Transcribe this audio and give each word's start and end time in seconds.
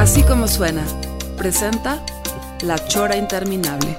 Así 0.00 0.22
como 0.22 0.48
suena, 0.48 0.82
presenta 1.36 2.02
La 2.62 2.82
Chora 2.88 3.18
Interminable. 3.18 3.98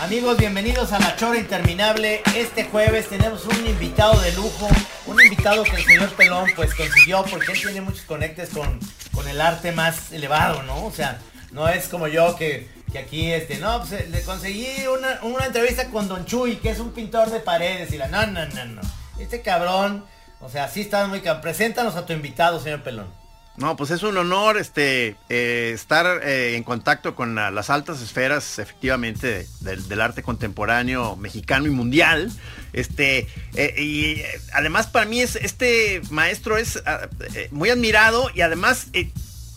Amigos, 0.00 0.38
bienvenidos 0.38 0.92
a 0.92 0.98
La 0.98 1.14
Chora 1.16 1.38
Interminable. 1.38 2.22
Este 2.34 2.64
jueves 2.64 3.10
tenemos 3.10 3.44
un 3.44 3.66
invitado 3.66 4.18
de 4.22 4.32
lujo, 4.32 4.66
un 5.06 5.20
invitado 5.20 5.62
que 5.64 5.76
el 5.76 5.84
señor 5.84 6.08
Pelón 6.14 6.48
pues 6.56 6.74
consiguió 6.74 7.22
porque 7.30 7.52
él 7.52 7.60
tiene 7.60 7.82
muchos 7.82 8.06
conectes 8.06 8.48
con, 8.48 8.80
con 9.12 9.28
el 9.28 9.40
arte 9.40 9.72
más 9.72 10.12
elevado, 10.12 10.62
¿no? 10.62 10.86
O 10.86 10.92
sea, 10.92 11.18
no 11.52 11.68
es 11.68 11.88
como 11.88 12.08
yo 12.08 12.36
que, 12.36 12.68
que 12.90 12.98
aquí, 12.98 13.32
este, 13.32 13.58
no, 13.58 13.80
pues 13.80 13.92
eh, 13.92 14.08
le 14.10 14.22
conseguí 14.22 14.86
una, 14.86 15.20
una 15.22 15.46
entrevista 15.46 15.88
con 15.88 16.08
Don 16.08 16.24
Chuy, 16.24 16.56
que 16.56 16.70
es 16.70 16.80
un 16.80 16.92
pintor 16.92 17.30
de 17.30 17.40
paredes, 17.40 17.92
y 17.92 17.98
la, 17.98 18.08
no, 18.08 18.26
no, 18.26 18.46
no, 18.46 18.64
no. 18.64 18.80
Este 19.18 19.42
cabrón, 19.42 20.04
o 20.40 20.48
sea, 20.48 20.68
sí 20.68 20.80
está 20.80 21.06
muy. 21.06 21.20
Preséntanos 21.20 21.96
a 21.96 22.06
tu 22.06 22.12
invitado, 22.12 22.60
señor 22.60 22.82
Pelón. 22.82 23.21
No, 23.56 23.76
pues 23.76 23.90
es 23.90 24.02
un 24.02 24.16
honor 24.16 24.56
este, 24.56 25.16
eh, 25.28 25.72
estar 25.74 26.22
eh, 26.24 26.56
en 26.56 26.64
contacto 26.64 27.14
con 27.14 27.34
la- 27.34 27.50
las 27.50 27.68
altas 27.68 28.00
esferas, 28.00 28.58
efectivamente, 28.58 29.46
del, 29.60 30.00
arte 30.00 30.22
contemporáneo 30.22 31.16
mexicano 31.16 31.66
y 31.66 31.70
mundial. 31.70 32.32
Este, 32.72 33.28
eh, 33.54 33.74
y 33.82 34.22
además 34.54 34.86
para 34.86 35.04
mí 35.04 35.20
es, 35.20 35.36
este 35.36 36.00
maestro 36.10 36.56
es 36.56 36.82
ah, 36.86 37.08
muy 37.50 37.68
admirado 37.68 38.30
y 38.34 38.40
además 38.40 38.86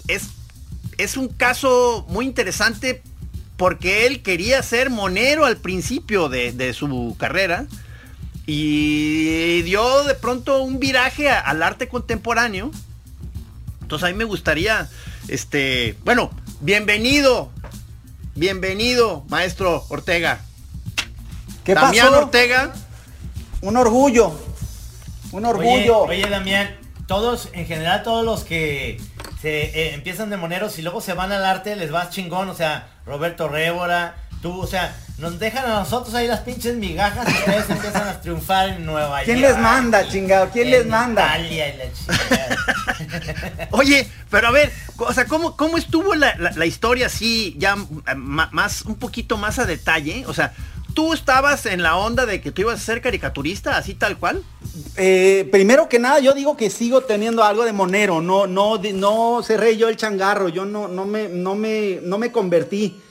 es, 0.07 0.27
es 0.97 1.15
un 1.15 1.29
caso 1.29 2.05
muy 2.09 2.25
interesante 2.25 3.01
porque 3.57 4.05
él 4.05 4.21
quería 4.21 4.61
ser 4.63 4.89
monero 4.89 5.45
al 5.45 5.57
principio 5.57 6.29
de, 6.29 6.73
su 6.73 7.15
carrera 7.17 7.65
y 8.45 9.61
dio 9.63 10.03
de 10.03 10.15
pronto 10.15 10.61
un 10.61 10.79
viraje 10.79 11.29
al 11.29 11.63
arte 11.63 11.87
contemporáneo. 11.87 12.71
Entonces 13.85 14.09
a 14.09 14.11
mí 14.11 14.17
me 14.17 14.23
gustaría, 14.23 14.89
este, 15.27 15.95
bueno, 16.03 16.31
bienvenido, 16.59 17.51
bienvenido, 18.33 19.23
maestro 19.29 19.85
Ortega. 19.89 20.39
¿Qué 21.63 21.75
Damián 21.75 22.07
pasó? 22.07 22.21
Ortega. 22.23 22.73
Un 23.61 23.77
orgullo. 23.77 24.33
Un 25.31 25.45
Oye, 25.45 25.53
orgullo. 25.53 25.99
oye, 25.99 26.27
Damián, 26.27 26.75
todos, 27.05 27.49
en 27.53 27.67
general, 27.67 28.01
todos 28.01 28.25
los 28.25 28.43
que 28.43 28.99
se 29.39 29.65
eh, 29.65 29.93
empiezan 29.93 30.31
de 30.31 30.37
moneros 30.37 30.79
y 30.79 30.81
luego 30.81 30.99
se 30.99 31.13
van 31.13 31.31
al 31.31 31.45
arte, 31.45 31.75
les 31.75 31.93
va 31.93 32.09
chingón. 32.09 32.49
O 32.49 32.55
sea, 32.55 32.87
Roberto 33.05 33.47
Révora, 33.49 34.15
tú, 34.45 34.61
o 34.61 34.67
sea, 34.67 34.95
nos 35.17 35.39
dejan 35.39 35.65
a 35.65 35.79
nosotros 35.79 36.13
ahí 36.13 36.27
las 36.27 36.41
pinches 36.41 36.75
migajas 36.75 37.27
y 37.27 37.31
ustedes 37.33 37.67
empiezan 37.67 38.07
a 38.07 38.21
triunfar 38.21 38.69
en 38.69 38.85
Nueva 38.85 39.09
York. 39.21 39.25
¿Quién 39.25 39.41
les 39.41 39.57
manda, 39.57 40.07
chingado? 40.07 40.49
¿Quién 40.53 40.65
en 40.67 40.71
les 40.71 40.85
manda? 40.85 41.23
Italia 41.39 41.73
y 41.73 41.77
la 41.79 41.85
chingada. 41.91 43.67
Oye, 43.71 44.07
pero 44.29 44.47
a 44.47 44.51
ver, 44.51 44.71
o 44.97 45.11
sea, 45.13 45.25
¿cómo, 45.25 45.57
cómo 45.57 45.79
estuvo 45.79 46.13
la, 46.13 46.35
la- 46.37 46.51
la 46.51 46.65
historia 46.67 47.07
así, 47.07 47.55
ya 47.57 47.75
eh, 48.07 48.13
más, 48.15 48.83
un 48.83 48.95
poquito 48.97 49.35
más 49.37 49.57
a 49.57 49.65
detalle? 49.65 50.25
O 50.27 50.33
sea, 50.35 50.53
¿tú 50.93 51.13
estabas 51.13 51.65
en 51.65 51.81
la 51.81 51.95
onda 51.95 52.27
de 52.27 52.39
que 52.39 52.51
tú 52.51 52.61
ibas 52.61 52.79
a 52.79 52.85
ser 52.85 53.01
caricaturista, 53.01 53.77
así 53.77 53.95
tal 53.95 54.17
cual? 54.19 54.43
Eh, 54.95 55.49
primero 55.51 55.89
que 55.89 55.97
nada, 55.97 56.19
yo 56.19 56.33
digo 56.33 56.55
que 56.55 56.69
sigo 56.69 57.01
teniendo 57.01 57.43
algo 57.43 57.65
de 57.65 57.73
monero. 57.73 58.21
No, 58.21 58.45
no, 58.45 58.77
no 58.93 59.41
cerré 59.43 59.75
yo 59.75 59.89
el 59.89 59.97
changarro. 59.97 60.49
Yo 60.49 60.65
no, 60.65 60.87
no 60.87 61.05
me, 61.05 61.29
no 61.29 61.55
me, 61.55 61.99
no 62.03 62.19
me 62.19 62.31
convertí. 62.31 63.01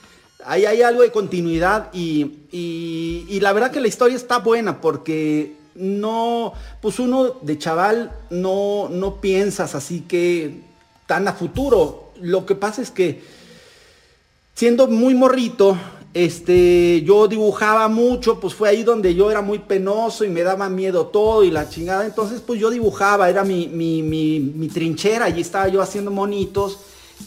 Ahí 0.46 0.66
hay 0.66 0.82
algo 0.82 1.02
de 1.02 1.10
continuidad 1.10 1.88
y, 1.92 3.38
la 3.40 3.52
verdad 3.52 3.70
que 3.70 3.80
la 3.80 3.88
historia 3.88 4.16
está 4.16 4.38
buena 4.38 4.80
porque 4.80 5.56
no, 5.74 6.52
pues 6.80 6.98
uno 6.98 7.36
de 7.42 7.58
chaval 7.58 8.12
no, 8.30 8.88
no 8.90 9.20
piensas 9.20 9.74
así 9.74 10.00
que 10.02 10.60
tan 11.06 11.26
a 11.28 11.32
futuro. 11.32 12.10
Lo 12.20 12.46
que 12.46 12.54
pasa 12.54 12.82
es 12.82 12.90
que 12.90 13.22
siendo 14.54 14.86
muy 14.86 15.14
morrito, 15.14 15.76
este, 16.14 17.02
yo 17.02 17.26
dibujaba 17.26 17.88
mucho, 17.88 18.38
pues 18.38 18.54
fue 18.54 18.68
ahí 18.68 18.84
donde 18.84 19.14
yo 19.14 19.30
era 19.30 19.42
muy 19.42 19.58
penoso 19.58 20.24
y 20.24 20.28
me 20.28 20.42
daba 20.42 20.68
miedo 20.68 21.06
todo 21.06 21.42
y 21.42 21.50
la 21.50 21.68
chingada. 21.68 22.06
Entonces, 22.06 22.40
pues 22.40 22.60
yo 22.60 22.70
dibujaba, 22.70 23.28
era 23.28 23.44
mi, 23.44 23.66
mi, 23.66 24.02
mi, 24.02 24.38
mi 24.38 24.68
trinchera, 24.68 25.24
allí 25.24 25.40
estaba 25.40 25.68
yo 25.68 25.82
haciendo 25.82 26.10
monitos. 26.10 26.78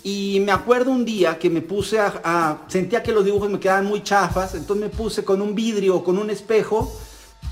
Y 0.03 0.39
me 0.45 0.51
acuerdo 0.51 0.91
un 0.91 1.03
día 1.05 1.37
que 1.39 1.49
me 1.49 1.61
puse 1.61 1.99
a, 1.99 2.13
a- 2.23 2.57
sentía 2.67 3.03
que 3.03 3.11
los 3.11 3.25
dibujos 3.25 3.49
me 3.49 3.59
quedaban 3.59 3.85
muy 3.85 4.03
chafas, 4.03 4.53
entonces 4.55 4.85
me 4.89 4.89
puse 4.95 5.23
con 5.23 5.41
un 5.41 5.53
vidrio, 5.55 6.03
con 6.03 6.17
un 6.17 6.29
espejo, 6.29 6.91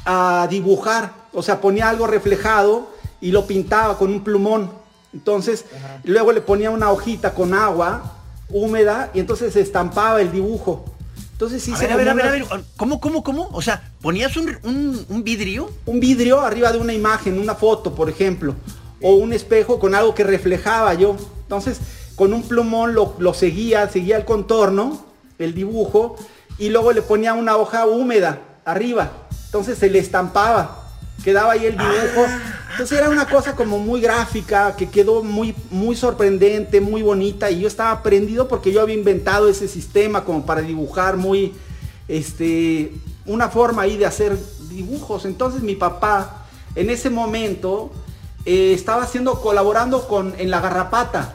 a 0.06 0.48
dibujar. 0.50 1.14
O 1.34 1.42
sea, 1.44 1.60
ponía 1.62 1.90
algo 1.90 2.08
reflejado 2.08 2.90
y 3.22 3.32
lo 3.32 3.46
pintaba 3.48 3.98
con 3.98 4.12
un 4.12 4.24
plumón. 4.24 4.72
Entonces, 5.14 5.66
luego 6.04 6.32
le 6.32 6.42
ponía 6.42 6.72
una 6.72 6.92
hojita 6.92 7.34
con 7.34 7.54
agua 7.54 8.14
húmeda 8.50 9.10
y 9.14 9.20
entonces 9.20 9.54
se 9.54 9.62
estampaba 9.62 10.22
el 10.22 10.32
dibujo. 10.32 10.86
Entonces 11.32 11.64
sí 11.64 11.74
a 11.74 11.78
se 11.78 11.88
ver, 11.88 11.94
a 11.94 11.98
ver, 11.98 12.10
a 12.10 12.14
ver, 12.14 12.26
a 12.26 12.32
ver, 12.32 12.64
¿cómo, 12.78 13.02
cómo, 13.02 13.24
cómo? 13.24 13.50
O 13.52 13.62
sea, 13.62 13.92
ponías 14.02 14.38
un, 14.38 14.56
un- 14.64 15.06
un 15.10 15.24
vidrio 15.24 15.70
un 15.86 16.00
vidrio 16.00 16.40
arriba 16.42 16.72
de 16.72 16.78
una 16.78 16.94
imagen, 16.94 17.38
una 17.40 17.56
foto, 17.56 17.94
por 17.96 18.10
ejemplo, 18.10 18.56
o 19.02 19.16
un 19.16 19.34
espejo 19.34 19.80
con 19.80 19.96
algo 19.96 20.14
que 20.16 20.24
reflejaba 20.24 20.94
yo. 20.94 21.16
Entonces, 21.44 21.80
con 22.16 22.34
un 22.34 22.44
plumón 22.44 22.94
lo, 22.96 23.16
lo 23.20 23.34
seguía, 23.34 23.90
seguía 23.90 24.18
el 24.18 24.26
contorno, 24.26 25.06
el 25.38 25.54
dibujo, 25.54 26.16
y 26.58 26.70
luego 26.70 26.94
le 26.94 27.02
ponía 27.02 27.34
una 27.34 27.58
hoja 27.58 27.86
húmeda 27.86 28.40
arriba. 28.64 29.12
Entonces 29.46 29.78
se 29.78 29.90
le 29.90 30.00
estampaba, 30.00 30.86
quedaba 31.24 31.54
ahí 31.54 31.66
el 31.66 31.78
dibujo. 31.78 32.26
Entonces 32.72 32.98
era 32.98 33.10
una 33.10 33.28
cosa 33.28 33.56
como 33.56 33.80
muy 33.80 34.02
gráfica, 34.02 34.76
que 34.76 34.90
quedó 34.90 35.24
muy, 35.24 35.56
muy 35.72 35.96
sorprendente, 35.96 36.82
muy 36.82 37.02
bonita, 37.02 37.50
y 37.50 37.62
yo 37.62 37.68
estaba 37.68 38.04
prendido 38.04 38.48
porque 38.48 38.72
yo 38.72 38.82
había 38.82 38.96
inventado 38.96 39.48
ese 39.48 39.68
sistema 39.68 40.26
como 40.26 40.46
para 40.46 40.62
dibujar 40.62 41.16
muy, 41.16 41.54
este, 42.08 42.92
una 43.26 43.50
forma 43.50 43.84
ahí 43.84 43.98
de 43.98 44.06
hacer 44.06 44.38
dibujos. 44.70 45.26
Entonces 45.26 45.62
mi 45.62 45.76
papá 45.76 46.46
en 46.76 46.90
ese 46.90 47.10
momento 47.10 47.92
eh, 48.46 48.74
estaba 48.74 49.04
haciendo, 49.04 49.42
colaborando 49.42 50.08
con, 50.08 50.34
en 50.38 50.52
La 50.52 50.60
Garrapata, 50.60 51.34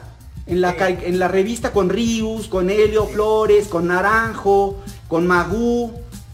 en 0.51 0.59
la, 0.59 0.75
en 0.77 1.17
la 1.17 1.29
revista 1.29 1.71
con 1.71 1.89
Rius, 1.89 2.47
con 2.49 2.69
Helio 2.69 3.07
Flores, 3.07 3.69
con 3.69 3.87
Naranjo, 3.87 4.75
con 5.07 5.25
Magú, 5.25 5.93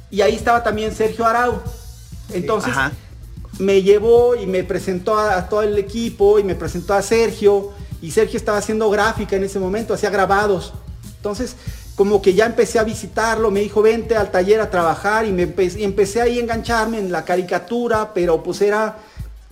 y 0.10 0.22
ahí 0.22 0.36
estaba 0.36 0.64
también 0.64 0.94
Sergio 0.94 1.24
Arau. 1.26 1.62
Entonces 2.34 2.72
Ajá. 2.72 2.92
me 3.60 3.84
llevó 3.84 4.36
y 4.36 4.48
me 4.48 4.64
presentó 4.64 5.18
a, 5.18 5.38
a 5.38 5.48
todo 5.48 5.62
el 5.62 5.78
equipo 5.78 6.40
y 6.40 6.44
me 6.44 6.56
presentó 6.56 6.96
a 6.96 7.02
Sergio, 7.04 7.72
y 8.02 8.10
Sergio 8.10 8.38
estaba 8.38 8.58
haciendo 8.58 8.90
gráfica 8.90 9.36
en 9.36 9.44
ese 9.44 9.60
momento, 9.60 9.94
hacía 9.94 10.10
grabados. 10.10 10.74
Entonces, 11.18 11.56
como 11.96 12.20
que 12.22 12.34
ya 12.34 12.46
empecé 12.48 12.80
a 12.80 12.84
visitarlo, 12.84 13.52
me 13.52 13.60
dijo, 13.60 13.84
vente 13.84 14.16
al 14.16 14.32
taller 14.32 14.62
a 14.62 14.72
trabajar 14.72 15.26
y, 15.26 15.32
me 15.32 15.48
empe- 15.48 15.78
y 15.78 15.84
empecé 15.84 16.22
ahí 16.22 16.40
a 16.40 16.42
engancharme 16.42 16.98
en 16.98 17.12
la 17.12 17.24
caricatura, 17.24 18.14
pero 18.16 18.42
pues 18.42 18.62
era 18.62 18.98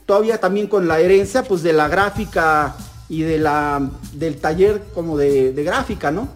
todavía 0.08 0.40
también 0.40 0.68
con 0.68 0.88
la 0.88 1.00
herencia 1.00 1.44
pues 1.44 1.62
de 1.64 1.74
la 1.74 1.88
gráfica 1.88 2.76
y 3.10 3.22
de 3.22 3.38
la, 3.38 3.90
del 4.14 4.38
taller 4.38 4.82
como 4.94 5.18
de, 5.18 5.52
de 5.54 5.64
gráfica, 5.64 6.12
¿no? 6.12 6.30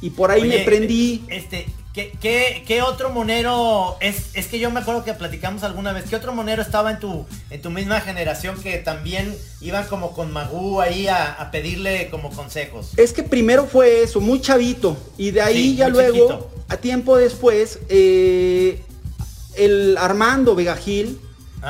Y 0.00 0.10
por 0.10 0.30
ahí 0.30 0.42
Oye, 0.42 0.58
me 0.58 0.64
prendí. 0.64 1.24
Este, 1.28 1.66
¿qué, 1.94 2.12
qué, 2.20 2.64
qué 2.66 2.82
otro 2.82 3.10
monero? 3.10 3.96
Es, 4.00 4.30
es 4.34 4.46
que 4.46 4.58
yo 4.58 4.70
me 4.70 4.80
acuerdo 4.80 5.04
que 5.04 5.14
platicamos 5.14 5.62
alguna 5.62 5.92
vez. 5.92 6.04
¿Qué 6.10 6.16
otro 6.16 6.34
monero 6.34 6.60
estaba 6.60 6.90
en 6.90 7.00
tu, 7.00 7.24
en 7.50 7.62
tu 7.62 7.70
misma 7.70 8.00
generación 8.00 8.60
que 8.60 8.76
también 8.78 9.34
iban 9.60 9.86
como 9.86 10.12
con 10.12 10.32
Magú 10.32 10.80
ahí 10.80 11.08
a, 11.08 11.32
a 11.32 11.50
pedirle 11.50 12.08
como 12.10 12.30
consejos? 12.30 12.90
Es 12.96 13.12
que 13.12 13.22
primero 13.22 13.66
fue 13.66 14.02
eso, 14.02 14.20
muy 14.20 14.40
chavito. 14.40 14.96
Y 15.16 15.30
de 15.30 15.40
ahí 15.40 15.70
Sí, 15.70 15.76
ya 15.76 15.88
luego, 15.88 16.12
chiquito. 16.14 16.50
a 16.68 16.76
tiempo 16.76 17.16
después, 17.16 17.78
eh, 17.88 18.82
el 19.56 19.96
Armando 19.98 20.54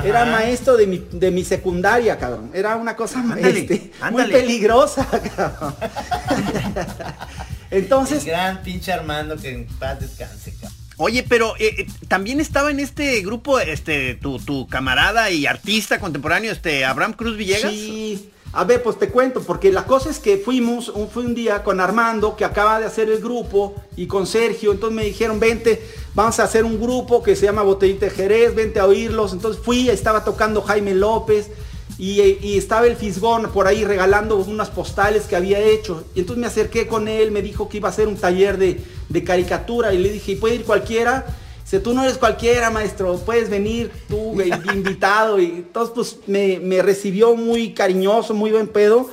Era 0.04 0.24
maestro 0.24 0.76
de 0.76 0.86
mi, 0.86 0.98
de 0.98 1.30
mi 1.30 1.44
secundaria, 1.44 2.18
cabrón. 2.18 2.50
Era 2.52 2.76
una 2.76 2.96
cosa 2.96 3.20
Ándale, 3.20 3.60
este, 3.60 3.92
muy 4.10 4.24
peligrosa, 4.24 5.06
cabrón. 5.36 5.74
Entonces, 7.70 8.24
El 8.24 8.30
gran 8.30 8.62
pinche 8.62 8.92
Armando 8.92 9.36
que 9.36 9.50
en 9.50 9.66
paz 9.66 10.00
descanse, 10.00 10.52
cabrón. 10.54 10.86
Oye, 10.98 11.24
pero 11.28 11.54
eh, 11.58 11.74
eh, 11.78 11.86
también 12.08 12.40
estaba 12.40 12.70
en 12.70 12.80
este 12.80 13.20
grupo, 13.20 13.60
este, 13.60 14.14
tu, 14.14 14.38
tu 14.38 14.66
camarada 14.66 15.30
y 15.30 15.46
artista 15.46 16.00
contemporáneo, 16.00 16.52
este, 16.52 16.84
Abraham 16.84 17.12
Cruz 17.12 17.36
Villegas. 17.36 17.70
Sí. 17.70 18.30
A 18.56 18.64
ver, 18.64 18.82
pues 18.82 18.98
te 18.98 19.10
cuento, 19.10 19.42
porque 19.42 19.70
la 19.70 19.84
cosa 19.84 20.08
es 20.08 20.18
que 20.18 20.38
fuimos, 20.38 20.88
un, 20.88 21.10
fui 21.10 21.26
un 21.26 21.34
día 21.34 21.62
con 21.62 21.78
Armando, 21.78 22.36
que 22.36 22.44
acaba 22.46 22.80
de 22.80 22.86
hacer 22.86 23.10
el 23.10 23.20
grupo, 23.20 23.74
y 23.96 24.06
con 24.06 24.26
Sergio, 24.26 24.72
entonces 24.72 24.96
me 24.96 25.04
dijeron, 25.04 25.38
vente, 25.38 25.86
vamos 26.14 26.40
a 26.40 26.44
hacer 26.44 26.64
un 26.64 26.80
grupo 26.80 27.22
que 27.22 27.36
se 27.36 27.44
llama 27.44 27.60
Botellita 27.60 28.06
de 28.06 28.12
Jerez, 28.12 28.54
vente 28.54 28.80
a 28.80 28.86
oírlos. 28.86 29.34
Entonces 29.34 29.62
fui, 29.62 29.90
estaba 29.90 30.24
tocando 30.24 30.62
Jaime 30.62 30.94
López, 30.94 31.50
y, 31.98 32.56
estaba 32.56 32.86
el 32.86 32.96
Fisgón 32.96 33.50
por 33.52 33.66
ahí 33.66 33.84
regalando 33.84 34.36
unas 34.36 34.70
postales 34.70 35.24
que 35.24 35.36
había 35.36 35.60
hecho. 35.60 36.04
Y 36.14 36.20
entonces 36.20 36.40
me 36.40 36.46
acerqué 36.46 36.86
con 36.86 37.08
él, 37.08 37.32
me 37.32 37.42
dijo 37.42 37.68
que 37.68 37.76
iba 37.76 37.90
a 37.90 37.92
hacer 37.92 38.08
un 38.08 38.16
taller 38.16 38.56
de, 38.56 38.82
de 39.10 39.22
caricatura, 39.22 39.92
y 39.92 39.98
le 39.98 40.10
dije, 40.10 40.32
¿y 40.32 40.36
puede 40.36 40.54
ir 40.54 40.64
cualquiera? 40.64 41.26
Dice, 41.66 41.80
tú 41.80 41.92
no 41.92 42.04
eres 42.04 42.16
cualquiera, 42.16 42.70
maestro, 42.70 43.16
puedes 43.18 43.50
venir 43.50 43.90
tú, 44.08 44.16
güey, 44.34 44.50
invitado. 44.72 45.38
Y 45.40 45.46
entonces, 45.46 45.92
pues, 45.94 46.16
me, 46.28 46.60
me 46.60 46.80
recibió 46.80 47.34
muy 47.34 47.74
cariñoso, 47.74 48.34
muy 48.34 48.52
buen 48.52 48.68
pedo. 48.68 49.10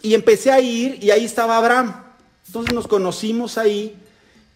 Y 0.00 0.14
empecé 0.14 0.50
a 0.50 0.60
ir 0.60 0.98
y 1.04 1.10
ahí 1.10 1.24
estaba 1.26 1.58
Abraham. 1.58 1.94
Entonces 2.46 2.74
nos 2.74 2.86
conocimos 2.88 3.58
ahí 3.58 3.96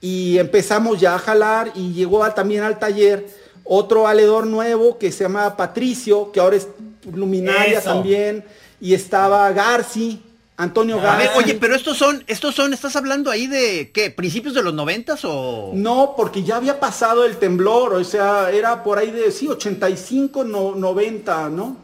y 0.00 0.38
empezamos 0.38 1.00
ya 1.00 1.14
a 1.14 1.18
jalar 1.18 1.72
y 1.74 1.92
llegó 1.92 2.24
a- 2.24 2.34
también 2.34 2.62
al 2.62 2.78
taller 2.78 3.26
otro 3.64 4.02
valedor 4.04 4.46
nuevo 4.46 4.96
que 4.98 5.12
se 5.12 5.24
llama 5.24 5.54
Patricio, 5.56 6.32
que 6.32 6.40
ahora 6.40 6.56
es 6.56 6.68
luminaria 7.12 7.78
Eso. 7.78 7.90
también. 7.90 8.44
Y 8.80 8.94
estaba 8.94 9.50
Garci, 9.52 10.22
Antonio 10.58 11.00
A 11.00 11.14
A 11.14 11.16
ver, 11.16 11.30
oye, 11.36 11.54
pero 11.54 11.74
estos 11.76 11.96
son, 11.96 12.24
estos 12.26 12.54
son, 12.54 12.74
¿estás 12.74 12.96
hablando 12.96 13.30
ahí 13.30 13.46
de 13.46 13.90
qué? 13.94 14.10
¿Principios 14.10 14.54
de 14.54 14.62
los 14.64 14.74
noventas 14.74 15.20
o...? 15.24 15.70
No, 15.72 16.14
porque 16.16 16.42
ya 16.42 16.56
había 16.56 16.80
pasado 16.80 17.24
el 17.24 17.36
temblor, 17.36 17.94
o 17.94 18.02
sea, 18.04 18.50
era 18.50 18.82
por 18.82 18.98
ahí 18.98 19.10
de, 19.12 19.30
sí, 19.30 19.46
85, 19.46 20.42
no, 20.44 20.74
90, 20.74 21.48
¿no? 21.50 21.76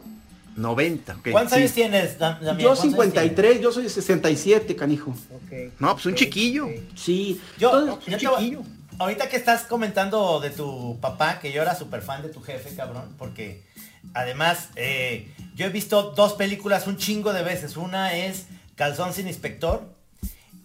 90, 0.57 1.15
ok. 1.15 1.27
¿Cuántos 1.31 1.53
sí. 1.53 1.59
años 1.61 1.71
tienes, 1.71 2.19
Dam- 2.19 2.39
Damián? 2.41 2.57
Yo 2.57 2.67
¿Cuántos 2.75 2.83
años 2.83 2.93
53, 2.95 3.61
yo 3.61 3.71
soy 3.71 3.87
67, 3.89 4.75
canijo. 4.75 5.13
tienes? 5.29 5.69
Ok. 5.71 5.73
No, 5.79 5.93
pues 5.93 6.05
un 6.05 6.15
chiquillo. 6.15 6.67
Sí. 6.95 7.39
Yo, 7.57 7.79
Entonces, 7.79 8.05
yo 8.07 8.17
te 8.17 8.27
voy- 8.27 8.57
ahorita 8.99 9.29
que 9.29 9.37
estás 9.37 9.63
comentando 9.63 10.39
de 10.41 10.49
tu 10.49 10.97
papá, 10.99 11.39
que 11.39 11.51
yo 11.53 11.61
era 11.61 11.75
súper 11.75 12.01
fan 12.01 12.21
de 12.23 12.29
tu 12.29 12.41
jefe, 12.41 12.75
cabrón, 12.75 13.03
porque 13.17 13.63
además 14.13 14.69
eh, 14.75 15.29
yo 15.55 15.65
he 15.65 15.69
visto 15.69 16.13
dos 16.15 16.33
películas 16.33 16.87
un 16.87 16.97
chingo 16.97 17.31
de 17.33 17.43
veces. 17.43 17.75
Una 17.77 18.15
es 18.17 18.45
Calzón 18.75 19.13
sin 19.13 19.27
inspector, 19.27 19.93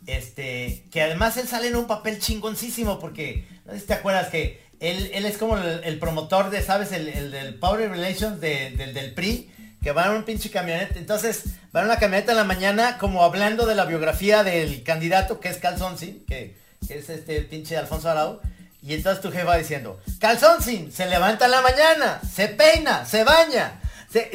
este, 0.06 0.84
que 0.90 1.02
además 1.02 1.36
él 1.36 1.46
sale 1.48 1.68
en 1.68 1.76
un 1.76 1.86
papel 1.86 2.18
chingoncísimo, 2.18 2.98
porque 2.98 3.46
no 3.66 3.72
sé 3.72 3.80
si 3.80 3.86
te 3.86 3.94
acuerdas 3.94 4.28
que 4.28 4.62
él, 4.80 5.10
él 5.12 5.26
es 5.26 5.36
como 5.36 5.56
el, 5.58 5.98
promotor 5.98 6.50
de, 6.50 6.62
¿sabes? 6.62 6.90
El, 6.92 7.08
el 7.08 7.30
del 7.30 7.54
Power 7.54 7.90
Relations 7.90 8.40
de- 8.40 8.70
del, 8.70 9.12
PRI, 9.14 9.50
que 9.82 9.92
va 9.92 10.06
en 10.06 10.12
un 10.12 10.24
pinche 10.24 10.50
camioneta. 10.50 10.98
Entonces, 10.98 11.44
va 11.74 11.80
en 11.80 11.86
una 11.86 11.98
camioneta 11.98 12.32
en 12.32 12.38
la 12.38 12.44
mañana 12.44 12.98
como 12.98 13.22
hablando 13.22 13.66
de 13.66 13.74
la 13.74 13.84
biografía 13.84 14.42
del 14.42 14.82
candidato 14.82 15.38
que 15.38 15.48
es 15.50 15.58
Calzonsi, 15.58 16.24
que, 16.26 16.56
que 16.86 16.98
es 16.98 17.08
este 17.10 17.42
pinche 17.42 17.76
Alfonso 17.76 18.10
Arau. 18.10 18.40
Y 18.82 18.94
entonces 18.94 19.20
tu 19.22 19.30
jefe 19.30 19.44
va 19.44 19.58
diciendo, 19.58 20.00
Calzonsin, 20.18 20.90
se 20.90 21.04
levanta 21.06 21.44
en 21.44 21.50
la 21.50 21.60
mañana, 21.60 22.20
se 22.34 22.48
peina, 22.48 23.04
se 23.04 23.24
baña. 23.24 23.78
Se- 24.12 24.30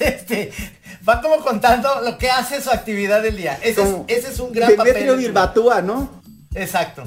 este, 0.00 0.52
va 1.08 1.20
como 1.20 1.38
contando 1.38 2.00
lo 2.02 2.18
que 2.18 2.30
hace 2.30 2.60
su 2.62 2.70
actividad 2.70 3.22
del 3.22 3.36
día. 3.36 3.58
Ese, 3.62 3.70
es, 3.82 3.88
como 3.88 4.04
ese 4.08 4.28
es 4.28 4.38
un 4.40 4.52
gran 4.52 4.74
papel. 4.76 4.94
Demetrio 4.94 5.16
Virbatúa, 5.16 5.82
¿no? 5.82 6.22
Exacto. 6.54 7.04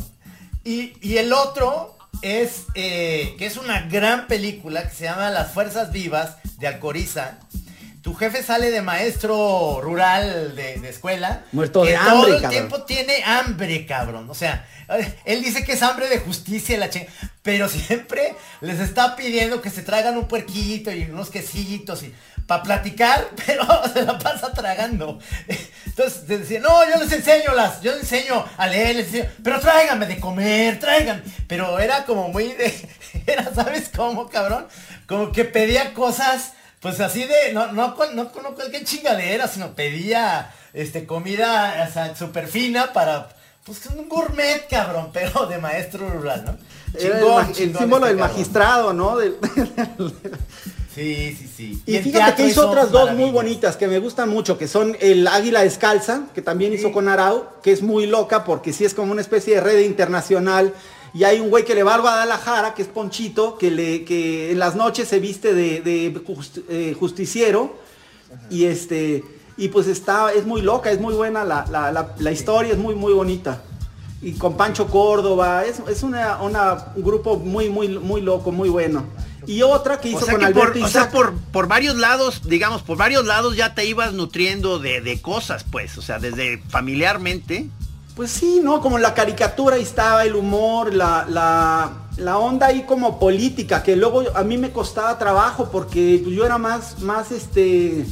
Y, 0.63 0.93
y 1.01 1.17
el 1.17 1.31
otro 1.33 1.97
es 2.21 2.63
eh, 2.75 3.35
que 3.37 3.45
es 3.45 3.57
una 3.57 3.81
gran 3.87 4.27
película 4.27 4.83
que 4.87 4.93
se 4.95 5.03
llama 5.05 5.29
Las 5.29 5.51
Fuerzas 5.53 5.91
Vivas 5.91 6.37
de 6.59 6.67
Alcoriza. 6.67 7.39
Tu 8.07 8.15
jefe 8.15 8.41
sale 8.41 8.71
de 8.71 8.81
maestro 8.81 9.81
rural 9.81 10.55
de, 10.55 10.79
de 10.79 10.89
escuela. 10.89 11.43
Muerto 11.51 11.83
que 11.83 11.93
hambre, 11.93 12.11
Todo 12.13 12.27
el 12.27 12.33
cabrón. 12.35 12.51
tiempo 12.51 12.83
tiene 12.83 13.21
hambre, 13.25 13.85
cabrón. 13.85 14.29
O 14.29 14.33
sea, 14.33 14.65
él 15.25 15.43
dice 15.43 15.65
que 15.65 15.73
es 15.73 15.83
hambre 15.83 16.07
de 16.07 16.19
justicia 16.19 16.77
la 16.77 16.89
ching... 16.89 17.05
Pero 17.41 17.67
siempre 17.87 18.33
les 18.61 18.79
está 18.79 19.17
pidiendo 19.17 19.61
que 19.61 19.69
se 19.69 19.81
traigan 19.81 20.15
un 20.15 20.25
puerquito 20.25 20.89
y 20.89 21.03
unos 21.03 21.29
quesitos 21.29 22.01
y 22.03 22.15
para 22.45 22.63
platicar, 22.63 23.27
pero 23.45 23.65
se 23.93 24.03
la 24.03 24.17
pasa 24.17 24.53
tragando. 24.53 25.19
Entonces 25.85 26.25
decía, 26.27 26.61
no, 26.61 26.89
yo 26.89 27.03
les 27.03 27.11
enseño 27.11 27.53
las, 27.55 27.81
yo 27.81 27.91
les 27.91 28.03
enseño 28.03 28.45
a 28.55 28.67
leer, 28.67 28.95
les 28.95 29.07
enseño, 29.07 29.29
pero 29.43 29.59
tráiganme 29.59 30.05
de 30.05 30.17
comer, 30.17 30.79
traigan. 30.79 31.21
Pero 31.45 31.77
era 31.77 32.05
como 32.05 32.29
muy 32.29 32.53
de, 32.53 32.73
era, 33.27 33.53
¿sabes 33.53 33.91
cómo, 33.93 34.29
cabrón? 34.29 34.65
Como 35.07 35.33
que 35.33 35.43
pedía 35.43 35.93
cosas, 35.93 36.53
pues 36.79 36.99
así 36.99 37.23
de, 37.23 37.53
no, 37.53 37.71
no, 37.71 37.95
no, 38.13 38.23
no 38.23 38.55
cualquier 38.55 38.83
chingadera, 38.83 39.47
sino 39.47 39.73
pedía 39.73 40.51
este 40.73 41.05
comida 41.05 41.85
o 41.89 41.93
sea, 41.93 42.15
súper 42.15 42.47
fina 42.47 42.93
para, 42.93 43.29
pues 43.65 43.85
un 43.87 44.07
gourmet, 44.07 44.67
cabrón, 44.69 45.09
pero 45.11 45.47
de 45.47 45.57
maestro 45.57 46.09
rural, 46.09 46.45
¿no? 46.45 46.57
Era 46.99 47.17
el, 47.17 47.23
Chingón, 47.23 47.47
el 47.47 47.53
chingón 47.53 47.81
símbolo 47.81 48.05
este 48.05 48.09
del 48.15 48.17
cabrón. 48.19 48.37
magistrado, 48.37 48.93
¿no? 48.93 49.17
Del- 49.17 49.37
Sí, 50.93 51.37
sí, 51.39 51.47
sí. 51.55 51.83
Y, 51.85 51.97
en 51.97 52.03
fíjate 52.03 52.33
que 52.41 52.47
hizo 52.47 52.67
otras 52.67 52.91
dos 52.91 53.13
muy 53.13 53.29
bonitas 53.29 53.77
que 53.77 53.87
me 53.87 53.99
gustan 53.99 54.29
mucho, 54.29 54.57
que 54.57 54.67
son 54.67 54.97
el 54.99 55.27
Águila 55.27 55.61
Descalza, 55.61 56.23
que 56.33 56.41
también 56.41 56.73
hizo 56.73 56.91
con 56.91 57.07
Arau, 57.07 57.45
que 57.61 57.71
es 57.71 57.83
muy 57.83 58.07
loca 58.07 58.43
porque 58.43 58.73
sí 58.73 58.83
es 58.83 58.95
como 58.95 59.11
una 59.11 59.21
especie 59.21 59.53
de 59.55 59.61
red 59.61 59.79
internacional. 59.81 60.73
Y 61.17 61.23
hay 61.23 61.39
un 61.39 61.49
güey 61.49 61.65
que 61.65 61.73
le 61.73 61.81
va 61.83 61.95
a 61.95 61.99
Guadalajara, 61.99 62.73
que 62.75 62.83
es 62.83 62.87
Ponchito, 62.87 63.57
que, 63.57 63.71
le, 63.71 64.03
que 64.05 64.51
en 64.51 64.59
las 64.59 64.75
noches 64.75 65.07
se 65.07 65.19
viste 65.19 65.53
de, 65.53 65.81
de 65.81 66.13
just- 66.27 66.59
eh, 66.69 66.95
justiciero. 66.99 67.75
Y 68.49 68.65
este 68.65 69.23
y 69.57 69.69
pues 69.69 69.87
está, 69.87 70.31
es 70.31 70.45
muy 70.45 70.61
loca, 70.61 70.91
es 70.91 70.99
muy 70.99 71.15
buena 71.15 71.43
la, 71.43 71.65
la- 71.71 71.91
la- 71.91 72.13
la 72.19 72.31
historia, 72.31 72.73
es 72.73 72.77
muy, 72.77 72.93
muy 72.93 73.13
bonita. 73.13 73.63
Y 74.21 74.33
con 74.33 74.55
Pancho 74.57 74.85
Córdoba, 74.87 75.65
es, 75.65 75.79
es 75.89 76.03
una, 76.03 76.41
una- 76.43 76.87
un 76.95 77.03
grupo 77.03 77.37
muy, 77.37 77.69
muy, 77.69 77.87
muy 77.97 78.21
loco, 78.21 78.51
muy 78.51 78.69
bueno. 78.69 79.03
Y 79.47 79.61
otra 79.63 79.99
que 79.99 80.09
hizo 80.09 80.19
O 80.19 80.21
sea 80.21 80.33
con 80.35 80.41
que 80.45 80.53
por, 80.53 80.63
Alberto 80.67 80.85
o 80.85 80.87
sea, 80.89 81.09
por, 81.09 81.33
por 81.51 81.67
varios 81.67 81.95
lados, 81.95 82.41
digamos, 82.45 82.83
por 82.83 82.97
varios 82.97 83.25
lados 83.25 83.55
ya 83.55 83.73
te 83.73 83.85
ibas 83.85 84.13
nutriendo 84.13 84.77
de, 84.77 85.01
de 85.01 85.21
cosas, 85.21 85.63
pues, 85.71 85.97
o 85.97 86.01
sea, 86.03 86.19
desde 86.19 86.59
familiarmente. 86.69 87.69
Pues 88.17 88.31
sí, 88.31 88.59
¿no? 88.63 88.81
Como 88.81 88.97
la 88.97 89.13
caricatura 89.13 89.75
ahí 89.75 89.83
estaba, 89.83 90.25
el 90.25 90.35
humor, 90.35 90.91
la, 90.93 91.25
la, 91.29 92.07
la 92.17 92.37
onda 92.39 92.65
ahí 92.67 92.81
como 92.83 93.19
política, 93.19 93.83
que 93.83 93.95
luego 93.95 94.23
a 94.35 94.43
mí 94.43 94.57
me 94.57 94.71
costaba 94.71 95.17
trabajo 95.19 95.69
porque 95.71 96.23
yo 96.27 96.43
era 96.43 96.57
más, 96.57 96.99
más 97.01 97.31
este 97.31 98.05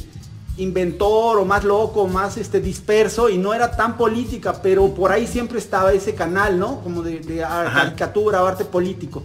inventor 0.58 1.38
o 1.38 1.44
más 1.44 1.64
loco, 1.64 2.06
más 2.06 2.36
este 2.36 2.60
disperso 2.60 3.28
y 3.28 3.36
no 3.36 3.52
era 3.52 3.76
tan 3.76 3.96
política, 3.96 4.62
pero 4.62 4.94
por 4.94 5.10
ahí 5.10 5.26
siempre 5.26 5.58
estaba 5.58 5.92
ese 5.92 6.14
canal, 6.14 6.56
¿no? 6.58 6.80
Como 6.82 7.02
de, 7.02 7.20
caricatura 7.74 8.44
o 8.44 8.46
arte 8.46 8.64
político. 8.64 9.24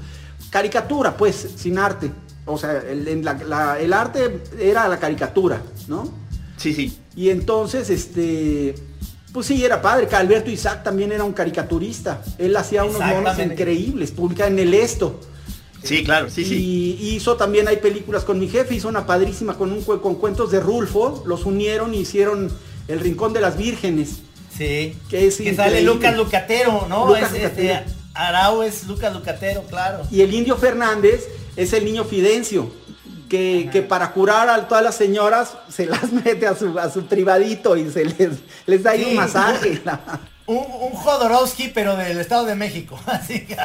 Caricatura, 0.50 1.16
pues, 1.16 1.48
sin 1.58 1.78
arte. 1.78 2.12
O 2.48 2.58
sea, 2.58 2.78
el, 2.80 3.08
en 3.08 3.24
la- 3.24 3.36
la- 3.36 3.80
el 3.80 3.94
arte 3.94 4.42
era 4.60 4.88
la 4.88 4.98
caricatura, 4.98 5.62
¿no? 5.88 6.10
Sí, 6.58 6.74
sí. 6.74 6.98
Y 7.16 7.30
entonces, 7.30 7.90
este, 7.92 8.74
pues 9.34 9.48
sí, 9.48 9.64
era 9.64 9.82
padre. 9.82 10.08
que 10.08 10.16
Alberto 10.16 10.52
Isaac 10.52 10.84
también 10.84 11.12
era 11.12 11.24
un 11.24 11.34
caricaturista. 11.34 12.22
Él 12.38 12.56
hacía 12.56 12.84
unos 12.84 13.00
monos 13.00 13.40
increíbles, 13.40 14.12
publica 14.12 14.48
en 14.48 14.60
el 14.60 14.74
esto. 14.74 15.20
Sí, 15.84 16.04
claro, 16.04 16.30
sí, 16.30 16.46
sí. 16.46 16.98
Y 17.00 17.16
hizo 17.16 17.38
también, 17.38 17.68
hay 17.68 17.78
películas 17.78 18.24
con 18.24 18.40
mi 18.40 18.48
jefe, 18.48 18.76
hizo 18.76 18.88
una 18.88 19.06
padrísima 19.06 19.58
con, 19.58 19.72
un, 19.72 19.82
con 19.84 20.16
cuentos 20.16 20.52
de 20.52 20.60
Rulfo, 20.60 21.24
los 21.26 21.46
unieron 21.46 21.94
y 21.94 22.00
hicieron 22.00 22.52
El 22.88 23.00
Rincón 23.00 23.34
de 23.34 23.42
las 23.42 23.58
Vírgenes. 23.58 24.18
Sí. 24.56 24.96
Que 25.10 25.28
es 25.28 25.38
sale 25.38 25.50
increíble. 25.52 25.82
Lucas 25.82 26.16
Lucatero, 26.16 26.86
¿no? 26.88 27.08
Lucas 27.08 27.34
Es, 27.34 27.44
este, 27.44 27.64
Lucatero. 27.64 28.02
Arau 28.14 28.62
es 28.62 28.86
Lucas 28.86 29.14
Lucatero, 29.14 29.64
claro. 29.64 30.04
Y 30.12 30.22
el 30.22 30.34
indio 30.34 30.58
Fernández 30.58 31.28
es 31.56 31.74
el 31.74 31.86
niño 31.86 32.04
Fidencio, 32.04 32.72
que, 33.32 33.70
que 33.72 33.82
para 33.82 34.12
curar 34.12 34.50
a 34.50 34.68
todas 34.68 34.84
las 34.84 34.96
señoras 34.96 35.54
se 35.70 35.86
las 35.86 36.12
mete 36.26 36.48
a 36.48 36.54
su, 36.56 36.78
a 36.78 36.92
su 36.92 37.06
privadito 37.06 37.78
y 37.78 37.90
se 37.90 38.04
les, 38.04 38.40
les 38.66 38.84
da 38.84 38.92
ahí 38.92 39.06
Sí. 39.06 39.10
un 39.12 39.16
masaje. 39.16 39.82
Un, 40.48 40.58
un 40.58 40.92
Jodorowsky, 40.92 41.70
pero 41.70 41.96
del 41.96 42.20
Estado 42.20 42.46
de 42.46 42.56
México. 42.56 43.00
Así 43.06 43.46
que. 43.46 43.56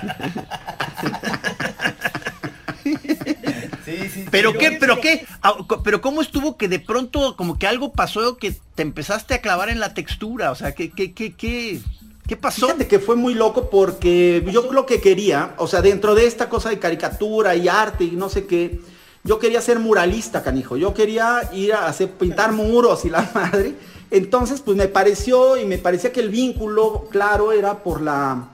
sí, 3.84 4.08
sí. 4.12 4.24
Pero 4.30 4.52
sí. 4.52 4.58
qué, 4.58 4.72
pero 4.78 5.00
qué, 5.00 5.26
Ah, 5.42 5.54
pero 5.82 6.00
cómo 6.00 6.22
estuvo 6.22 6.56
que 6.56 6.68
de 6.68 6.78
pronto 6.78 7.34
como 7.36 7.58
que 7.58 7.66
algo 7.66 7.92
pasó 7.92 8.36
que 8.36 8.54
te 8.76 8.82
empezaste 8.82 9.34
a 9.34 9.40
clavar 9.40 9.68
en 9.68 9.80
la 9.80 9.94
textura, 9.94 10.52
o 10.52 10.54
sea, 10.54 10.72
qué, 10.76 10.90
qué, 10.92 11.12
qué, 11.12 11.34
qué, 11.34 11.80
qué 12.28 12.36
pasó? 12.36 12.66
Fíjate 12.66 12.86
que 12.86 13.00
fue 13.00 13.16
muy 13.16 13.34
loco 13.34 13.68
porque 13.68 14.44
yo 14.52 14.70
lo 14.72 14.86
que 14.86 15.00
quería, 15.00 15.54
o 15.58 15.66
sea, 15.66 15.82
dentro 15.82 16.14
de 16.14 16.26
esta 16.26 16.48
cosa 16.48 16.68
de 16.68 16.78
caricatura 16.78 17.56
y 17.56 17.66
arte 17.68 18.04
y 18.04 18.12
no 18.12 18.28
sé 18.28 18.46
qué, 18.46 18.80
yo 19.26 19.38
quería 19.38 19.60
ser 19.60 19.78
muralista, 19.78 20.42
canijo. 20.42 20.76
Yo 20.76 20.94
quería 20.94 21.50
ir 21.52 21.74
a 21.74 21.86
hacer 21.86 22.10
pintar 22.12 22.52
muros 22.52 23.04
y 23.04 23.10
la 23.10 23.28
madre. 23.34 23.74
Entonces, 24.10 24.60
pues 24.60 24.76
me 24.76 24.88
pareció 24.88 25.56
y 25.56 25.64
me 25.64 25.78
parecía 25.78 26.12
que 26.12 26.20
el 26.20 26.28
vínculo, 26.28 27.08
claro, 27.10 27.52
era 27.52 27.82
por 27.82 28.00
la 28.00 28.50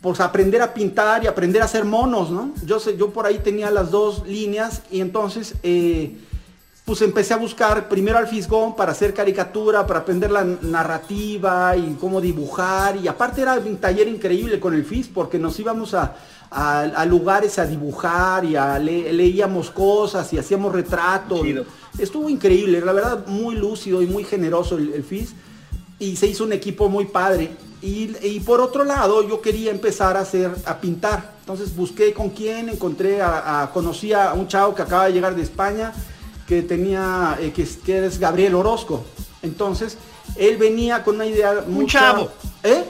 pues 0.00 0.18
aprender 0.18 0.60
a 0.62 0.74
pintar 0.74 1.22
y 1.22 1.28
aprender 1.28 1.62
a 1.62 1.66
hacer 1.66 1.84
monos, 1.84 2.28
¿no? 2.32 2.52
Yo 2.66 2.80
sé, 2.80 2.96
yo 2.96 3.10
por 3.10 3.24
ahí 3.24 3.38
tenía 3.38 3.70
las 3.70 3.92
dos 3.92 4.26
líneas 4.26 4.82
y 4.90 5.00
entonces 5.00 5.54
eh, 5.62 6.18
pues 6.92 7.00
empecé 7.00 7.32
a 7.32 7.38
buscar 7.38 7.88
primero 7.88 8.18
al 8.18 8.28
Fisgón 8.28 8.76
para 8.76 8.92
hacer 8.92 9.14
caricatura, 9.14 9.86
para 9.86 10.00
aprender 10.00 10.30
la 10.30 10.44
narrativa 10.44 11.74
y 11.74 11.96
cómo 11.98 12.20
dibujar. 12.20 12.98
Y 13.02 13.08
aparte 13.08 13.40
era 13.40 13.54
un 13.54 13.78
taller 13.78 14.08
increíble 14.08 14.60
con 14.60 14.74
el 14.74 14.84
FIS 14.84 15.08
porque 15.08 15.38
nos 15.38 15.58
íbamos 15.58 15.94
a, 15.94 16.14
lugares 17.06 17.58
a 17.58 17.64
dibujar 17.64 18.44
y 18.44 18.52
leíamos 19.10 19.70
cosas 19.70 20.30
y 20.34 20.38
hacíamos 20.38 20.70
retratos. 20.70 21.40
Estuvo 21.96 22.28
increíble, 22.28 22.82
la 22.82 22.92
verdad 22.92 23.26
muy 23.26 23.56
lúcido 23.56 24.02
y 24.02 24.06
muy 24.06 24.24
generoso 24.24 24.76
el, 24.76 25.02
FIS. 25.02 25.32
Y 25.98 26.16
se 26.16 26.26
hizo 26.26 26.44
un 26.44 26.52
equipo 26.52 26.90
muy 26.90 27.06
padre. 27.06 27.52
Y, 27.80 28.38
por 28.40 28.60
otro 28.60 28.84
lado, 28.84 29.26
yo 29.26 29.40
quería 29.40 29.70
empezar 29.70 30.18
a 30.18 30.20
hacer, 30.20 30.50
a 30.66 30.78
pintar. 30.78 31.32
Entonces 31.40 31.74
busqué 31.74 32.12
con 32.12 32.28
quién, 32.28 32.68
encontré 32.68 33.22
a, 33.22 33.62
a 33.62 33.70
conocí 33.72 34.12
a 34.12 34.34
un 34.34 34.46
chavo 34.46 34.74
que 34.74 34.82
acaba 34.82 35.06
de 35.06 35.14
llegar 35.14 35.34
de 35.34 35.40
España 35.40 35.94
que 36.52 36.62
tenía, 36.62 37.38
eh, 37.40 37.50
que, 37.50 37.66
que, 37.84 38.04
es 38.04 38.18
Gabriel 38.18 38.54
Orozco. 38.54 39.04
Entonces, 39.40 39.96
él 40.36 40.58
venía 40.58 41.02
con 41.02 41.14
una 41.14 41.24
idea. 41.24 41.64
Un 41.66 41.86
chavo. 41.86 42.30
¿Eh? 42.62 42.84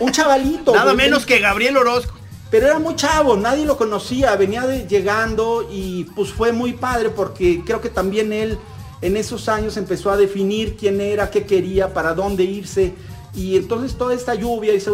Un 0.00 0.12
chavalito. 0.12 0.74
Nada 0.74 0.92
menos 0.92 1.24
que 1.24 1.38
Gabriel 1.38 1.78
Orozco. 1.78 2.14
Pero 2.50 2.66
era 2.66 2.78
muy 2.78 2.94
chavo, 2.94 3.36
nadie 3.36 3.64
lo 3.64 3.76
conocía, 3.76 4.36
venía 4.36 4.64
llegando 4.86 5.66
y 5.68 6.04
pues 6.14 6.30
fue 6.30 6.52
muy 6.52 6.74
padre 6.74 7.10
porque 7.10 7.62
creo 7.64 7.80
que 7.80 7.88
también 7.88 8.32
él 8.32 8.56
en 9.00 9.16
esos 9.16 9.48
años 9.48 9.76
empezó 9.76 10.10
a 10.10 10.16
definir 10.16 10.76
quién 10.76 11.00
era, 11.00 11.30
qué 11.30 11.44
quería, 11.44 11.92
para 11.92 12.14
dónde 12.14 12.44
irse. 12.44 12.94
Y 13.34 13.56
entonces 13.56 13.96
toda 13.98 14.14
esta 14.14 14.34
lluvia, 14.34 14.74
esa 14.74 14.92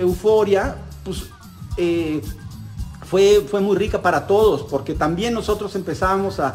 euforia, 0.00 0.76
pues 1.04 1.24
eh, 1.76 2.22
fue, 3.04 3.44
fue 3.50 3.60
muy 3.60 3.76
rica 3.76 4.00
para 4.00 4.26
todos, 4.26 4.62
porque 4.62 4.94
también 4.94 5.34
nosotros 5.34 5.74
empezamos 5.74 6.40
a, 6.40 6.54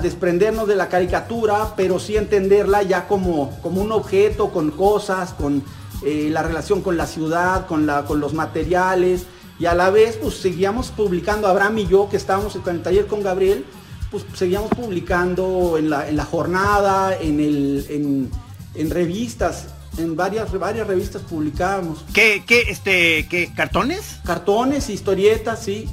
desprendernos 0.00 0.66
de 0.66 0.76
la 0.76 0.88
caricatura, 0.88 1.74
pero 1.76 1.98
sí 1.98 2.16
entenderla 2.16 2.82
ya 2.82 3.06
como, 3.06 3.50
como 3.62 3.82
un 3.82 3.92
objeto, 3.92 4.50
con 4.50 4.70
cosas, 4.70 5.34
con 5.34 5.62
eh, 6.04 6.28
la 6.30 6.42
relación 6.42 6.82
con 6.82 6.96
la 6.96 7.06
ciudad, 7.06 7.66
con, 7.66 7.86
la, 7.86 8.04
con 8.04 8.20
los 8.20 8.32
materiales, 8.32 9.26
y 9.58 9.66
a 9.66 9.74
la 9.74 9.90
vez 9.90 10.18
pues 10.20 10.34
seguíamos 10.34 10.88
publicando, 10.88 11.46
Abraham 11.46 11.78
y 11.78 11.86
yo, 11.86 12.08
que 12.08 12.16
estábamos 12.16 12.56
en 12.56 12.62
el 12.66 12.82
taller 12.82 13.06
con 13.06 13.22
Gabriel, 13.22 13.64
pues 14.10 14.24
seguíamos 14.34 14.70
publicando 14.70 15.76
en 15.78 15.90
la, 15.90 16.08
en 16.08 16.16
la 16.16 16.24
jornada, 16.24 17.16
en, 17.18 17.40
el, 17.40 17.86
en, 17.88 18.30
en 18.74 18.90
revistas, 18.90 19.66
en 19.98 20.16
varias, 20.16 20.50
varias 20.58 20.86
revistas 20.86 21.22
publicábamos. 21.22 22.04
¿Qué, 22.12 22.42
qué, 22.46 22.62
este, 22.68 23.28
qué, 23.28 23.52
cartones? 23.54 24.20
Cartones, 24.24 24.88
historietas, 24.90 25.62
sí. 25.62 25.88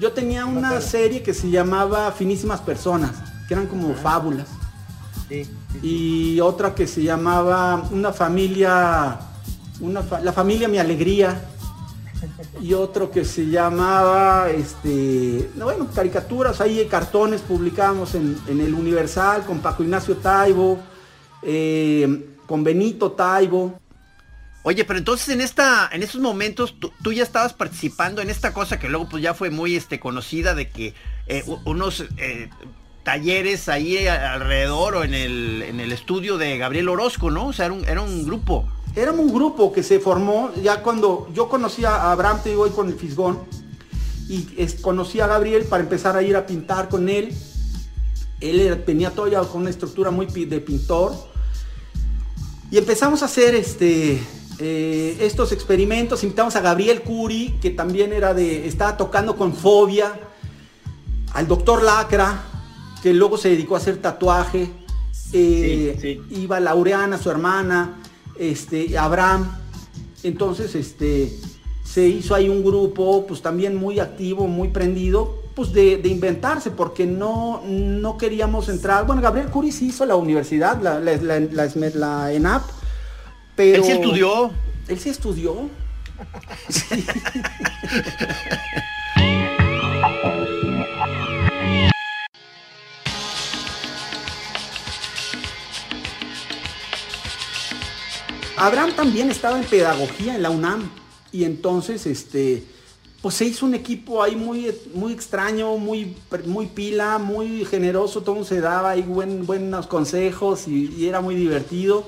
Yo 0.00 0.12
tenía 0.12 0.46
una 0.46 0.80
serie 0.80 1.22
que 1.22 1.34
se 1.34 1.50
llamaba 1.50 2.10
Finísimas 2.12 2.62
Personas, 2.62 3.10
que 3.46 3.52
eran 3.52 3.66
como 3.66 3.94
fábulas. 3.94 4.48
Y 5.82 6.40
otra 6.40 6.74
que 6.74 6.86
se 6.86 7.02
llamaba 7.02 7.86
Una 7.92 8.10
familia, 8.10 9.20
una 9.78 10.02
La 10.22 10.32
familia 10.32 10.68
Mi 10.68 10.78
Alegría. 10.78 11.46
Y 12.60 12.74
otro 12.74 13.10
que 13.10 13.24
se 13.24 13.46
llamaba, 13.46 14.50
este, 14.50 15.50
bueno, 15.56 15.86
caricaturas, 15.94 16.60
ahí 16.60 16.84
cartones 16.84 17.40
publicábamos 17.40 18.14
en, 18.14 18.36
el 18.46 18.74
Universal 18.74 19.46
con 19.46 19.60
Paco 19.60 19.82
Ignacio 19.82 20.18
Taibo. 20.18 20.78
Eh, 21.42 22.36
con 22.46 22.62
Benito 22.62 23.12
Taibo. 23.12 23.80
Oye, 24.62 24.84
pero 24.84 24.98
entonces 24.98 25.30
en 25.30 25.40
esta, 25.40 25.88
en 25.90 26.02
esos 26.02 26.20
momentos 26.20 26.74
tú, 26.78 27.12
ya 27.12 27.22
estabas 27.22 27.54
participando 27.54 28.20
en 28.20 28.28
esta 28.28 28.52
cosa 28.52 28.78
que 28.78 28.88
luego 28.88 29.08
pues 29.08 29.22
ya 29.22 29.32
fue 29.32 29.48
muy 29.50 29.74
este, 29.74 29.98
conocida 29.98 30.54
de 30.54 30.68
que 30.68 30.94
eh, 31.26 31.44
unos 31.64 32.04
eh, 32.18 32.50
talleres 33.02 33.70
ahí 33.70 34.06
alrededor 34.06 34.96
o 34.96 35.04
en 35.04 35.14
el, 35.14 35.62
en 35.62 35.80
el 35.80 35.92
estudio 35.92 36.36
de 36.36 36.58
Gabriel 36.58 36.90
Orozco, 36.90 37.30
¿no? 37.30 37.48
O 37.48 37.52
sea, 37.54 37.66
era 37.66 37.74
un, 37.74 37.84
era 37.86 38.02
un 38.02 38.24
grupo. 38.26 38.68
Era 38.94 39.12
un 39.12 39.32
grupo 39.32 39.72
que 39.72 39.82
se 39.82 39.98
formó 39.98 40.52
ya 40.62 40.82
cuando 40.82 41.30
yo 41.32 41.48
conocí 41.48 41.84
a 41.84 42.10
Abraham, 42.10 42.40
te 42.42 42.50
digo, 42.50 42.62
hoy 42.62 42.70
con 42.70 42.88
el 42.88 42.94
Fisgón, 42.94 43.38
y 44.28 44.44
conocí 44.80 45.20
a 45.20 45.26
Gabriel 45.26 45.64
para 45.64 45.82
empezar 45.82 46.16
a 46.16 46.22
ir 46.22 46.36
a 46.36 46.46
pintar 46.46 46.88
con 46.88 47.08
él. 47.08 47.34
Él 48.40 48.82
tenía 48.84 49.10
todavía 49.10 49.40
con 49.40 49.62
una 49.62 49.70
estructura 49.70 50.10
muy 50.10 50.26
de 50.26 50.60
pintor 50.60 51.12
y 52.70 52.78
empezamos 52.78 53.22
a 53.22 53.24
hacer 53.24 53.56
este, 53.56 54.20
eh, 54.60 55.16
estos 55.20 55.52
experimentos. 55.52 56.22
Invitamos 56.22 56.54
a 56.56 56.60
Gabriel 56.60 57.02
Curi, 57.02 57.58
que 57.60 57.70
también 57.70 58.12
era 58.12 58.34
de, 58.34 58.66
estaba 58.66 58.96
tocando 58.96 59.36
con 59.36 59.54
fobia. 59.54 60.12
Al 61.32 61.46
doctor 61.46 61.82
Lacra, 61.82 62.42
que 63.02 63.14
luego 63.14 63.38
se 63.38 63.50
dedicó 63.50 63.74
a 63.74 63.78
hacer 63.78 63.96
tatuaje. 63.98 64.68
Eh, 65.32 66.20
iba 66.30 66.58
Laureana, 66.60 67.18
su 67.18 67.30
hermana, 67.30 68.02
este, 68.38 68.98
Abraham. 68.98 69.50
Entonces, 70.22 70.74
este, 70.74 71.32
se 71.84 72.06
hizo 72.06 72.34
ahí 72.34 72.48
un 72.48 72.62
grupo, 72.62 73.26
pues 73.26 73.42
también 73.42 73.76
muy 73.76 73.98
activo, 73.98 74.46
muy 74.46 74.68
prendido, 74.68 75.42
pues 75.54 75.72
de, 75.72 76.00
inventarse, 76.04 76.70
porque 76.70 77.06
no, 77.06 77.62
no 77.66 78.16
queríamos 78.16 78.68
entrar. 78.68 79.06
Bueno, 79.06 79.22
Gabriel 79.22 79.48
Curi 79.48 79.72
sí 79.72 79.88
hizo 79.88 80.06
la 80.06 80.16
universidad, 80.16 80.80
la, 80.80 81.00
la, 81.00 82.32
ENAP, 82.32 82.62
pero... 83.60 83.76
Él 83.76 83.84
sí 83.84 83.92
estudió. 83.92 84.50
Él 84.88 84.98
sí 84.98 85.10
estudió. 85.10 85.68
Abraham 98.56 98.92
también 98.96 99.30
estaba 99.30 99.58
en 99.58 99.64
pedagogía 99.64 100.36
en 100.36 100.42
la 100.42 100.48
UNAM 100.48 100.90
y 101.30 101.44
entonces 101.44 102.06
este 102.06 102.64
pues 103.20 103.34
se 103.34 103.44
hizo 103.44 103.66
un 103.66 103.74
equipo 103.74 104.22
ahí 104.22 104.36
muy, 104.36 104.74
muy 104.94 105.12
extraño, 105.12 105.76
muy, 105.76 106.16
muy 106.46 106.66
pila, 106.66 107.18
muy 107.18 107.66
generoso, 107.66 108.22
todo 108.22 108.42
se 108.44 108.62
daba 108.62 108.92
ahí 108.92 109.02
buen, 109.02 109.44
buenos 109.44 109.86
consejos 109.86 110.66
y, 110.66 111.06
era 111.06 111.20
muy 111.20 111.34
divertido. 111.34 112.06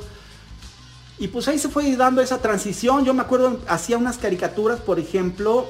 Y 1.23 1.29
pues 1.29 1.47
ahí 1.47 1.57
se 1.57 1.69
fue 1.69 1.95
dando 1.95 2.21
esa 2.21 2.39
transición. 2.39 3.05
Yo 3.05 3.15
me 3.15 3.23
acuerdo, 3.23 3.61
hacía 3.69 3.97
unas 3.97 4.19
caricaturas, 4.19 4.81
por 4.81 4.99
ejemplo, 4.99 5.69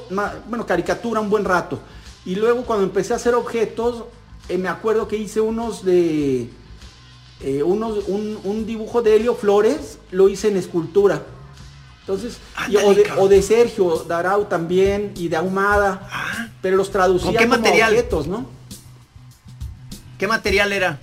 bueno, 0.49 0.65
caricatura 0.65 1.21
un 1.21 1.29
buen 1.29 1.45
rato. 1.45 1.79
Y 2.25 2.37
luego 2.37 2.63
cuando 2.63 2.85
empecé 2.85 3.13
a 3.13 3.17
hacer 3.17 3.35
objetos, 3.35 4.05
eh, 4.49 4.57
me 4.57 4.71
acuerdo 4.71 5.09
que 5.09 5.19
hice 5.19 5.43
unos 5.43 5.85
de, 5.85 6.49
eh, 7.43 7.63
unos, 7.63 8.09
un, 8.09 8.39
un 8.45 8.65
dibujo 8.65 9.03
de 9.03 9.15
Helio 9.15 9.35
Flores, 9.35 9.99
lo 10.11 10.31
hice 10.31 10.49
en 10.49 10.57
escultura. 10.57 11.23
Entonces, 12.01 12.39
o, 13.19 13.29
de, 13.29 13.43
Sergio 13.43 14.07
Darau 14.09 14.47
también 14.47 15.13
y 15.17 15.29
de 15.29 15.37
Ahumada, 15.37 16.09
ah. 16.11 16.49
pero 16.63 16.79
los 16.79 16.91
traducía 16.91 17.39
qué 17.39 17.47
material? 17.47 17.91
objetos, 17.91 18.27
¿no? 18.27 18.47
¿Qué 20.17 20.27
material 20.27 20.73
era? 20.73 20.99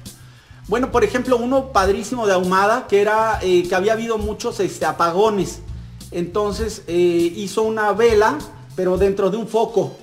Bueno, 0.70 0.92
por 0.92 1.04
ejemplo, 1.04 1.36
uno 1.36 1.74
padrísimo 1.74 2.28
de 2.28 2.34
Ahumada, 2.34 2.86
que 2.88 3.02
era 3.02 3.40
eh, 3.42 3.68
que 3.68 3.74
había 3.74 3.94
habido 3.94 4.20
muchos 4.20 4.60
este, 4.60 4.86
apagones. 4.86 5.60
Entonces 6.12 6.84
eh, 6.88 7.34
hizo 7.36 7.64
una 7.64 7.92
vela, 7.92 8.38
pero 8.76 8.98
dentro 8.98 9.32
de 9.32 9.38
un 9.38 9.48
foco. 9.48 9.98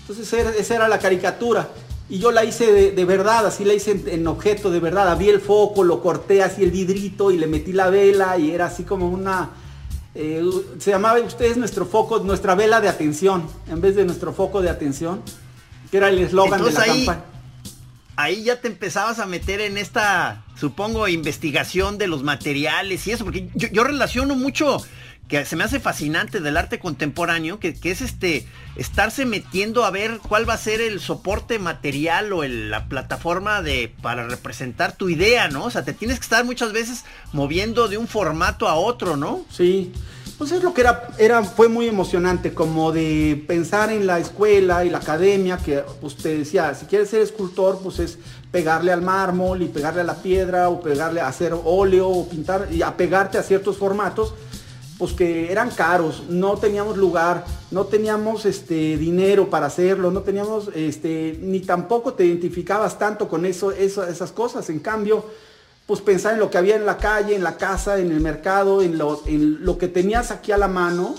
Entonces 0.00 0.32
esa 0.32 0.74
era 0.74 0.88
la 0.88 1.00
caricatura. 1.00 1.68
Y 2.08 2.20
yo 2.20 2.30
la 2.30 2.44
hice 2.44 2.92
de, 2.92 3.04
verdad, 3.04 3.46
así 3.46 3.64
la 3.64 3.74
hice 3.74 3.90
en, 3.90 4.04
en, 4.06 4.26
objeto 4.28 4.70
de 4.70 4.78
verdad. 4.78 5.08
Abrí 5.08 5.28
el 5.28 5.40
foco, 5.40 5.82
lo 5.82 6.00
corté 6.00 6.42
así 6.42 6.62
el 6.62 6.70
vidrito 6.70 7.32
y 7.32 7.36
le 7.36 7.48
metí 7.48 7.72
la 7.72 7.90
vela 7.90 8.38
y 8.38 8.52
era 8.52 8.66
así 8.66 8.84
como 8.84 9.08
una, 9.08 9.50
eh, 10.14 10.44
se 10.78 10.90
llamaba 10.90 11.18
ustedes 11.20 11.56
nuestro 11.56 11.84
foco, 11.84 12.20
nuestra 12.20 12.54
vela 12.54 12.80
de 12.80 12.88
atención, 12.88 13.48
en 13.68 13.80
vez 13.80 13.96
de 13.96 14.04
nuestro 14.04 14.32
foco 14.32 14.62
de 14.62 14.70
atención, 14.70 15.22
que 15.90 15.96
era 15.96 16.10
el 16.10 16.18
eslogan 16.20 16.62
de 16.62 16.70
la 16.70 16.80
ahí, 16.82 17.06
campaña. 17.06 17.33
Ahí 18.16 18.44
ya 18.44 18.60
te 18.60 18.68
empezabas 18.68 19.18
a 19.18 19.26
meter 19.26 19.60
en 19.60 19.76
esta, 19.76 20.44
supongo, 20.56 21.08
investigación 21.08 21.98
de 21.98 22.06
los 22.06 22.22
materiales 22.22 23.06
y 23.06 23.10
eso, 23.10 23.24
porque 23.24 23.48
yo 23.54 23.84
relaciono 23.84 24.36
mucho 24.36 24.80
que 25.28 25.44
se 25.46 25.56
me 25.56 25.64
hace 25.64 25.80
fascinante 25.80 26.40
del 26.40 26.56
arte 26.56 26.78
contemporáneo, 26.78 27.58
que, 27.58 27.76
es 27.82 28.02
este, 28.02 28.46
estarse 28.76 29.24
metiendo 29.24 29.84
a 29.84 29.90
ver 29.90 30.18
cuál 30.18 30.48
va 30.48 30.54
a 30.54 30.58
ser 30.58 30.80
el 30.80 31.00
soporte 31.00 31.58
material 31.58 32.32
o 32.32 32.44
la 32.44 32.88
plataforma 32.88 33.62
de, 33.62 33.92
para 34.02 34.28
representar 34.28 34.96
tu 34.96 35.08
idea, 35.08 35.48
¿no? 35.48 35.64
O 35.64 35.70
sea, 35.70 35.84
te 35.84 35.94
tienes 35.94 36.18
que 36.18 36.24
estar 36.24 36.44
muchas 36.44 36.72
veces 36.72 37.04
moviendo 37.32 37.88
de 37.88 37.96
un 37.96 38.06
formato 38.06 38.68
a 38.68 38.74
otro, 38.74 39.16
¿no? 39.16 39.44
Sí, 39.50 39.92
Pues 40.38 40.50
es 40.50 40.64
lo 40.64 40.74
que 40.74 40.80
era, 40.80 41.10
era, 41.16 41.44
fue 41.44 41.68
muy 41.68 41.86
emocionante, 41.86 42.52
como 42.52 42.90
de 42.90 43.44
pensar 43.46 43.92
en 43.92 44.04
la 44.06 44.18
escuela 44.18 44.84
y 44.84 44.90
la 44.90 44.98
academia, 44.98 45.58
que 45.58 45.84
usted 46.02 46.38
decía, 46.38 46.74
si 46.74 46.86
quieres 46.86 47.10
ser 47.10 47.22
escultor, 47.22 47.78
pues 47.80 48.00
es 48.00 48.18
pegarle 48.50 48.90
al 48.90 49.00
mármol 49.00 49.62
y 49.62 49.68
pegarle 49.68 50.00
a 50.00 50.04
la 50.04 50.16
piedra, 50.16 50.70
o 50.70 50.80
pegarle 50.80 51.20
a 51.20 51.28
hacer 51.28 51.54
óleo, 51.64 52.08
o 52.08 52.28
pintar, 52.28 52.66
y 52.72 52.82
apegarte 52.82 53.38
a 53.38 53.44
ciertos 53.44 53.76
formatos, 53.76 54.34
pues 54.98 55.12
que 55.12 55.52
eran 55.52 55.70
caros, 55.70 56.24
no 56.28 56.56
teníamos 56.56 56.96
lugar, 56.96 57.44
no 57.70 57.84
teníamos 57.84 58.44
este 58.44 58.96
dinero 58.96 59.50
para 59.50 59.66
hacerlo, 59.66 60.10
no 60.10 60.22
teníamos 60.22 60.68
este, 60.74 61.38
ni 61.42 61.60
tampoco 61.60 62.14
te 62.14 62.24
identificabas 62.24 62.98
tanto 62.98 63.28
con 63.28 63.44
eso, 63.46 63.70
eso 63.70 64.04
esas 64.04 64.32
cosas. 64.32 64.68
En 64.70 64.78
cambio, 64.80 65.24
pues 65.86 66.00
pensar 66.00 66.34
en 66.34 66.40
lo 66.40 66.50
que 66.50 66.58
había 66.58 66.76
en 66.76 66.86
la 66.86 66.96
calle, 66.96 67.34
en 67.34 67.44
la 67.44 67.56
casa, 67.56 67.98
en 67.98 68.10
el 68.10 68.20
mercado, 68.20 68.82
en 68.82 68.96
lo, 68.96 69.22
en 69.26 69.64
lo 69.64 69.76
que 69.76 69.88
tenías 69.88 70.30
aquí 70.30 70.52
a 70.52 70.58
la 70.58 70.68
mano, 70.68 71.14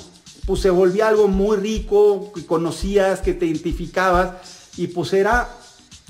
pues 0.45 0.62
se 0.62 0.69
volvía 0.69 1.07
algo 1.07 1.27
muy 1.27 1.57
rico, 1.57 2.31
que 2.34 2.45
conocías, 2.45 3.19
que 3.22 3.34
te 3.34 3.45
identificabas, 3.45 4.31
y 4.77 4.88
pues 4.88 5.13
era 5.13 5.50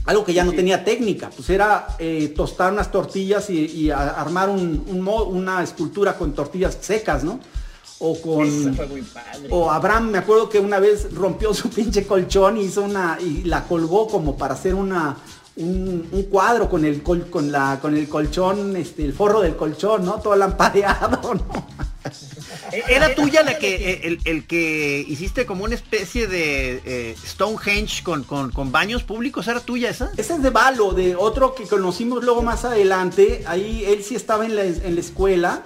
algo 0.06 0.24
que 0.24 0.34
ya 0.34 0.44
no 0.44 0.52
tenía 0.54 0.86
técnica, 0.86 1.30
pues 1.36 1.50
era 1.50 1.88
eh, 2.00 2.34
tostar 2.36 2.72
unas 2.72 2.92
tortillas 2.92 3.50
y, 3.50 3.90
armar 3.90 4.50
una 4.50 5.64
escultura 5.64 6.18
con 6.18 6.34
tortillas 6.34 6.78
secas, 6.80 7.24
¿no? 7.24 7.40
O 8.00 8.20
con. 8.22 8.78
O 9.50 9.72
Abraham, 9.72 10.12
me 10.12 10.18
acuerdo 10.18 10.50
que 10.50 10.60
una 10.60 10.80
vez 10.80 11.14
rompió 11.14 11.54
su 11.54 11.70
pinche 11.70 12.06
colchón 12.06 12.58
y 12.58 12.66
hizo 12.66 12.84
una. 12.84 13.18
y 13.20 13.44
la 13.44 13.64
colgó 13.68 14.08
como 14.08 14.38
para 14.38 14.54
hacer 14.54 14.76
una. 14.76 15.18
Un, 15.58 16.28
cuadro 16.30 16.70
con 16.70 16.84
el 16.84 17.02
con 17.02 17.52
la 17.52 17.80
con 17.82 17.96
el 17.96 18.10
colchón, 18.10 18.76
este, 18.76 19.06
el 19.06 19.14
forro 19.14 19.42
del 19.42 19.56
colchón, 19.56 20.04
¿no? 20.04 20.20
Todo 20.20 20.36
lampareado, 20.36 21.34
¿no? 21.34 21.68
Eh, 22.72 22.84
¿Era 22.90 23.14
tuya 23.16 23.44
la 23.44 23.58
que 23.58 23.92
eh, 23.92 24.18
el, 24.26 24.46
que 24.46 25.04
hiciste 25.08 25.46
como 25.46 25.64
una 25.64 25.76
especie 25.76 26.28
de 26.28 26.82
eh, 26.86 27.16
Stonehenge 27.26 28.04
con, 28.04 28.24
con, 28.24 28.72
baños 28.72 29.04
públicos? 29.04 29.48
¿Era 29.48 29.60
tuya 29.60 29.90
esa? 29.90 30.12
Esa 30.18 30.36
es 30.36 30.44
de 30.44 30.50
Valo, 30.50 30.94
de 30.94 31.16
otro 31.16 31.56
que 31.56 31.66
conocimos 31.66 32.24
luego 32.24 32.42
más 32.42 32.66
adelante. 32.66 33.44
Ahí 33.48 33.84
él 33.86 34.04
sí 34.04 34.16
estaba 34.16 34.46
en 34.46 34.56
la, 34.56 34.66
en 34.66 34.96
la 34.96 35.02
escuela 35.02 35.64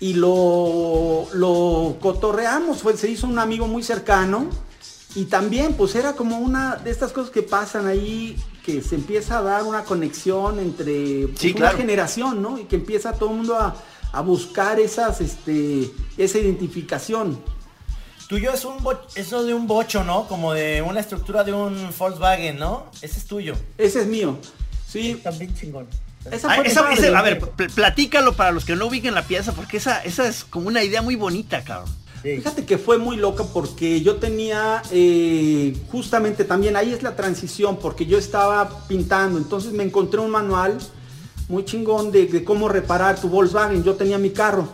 y 0.00 0.14
lo, 0.14 1.28
lo 1.32 1.96
cotorreamos, 2.00 2.82
fue, 2.82 2.96
se 2.96 3.08
hizo 3.08 3.26
un 3.26 3.38
amigo 3.38 3.68
muy 3.68 3.82
cercano 3.82 4.48
y 5.14 5.26
también 5.26 5.74
pues 5.74 5.94
era 5.94 6.14
como 6.14 6.38
una 6.38 6.76
de 6.76 6.90
estas 6.90 7.12
cosas 7.12 7.30
que 7.30 7.42
pasan 7.42 7.86
ahí, 7.86 8.36
que 8.64 8.80
se 8.80 8.94
empieza 8.94 9.38
a 9.38 9.42
dar 9.42 9.64
una 9.64 9.84
conexión 9.84 10.58
entre 10.58 11.28
pues, 11.28 11.54
una 11.54 11.70
generación, 11.70 12.40
¿no? 12.40 12.58
Y 12.58 12.64
que 12.64 12.76
empieza 12.76 13.12
todo 13.12 13.30
el 13.30 13.36
mundo 13.36 13.56
a, 13.56 13.74
buscar 14.22 14.78
esas, 14.78 15.20
este, 15.20 15.90
esa 16.18 16.38
identificación. 16.38 17.42
Tuyo 18.28 18.52
es 18.52 18.64
un 18.64 18.76
eso 19.14 19.42
de 19.44 19.54
un 19.54 19.66
bocho, 19.66 20.04
¿no? 20.04 20.28
Como 20.28 20.52
de 20.52 20.82
una 20.82 21.00
estructura 21.00 21.44
de 21.44 21.52
un 21.52 21.90
Volkswagen, 21.98 22.58
¿no? 22.58 22.86
Ese 23.00 23.18
es 23.18 23.26
tuyo. 23.26 23.54
Ese 23.78 24.02
es 24.02 24.06
mío. 24.06 24.38
Sí. 24.86 25.20
También 25.22 25.54
chingón. 25.54 25.86
Esa 26.30 26.52
a 26.52 27.22
ver, 27.22 27.40
platícalo 27.74 28.34
para 28.34 28.52
los 28.52 28.64
que 28.64 28.76
no 28.76 28.86
ubiquen 28.86 29.14
la 29.14 29.22
pieza, 29.22 29.52
porque 29.52 29.78
esa, 29.78 30.04
esa 30.04 30.28
es 30.28 30.44
como 30.44 30.68
una 30.68 30.84
idea 30.84 31.02
muy 31.02 31.16
bonita, 31.16 31.64
cabrón. 31.64 31.90
Fíjate 32.22 32.64
que 32.64 32.78
fue 32.78 32.98
muy 32.98 33.16
loca 33.16 33.42
porque 33.44 34.00
yo 34.00 34.16
tenía 34.16 34.80
eh, 34.92 35.76
justamente 35.90 36.44
también 36.44 36.76
ahí 36.76 36.92
es 36.92 37.02
la 37.02 37.16
transición 37.16 37.78
porque 37.78 38.06
yo 38.06 38.16
estaba 38.16 38.86
pintando, 38.86 39.38
entonces 39.38 39.72
me 39.72 39.82
encontré 39.82 40.20
un 40.20 40.30
manual 40.30 40.78
muy 41.48 41.64
chingón 41.64 42.12
de, 42.12 42.44
cómo 42.44 42.68
reparar 42.68 43.20
tu 43.20 43.28
Volkswagen. 43.28 43.82
Yo 43.82 43.94
tenía 43.94 44.18
mi 44.18 44.30
carro, 44.30 44.68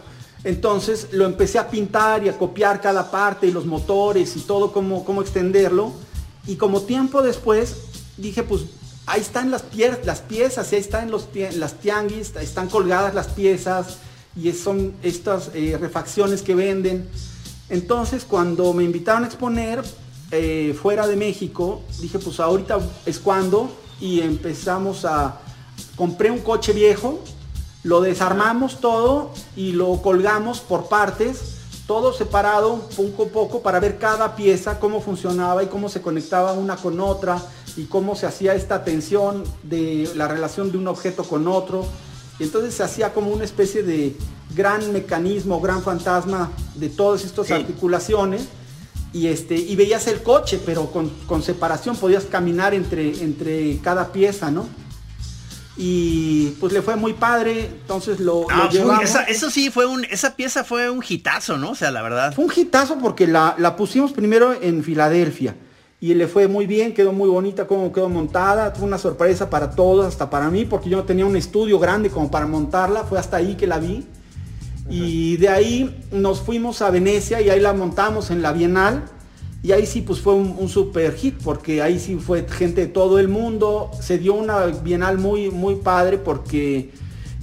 entonces 0.45 1.09
lo 1.12 1.25
empecé 1.25 1.59
a 1.59 1.71
pintar 1.71 2.23
y 2.25 2.28
a 2.28 2.37
copiar 2.37 2.81
cada 2.83 3.11
parte 3.11 3.47
y 3.47 3.50
los 3.50 3.64
motores 3.64 4.37
y 4.37 4.40
todo 4.40 4.71
cómo, 4.71 5.05
cómo 5.05 5.23
extenderlo. 5.23 5.93
Y 6.47 6.57
como 6.57 6.83
tiempo 6.83 7.23
después 7.23 7.76
dije, 8.19 8.43
pues 8.43 8.62
ahí 9.07 9.21
están 9.21 9.50
las, 9.50 9.62
piezas, 9.62 10.73
ahí 10.73 10.78
están 10.78 11.11
los, 11.11 11.28
las 11.57 11.75
tianguis, 11.81 12.35
están 12.37 12.69
colgadas 12.69 13.14
las 13.14 13.28
piezas 13.28 13.99
y 14.37 14.52
son 14.52 14.93
estas 15.02 15.50
eh, 15.54 15.76
refacciones 15.80 16.43
que 16.43 16.54
venden. 16.54 17.08
Entonces 17.71 18.25
cuando 18.25 18.73
me 18.73 18.85
invitaron 18.85 19.25
a 19.25 19.26
exponer 19.26 19.83
eh, 20.31 20.76
fuera 20.81 21.07
de 21.07 21.17
México, 21.17 21.83
dije 22.00 22.19
pues 22.19 22.41
ahorita 22.41 22.78
es 23.07 23.19
cuando 23.19 23.71
y 24.00 24.21
empezamos 24.21 25.04
a... 25.04 25.41
Compré 25.97 26.31
un 26.31 26.41
coche 26.41 26.73
viejo, 26.73 27.21
lo 27.83 28.00
desarmamos 28.00 28.81
todo 28.81 29.31
y 29.57 29.73
lo 29.73 30.00
colgamos 30.02 30.61
por 30.61 30.89
partes, 30.89 31.57
todo 31.87 32.13
separado 32.13 32.89
poco 32.97 33.25
a 33.25 33.28
poco 33.28 33.63
para 33.63 33.81
ver 33.81 33.99
cada 33.99 34.37
pieza, 34.37 34.78
cómo 34.78 35.00
funcionaba 35.00 35.63
y 35.63 35.67
cómo 35.67 35.89
se 35.89 36.02
conectaba 36.02 36.52
una 36.52 36.76
con 36.76 37.00
otra 37.00 37.41
y 37.76 37.85
cómo 37.85 38.15
se 38.15 38.26
hacía 38.26 38.54
esta 38.54 38.85
tensión 38.85 39.45
de 39.63 40.11
la 40.15 40.28
relación 40.28 40.71
de 40.71 40.78
un 40.78 40.89
objeto 40.89 41.25
con 41.25 41.49
otro. 41.49 41.87
Y 42.39 42.45
entonces 42.45 42.75
se 42.75 42.83
hacía 42.83 43.13
como 43.13 43.31
una 43.31 43.45
especie 43.45 43.83
de 43.83 44.17
gran 44.55 44.93
mecanismo, 44.93 45.61
gran 45.61 45.83
fantasma 45.83 46.51
de 46.75 46.89
todas 46.89 47.25
estas 47.25 47.51
articulaciones. 47.51 48.49
Y, 49.13 49.29
este, 49.29 49.57
y 49.57 49.75
veías 49.75 50.07
el 50.07 50.23
coche, 50.23 50.61
pero 50.65 50.93
con, 50.93 51.43
separación 51.43 51.97
podías 51.97 52.25
caminar 52.25 52.75
entre, 52.75 53.23
entre 53.23 53.79
cada 53.79 54.13
pieza, 54.13 54.51
¿no? 54.51 54.67
y 55.81 56.57
pues 56.59 56.73
le 56.73 56.83
fue 56.83 56.97
muy 56.97 57.13
padre, 57.13 57.67
entonces 57.67 58.19
lo, 58.19 58.47
ah, 58.51 58.69
eso 59.29 59.49
sí 59.49 59.71
fue 59.71 59.87
un, 59.87 60.05
esa 60.07 60.35
pieza 60.35 60.65
fue 60.65 60.91
un 60.91 61.05
hitazo, 61.09 61.57
¿no? 61.57 61.71
O 61.71 61.75
sea, 61.77 61.93
la 61.93 62.03
verdad. 62.03 62.35
Fue 62.35 62.45
un 62.45 62.53
hitazo 62.55 62.99
porque 62.99 63.29
la, 63.29 63.55
la 63.59 63.77
pusimos 63.77 64.11
primero 64.11 64.61
en 64.61 64.83
Filadelfia 64.83 65.55
y 66.00 66.15
le 66.15 66.28
fue 66.28 66.47
muy 66.47 66.67
bien, 66.67 66.95
quedó 66.95 67.13
muy 67.13 67.28
bonita 67.28 67.67
como 67.67 67.93
quedó 67.93 68.08
montada, 68.08 68.71
fue 68.71 68.87
una 68.87 68.99
sorpresa 68.99 69.50
para 69.50 69.71
todos, 69.71 70.06
hasta 70.06 70.30
para 70.30 70.49
mí, 70.49 70.65
porque 70.65 70.89
yo 70.89 70.97
no 70.97 71.04
tenía 71.04 71.26
un 71.26 71.37
estudio 71.37 71.78
grande 71.78 72.08
como 72.08 72.30
para 72.30 72.47
montarla, 72.47 73.04
fue 73.04 73.19
hasta 73.19 73.39
ahí 73.39 73.56
que 73.56 73.67
la 73.67 73.78
vi. 73.78 74.06
Y 74.89 75.37
de 75.37 75.49
ahí 75.49 76.04
nos 76.13 76.41
fuimos 76.41 76.80
a 76.82 76.91
Venecia 76.91 77.41
y 77.41 77.50
ahí 77.50 77.61
la 77.61 77.75
montamos 77.75 78.30
en 78.30 78.41
la 78.41 78.52
Bienal. 78.52 79.04
Y 79.63 79.73
ahí 79.73 79.87
sí 79.87 80.00
pues 80.00 80.21
fue 80.21 80.34
un, 80.34 80.69
super 80.69 81.15
hit, 81.15 81.34
porque 81.43 81.82
ahí 81.82 81.99
sí 81.99 82.15
fue 82.15 82.47
gente 82.49 82.82
de 82.82 82.87
todo 82.87 83.19
el 83.19 83.28
mundo. 83.28 83.91
Se 84.00 84.19
dio 84.19 84.34
una 84.34 84.67
Bienal 84.67 85.19
muy, 85.19 85.50
muy 85.50 85.75
padre 85.75 86.17
porque 86.17 86.91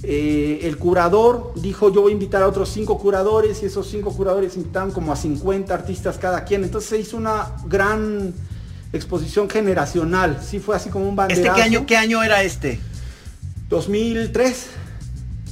eh, 0.02 0.60
el 0.62 0.76
curador 0.76 1.52
dijo 1.56 1.92
yo 1.92 2.02
voy 2.02 2.12
a 2.12 2.14
invitar 2.14 2.42
a 2.42 2.48
otros 2.48 2.68
cinco 2.68 2.98
curadores 2.98 3.62
y 3.62 3.66
esos 3.66 3.88
cinco 3.88 4.12
curadores 4.12 4.56
invitaron 4.56 4.92
como 4.92 5.12
a 5.12 5.16
50 5.16 5.72
artistas 5.72 6.18
cada 6.18 6.44
quien. 6.44 6.64
Entonces 6.64 6.90
se 6.90 6.98
hizo 6.98 7.16
una 7.16 7.52
gran 7.66 8.34
exposición 8.92 9.48
generacional. 9.48 10.40
Sí 10.46 10.58
fue 10.58 10.76
así 10.76 10.90
como 10.90 11.08
un 11.08 11.16
banderazo. 11.16 11.48
¿Este 11.48 11.56
qué 11.56 11.62
año, 11.62 11.86
qué 11.86 11.96
año 11.96 12.22
era 12.22 12.42
este? 12.42 12.78
2003. 13.68 14.66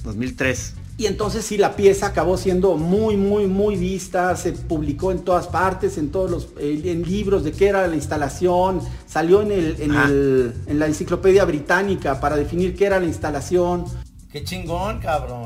2003. 0.04 0.74
Y 0.96 1.06
entonces 1.06 1.44
sí, 1.44 1.58
la 1.58 1.74
pieza 1.74 2.06
acabó 2.06 2.36
siendo 2.36 2.76
muy, 2.76 3.16
muy, 3.16 3.48
muy 3.48 3.74
vista, 3.74 4.36
se 4.36 4.52
publicó 4.52 5.10
en 5.10 5.24
todas 5.24 5.48
partes, 5.48 5.98
en 5.98 6.10
todos 6.10 6.30
los 6.30 6.48
en 6.56 7.02
libros 7.02 7.42
de 7.42 7.50
qué 7.50 7.66
era 7.66 7.88
la 7.88 7.96
instalación, 7.96 8.80
salió 9.08 9.42
en, 9.42 9.50
el, 9.50 9.76
en, 9.80 9.92
el, 9.92 10.54
en 10.68 10.78
la 10.78 10.86
enciclopedia 10.86 11.44
británica 11.44 12.20
para 12.20 12.36
definir 12.36 12.76
qué 12.76 12.86
era 12.86 13.00
la 13.00 13.06
instalación. 13.06 13.86
Qué 14.34 14.42
chingón, 14.42 14.98
cabrón. 14.98 15.44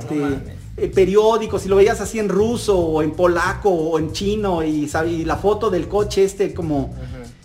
Eh, 0.79 0.89
periódicos, 0.89 1.61
si 1.61 1.69
lo 1.69 1.77
veías 1.77 2.01
así 2.01 2.19
en 2.19 2.31
ruso 2.31 2.79
o 2.79 3.03
en 3.03 3.11
polaco 3.11 3.69
o 3.69 3.99
en 3.99 4.13
chino 4.13 4.63
y, 4.63 4.89
la 5.27 5.37
foto 5.37 5.69
del 5.69 5.89
coche 5.89 6.25
este 6.25 6.55
como 6.55 6.95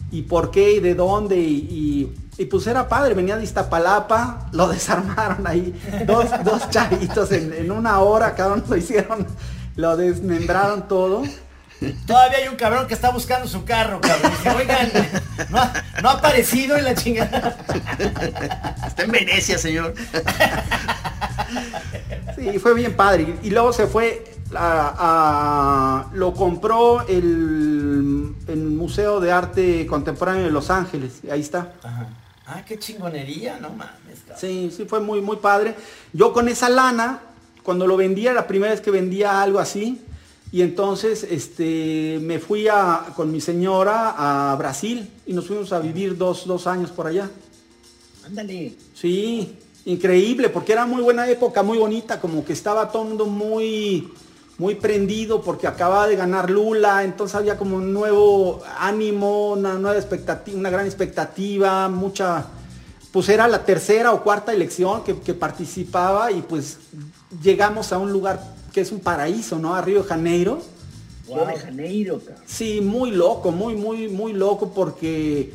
y 0.10 0.22
por 0.22 0.52
qué 0.52 0.76
y 0.76 0.80
de 0.80 0.96
dónde 0.96 1.36
y, 1.36 2.16
pues 2.50 2.66
era 2.66 2.88
padre, 2.88 3.14
venía 3.14 3.36
de 3.36 3.44
Iztapalapa, 3.44 4.48
lo 4.54 4.70
desarmaron 4.70 5.46
ahí, 5.46 5.78
dos, 6.08 6.28
dos 6.46 6.70
chavitos 6.70 7.30
en, 7.34 7.70
una 7.70 8.00
hora, 8.00 8.36
cada 8.36 8.54
uno 8.54 8.64
lo 8.66 8.78
hicieron, 8.78 9.28
lo 9.76 9.98
desmembraron 9.98 10.88
todo. 10.88 11.24
Todavía 12.08 12.38
hay 12.38 12.48
un 12.48 12.56
cabrón 12.56 12.88
que 12.88 12.94
está 12.94 13.10
buscando 13.10 13.50
su 13.50 13.66
carro, 13.66 14.00
cabrón. 14.00 14.32
Dice, 14.32 14.50
oigan, 14.52 14.90
no 16.02 16.10
ha, 16.10 16.14
aparecido 16.14 16.78
en 16.78 16.86
la 16.86 16.96
chingada. 16.96 17.58
Está 18.88 19.04
en 19.04 19.12
Venecia, 19.12 19.58
señor. 19.58 19.94
Sí, 22.36 22.60
fue 22.60 22.74
bien 22.74 22.96
padre. 22.96 23.36
Y 23.44 23.50
luego 23.50 23.72
se 23.74 23.88
fue 23.88 24.24
a, 24.56 26.10
lo 26.14 26.34
compró 26.34 27.08
el, 27.08 28.36
Museo 28.56 29.20
de 29.20 29.32
Arte 29.32 29.86
Contemporáneo 29.88 30.44
de 30.44 30.52
Los 30.52 30.70
Ángeles. 30.70 31.22
Ahí 31.32 31.42
está. 31.42 31.74
Ah, 32.46 32.64
qué 32.66 32.78
chingonería, 32.78 33.58
no 33.60 33.70
mames. 33.70 34.20
Sí, 34.38 34.72
sí, 34.76 34.86
fue 34.86 35.00
muy, 35.00 35.22
muy 35.22 35.38
padre. 35.38 35.76
Yo 36.12 36.34
con 36.34 36.48
esa 36.50 36.70
lana, 36.70 37.22
cuando 37.64 37.88
lo 37.88 37.96
vendía, 37.96 38.34
la 38.34 38.48
primera 38.48 38.72
vez 38.74 38.82
que 38.82 38.92
vendía 38.92 39.42
algo 39.42 39.60
así, 39.60 40.02
y 40.52 40.62
entonces 40.62 41.26
este, 41.30 42.20
me 42.22 42.40
fui 42.40 42.68
a, 42.68 43.08
con 43.16 43.32
mi 43.32 43.42
señora 43.42 44.52
a 44.52 44.56
Brasil 44.56 45.10
y 45.26 45.34
nos 45.34 45.48
fuimos 45.48 45.74
a 45.74 45.80
vivir 45.80 46.18
dos, 46.18 46.46
dos 46.46 46.68
años 46.68 46.92
por 46.92 47.08
allá. 47.08 47.30
Ándale. 48.26 48.76
Sí, 48.94 49.58
increíble, 49.86 50.50
porque 50.50 50.74
era 50.74 50.86
muy 50.86 51.02
buena 51.02 51.28
época, 51.30 51.64
muy 51.64 51.78
bonita, 51.78 52.20
como 52.20 52.46
que 52.46 52.54
estaba 52.54 52.92
todo 52.92 53.04
el 53.04 53.10
mundo 53.10 53.26
muy, 53.26 54.12
muy 54.58 54.76
prendido 54.76 55.42
porque 55.42 55.68
acababa 55.68 56.08
de 56.08 56.16
ganar 56.16 56.50
Lula, 56.50 57.04
entonces 57.04 57.36
había 57.36 57.58
como 57.58 57.78
un 57.78 57.94
nuevo 57.94 58.62
ánimo, 58.78 59.52
una 59.52 59.74
nueva 59.74 59.98
expectativa, 59.98 60.58
una 60.58 60.70
gran 60.70 60.86
expectativa, 60.86 61.90
mucha, 61.90 62.46
pues 63.12 63.30
era 63.30 63.48
la 63.48 63.66
tercera 63.66 64.14
o 64.14 64.24
cuarta 64.24 64.54
elección 64.54 65.04
que, 65.04 65.20
que 65.20 65.34
participaba 65.34 66.32
y 66.32 66.42
pues 66.42 66.78
llegamos 67.42 67.92
a 67.92 67.98
un 67.98 68.12
lugar 68.12 68.42
que 68.72 68.82
es 68.82 68.92
un 68.92 69.00
paraíso, 69.00 69.60
¿no? 69.60 69.76
A 69.76 69.82
Río 69.82 70.04
de 70.04 70.10
Janeiro. 70.10 70.62
Río 71.28 71.46
de 71.46 71.56
Janeiro, 71.56 72.20
cabrón. 72.20 72.44
Sí, 72.46 72.82
muy 72.82 73.12
loco, 73.12 73.52
muy, 73.52 73.76
muy, 73.76 74.08
muy 74.08 74.34
loco 74.34 74.72
porque 74.74 75.54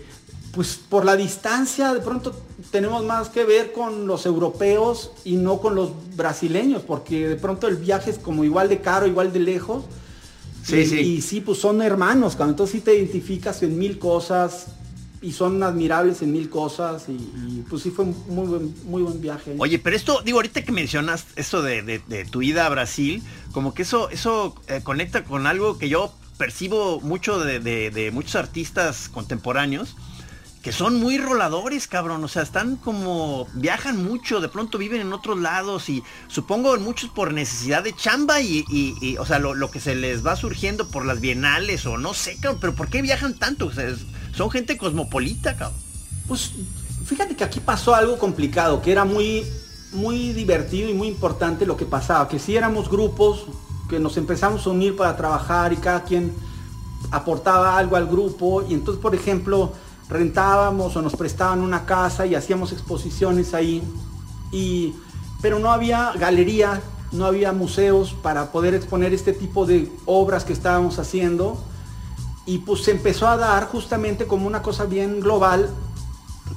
pues 0.53 0.79
por 0.89 1.05
la 1.05 1.17
distancia 1.17 1.93
de 1.93 2.01
pronto 2.01 2.35
tenemos 2.71 3.05
más 3.05 3.29
que 3.29 3.45
ver 3.45 3.73
con 3.73 4.07
los 4.07 4.27
europeos 4.27 5.13
y 5.25 5.37
no 5.37 5.61
con 5.61 5.75
los 5.75 5.91
brasileños, 6.17 6.83
porque 6.83 7.29
de 7.29 7.37
pronto 7.37 7.69
el 7.69 7.77
viaje 7.77 8.11
es 8.11 8.19
como 8.19 8.45
igual 8.45 8.69
de 8.69 8.81
caro, 8.81 9.07
igual 9.07 9.33
de 9.33 9.41
lejos. 9.41 9.85
Sí, 10.65 10.77
y, 10.77 10.87
sí. 10.87 10.99
Y 10.99 11.23
sí, 11.23 11.41
pues 11.41 11.59
son 11.59 11.83
hermanos, 11.83 12.33
cabrón. 12.35 12.51
entonces 12.51 12.77
sí 12.77 12.81
te 12.81 12.95
identificas 12.97 13.63
en 13.63 13.79
mil 13.79 13.99
cosas 13.99 14.67
y 15.21 15.33
son 15.33 15.63
admirables 15.63 16.23
en 16.23 16.33
mil 16.33 16.49
cosas 16.49 17.05
y, 17.09 17.13
y, 17.13 17.65
pues 17.69 17.83
sí 17.83 17.91
fue 17.91 18.05
un 18.05 18.17
muy 18.29 18.47
buen, 18.47 18.75
muy 18.85 19.03
buen 19.03 19.21
viaje. 19.21 19.55
Oye, 19.59 19.79
pero 19.79 19.97
esto, 19.97 20.21
digo, 20.25 20.39
ahorita 20.39 20.65
que 20.65 20.73
mencionas 20.73 21.27
esto 21.37 21.63
de, 21.63 21.83
de, 21.83 22.01
de 22.07 22.25
tu 22.25 22.43
ida 22.43 22.67
a 22.67 22.69
Brasil, 22.69 23.23
como 23.53 23.75
que 23.75 23.83
eso, 23.83 24.11
eso 24.11 24.55
eh, 24.69 24.81
conecta 24.83 25.25
con 25.25 25.47
algo 25.47 25.79
que 25.79 25.89
yo 25.89 26.13
percibo 26.37 27.01
mucho 27.01 27.41
de, 27.41 27.61
de 27.61 28.11
muchos 28.13 28.37
artistas 28.37 29.09
contemporáneos 29.09 29.97
que 30.62 30.73
son 30.73 30.97
muy 30.97 31.18
roladores, 31.18 31.87
cabrón. 31.87 32.25
O 32.25 32.29
sea, 32.29 32.42
están 32.42 32.77
como, 32.77 33.47
viajan 33.55 34.03
mucho, 34.03 34.40
de 34.40 34.49
pronto 34.49 34.79
viven 34.79 35.01
en 35.01 35.12
otros 35.12 35.38
lados 35.38 35.88
y 35.88 36.03
supongo 36.27 36.77
muchos 36.79 37.11
por 37.11 37.33
necesidad 37.33 37.85
de 37.85 37.94
chamba 37.94 38.40
y, 38.40 38.64
y, 38.68 38.97
y 39.01 39.16
o 39.18 39.27
sea, 39.27 39.38
lo, 39.38 39.71
que 39.71 39.81
se 39.81 39.94
les 39.94 40.27
va 40.27 40.37
surgiendo 40.37 40.88
por 40.88 41.05
las 41.05 41.21
bienales 41.21 41.87
o 41.87 41.97
no 41.97 42.14
sé, 42.14 42.37
cabrón, 42.40 42.59
pero 42.61 42.75
¿por 42.75 42.88
qué 42.88 43.03
viajan 43.03 43.35
tanto? 43.35 43.66
O 43.66 43.73
sea, 43.73 43.88
son 44.35 44.51
gente 44.51 44.77
cosmopolita, 44.77 45.57
cabrón. 45.57 45.81
Pues 46.27 46.53
fíjate 47.07 47.37
que 47.37 47.44
aquí 47.44 47.61
pasó 47.61 47.94
algo 47.94 48.18
complicado, 48.18 48.83
que 48.83 48.92
era 48.92 49.05
muy, 49.05 49.47
muy 49.92 50.33
divertido 50.33 50.90
y 50.90 50.94
muy 50.94 51.09
importante 51.09 51.66
lo 51.66 51.77
que 51.77 51.87
pasaba, 51.87 52.29
que 52.29 52.38
si 52.38 52.57
éramos 52.57 52.90
grupos, 52.90 53.47
que 53.88 53.99
nos 53.99 54.16
empezamos 54.16 54.66
a 54.66 54.71
unir 54.71 54.97
para 54.97 55.16
trabajar 55.16 55.73
y 55.73 55.77
cada 55.77 56.05
quien 56.05 56.35
aportaba 57.11 57.79
algo 57.79 57.97
al 57.97 58.07
grupo 58.07 58.62
y 58.68 58.75
entonces, 58.75 59.01
por 59.01 59.14
ejemplo, 59.14 59.73
rentábamos 60.09 60.97
o 60.97 61.03
nos 61.03 61.14
prestaban 61.14 61.61
una 61.61 61.85
casa 61.85 62.27
y 62.27 62.35
hacíamos 62.35 62.73
exposiciones 62.73 63.55
ahí. 63.55 63.83
Y, 64.53 64.94
pero 65.42 65.59
no 65.59 65.71
había 65.71 66.12
galería, 66.18 66.81
no 67.12 67.27
había 67.27 67.53
museos 67.53 68.14
para 68.23 68.51
poder 68.51 68.75
exponer 68.75 69.12
este 69.12 69.33
tipo 69.33 69.66
de 69.66 69.90
obras 70.07 70.44
que 70.44 70.53
estábamos 70.53 70.99
haciendo. 70.99 71.62
Y 72.47 72.59
pues 72.59 72.85
se 72.85 72.92
empezó 72.92 73.29
a 73.29 73.37
dar 73.37 73.66
justamente 73.66 74.27
como 74.27 74.47
una 74.47 74.62
cosa 74.62 74.87
bien 74.87 75.21
global, 75.21 75.68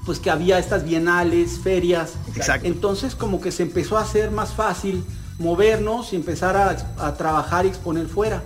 pues 0.05 0.19
que 0.19 0.29
había 0.29 0.57
estas 0.57 0.85
bienales, 0.85 1.59
ferias. 1.59 2.13
Exacto. 2.33 2.65
Entonces 2.65 3.15
como 3.15 3.41
que 3.41 3.51
se 3.51 3.63
empezó 3.63 3.97
a 3.97 4.01
hacer 4.01 4.31
más 4.31 4.53
fácil 4.53 5.03
movernos 5.37 6.13
y 6.13 6.15
empezar 6.15 6.55
a, 6.55 7.05
a 7.05 7.15
trabajar 7.15 7.65
y 7.65 7.69
exponer 7.69 8.07
fuera. 8.07 8.41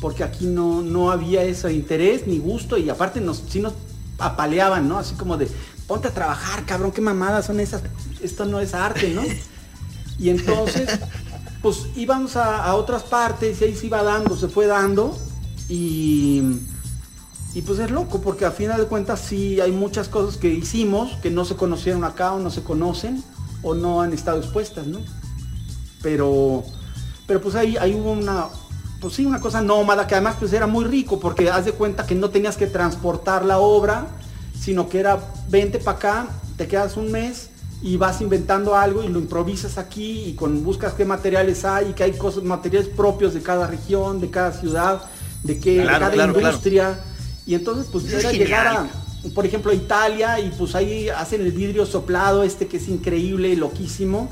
Porque 0.00 0.24
aquí 0.24 0.46
no, 0.46 0.80
no 0.80 1.10
había 1.10 1.42
ese 1.42 1.70
interés 1.74 2.26
ni 2.26 2.38
gusto 2.38 2.78
y 2.78 2.88
aparte 2.88 3.20
nos, 3.20 3.44
sí 3.46 3.60
nos 3.60 3.74
apaleaban, 4.20 4.88
¿no? 4.88 4.98
Así 4.98 5.14
como 5.14 5.36
de, 5.36 5.48
ponte 5.86 6.08
a 6.08 6.14
trabajar, 6.14 6.64
cabrón, 6.66 6.92
qué 6.92 7.00
mamadas 7.00 7.46
son 7.46 7.60
esas, 7.60 7.82
esto 8.22 8.44
no 8.44 8.60
es 8.60 8.74
arte, 8.74 9.10
¿no? 9.10 9.22
Y 10.18 10.30
entonces, 10.30 10.98
pues 11.62 11.86
íbamos 11.96 12.36
a, 12.36 12.64
a, 12.64 12.74
otras 12.74 13.02
partes 13.02 13.60
y 13.60 13.64
ahí 13.64 13.74
se 13.74 13.86
iba 13.86 14.02
dando, 14.02 14.36
se 14.36 14.48
fue 14.48 14.66
dando 14.66 15.18
y, 15.68 16.42
y 17.54 17.62
pues 17.62 17.78
es 17.80 17.90
loco 17.90 18.20
porque 18.20 18.44
a 18.44 18.50
final 18.50 18.78
de 18.78 18.86
cuentas 18.86 19.20
sí 19.20 19.60
hay 19.60 19.72
muchas 19.72 20.08
cosas 20.08 20.36
que 20.36 20.48
hicimos 20.48 21.16
que 21.22 21.30
no 21.30 21.44
se 21.44 21.56
conocieron 21.56 22.04
acá 22.04 22.32
o 22.32 22.38
no 22.38 22.50
se 22.50 22.62
conocen 22.62 23.24
o 23.62 23.74
no 23.74 24.00
han 24.00 24.12
estado 24.12 24.38
expuestas, 24.38 24.86
¿no? 24.86 25.00
Pero, 26.02 26.64
pero 27.26 27.40
pues 27.40 27.54
ahí, 27.54 27.76
ahí 27.76 27.94
hubo 27.94 28.12
una, 28.12 28.46
pues 29.00 29.14
sí, 29.14 29.24
una 29.24 29.40
cosa 29.40 29.62
nómada 29.62 30.06
que 30.06 30.14
además 30.14 30.36
pues 30.38 30.52
era 30.52 30.66
muy 30.66 30.84
rico 30.84 31.18
porque 31.18 31.50
haz 31.50 31.64
de 31.64 31.72
cuenta 31.72 32.06
que 32.06 32.14
no 32.14 32.30
tenías 32.30 32.56
que 32.56 32.66
transportar 32.66 33.44
la 33.44 33.58
obra, 33.58 34.08
sino 34.58 34.88
que 34.88 35.00
era 35.00 35.18
vente 35.48 35.78
para 35.78 35.96
acá, 35.96 36.28
te 36.56 36.68
quedas 36.68 36.96
un 36.96 37.10
mes 37.10 37.48
y 37.82 37.96
vas 37.96 38.20
inventando 38.20 38.76
algo 38.76 39.02
y 39.02 39.08
lo 39.08 39.18
improvisas 39.18 39.78
aquí 39.78 40.24
y 40.24 40.34
con 40.34 40.62
buscas 40.62 40.92
qué 40.92 41.06
materiales 41.06 41.64
hay 41.64 41.90
y 41.90 41.92
que 41.94 42.04
hay 42.04 42.12
cosas, 42.12 42.42
materiales 42.42 42.88
propios 42.88 43.32
de 43.32 43.40
cada 43.40 43.66
región, 43.66 44.20
de 44.20 44.28
cada 44.28 44.52
ciudad, 44.52 45.00
de, 45.42 45.58
qué, 45.58 45.76
claro, 45.76 45.92
de 45.92 45.98
cada 45.98 46.12
claro, 46.12 46.40
industria. 46.40 46.84
Claro. 46.84 47.00
Y 47.46 47.54
entonces 47.54 47.86
pues 47.90 48.12
era 48.12 48.30
llegar 48.32 48.66
a, 48.66 48.86
por 49.34 49.46
ejemplo, 49.46 49.72
a 49.72 49.74
Italia 49.74 50.38
y 50.40 50.50
pues 50.50 50.74
ahí 50.74 51.08
hacen 51.08 51.40
el 51.40 51.52
vidrio 51.52 51.86
soplado 51.86 52.42
este 52.42 52.66
que 52.66 52.76
es 52.76 52.88
increíble, 52.88 53.56
loquísimo 53.56 54.28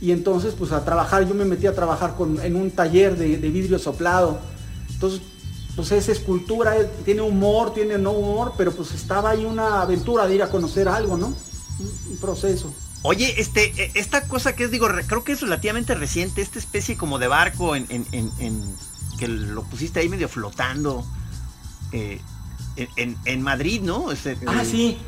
y 0.00 0.12
entonces 0.12 0.54
pues 0.56 0.72
a 0.72 0.84
trabajar, 0.84 1.26
yo 1.26 1.34
me 1.34 1.44
metí 1.44 1.66
a 1.66 1.74
trabajar 1.74 2.14
con, 2.16 2.40
en 2.40 2.56
un 2.56 2.70
taller 2.70 3.16
de, 3.16 3.38
de, 3.38 3.48
vidrio 3.50 3.78
soplado. 3.78 4.38
Entonces, 4.90 5.20
pues 5.74 5.92
es 5.92 6.08
escultura, 6.08 6.74
tiene 7.04 7.20
humor, 7.22 7.74
tiene 7.74 7.98
no 7.98 8.12
humor, 8.12 8.54
pero 8.56 8.72
pues 8.72 8.92
estaba 8.92 9.30
ahí 9.30 9.44
una 9.44 9.82
aventura 9.82 10.26
de 10.26 10.34
ir 10.34 10.42
a 10.42 10.48
conocer 10.48 10.88
algo, 10.88 11.16
¿no? 11.16 11.26
Un, 11.28 12.16
proceso. 12.18 12.74
Oye, 13.02 13.34
este, 13.38 13.92
esta 13.98 14.26
cosa 14.26 14.56
que 14.56 14.64
es, 14.64 14.70
digo, 14.70 14.88
creo 15.06 15.22
que 15.22 15.32
es 15.32 15.42
relativamente 15.42 15.94
reciente, 15.94 16.40
esta 16.40 16.58
especie 16.58 16.96
como 16.96 17.18
de 17.18 17.28
barco 17.28 17.76
en, 17.76 17.86
en, 17.90 18.06
en, 18.12 18.30
en 18.38 18.62
que 19.18 19.28
lo 19.28 19.62
pusiste 19.64 20.00
ahí 20.00 20.08
medio 20.08 20.28
flotando 20.28 21.04
eh, 21.92 22.20
en, 22.76 23.42
Madrid, 23.42 23.80
¿no? 23.82 24.12
Este, 24.12 24.36
ah, 24.46 24.62
eh, 24.62 24.66
sí. 24.66 24.98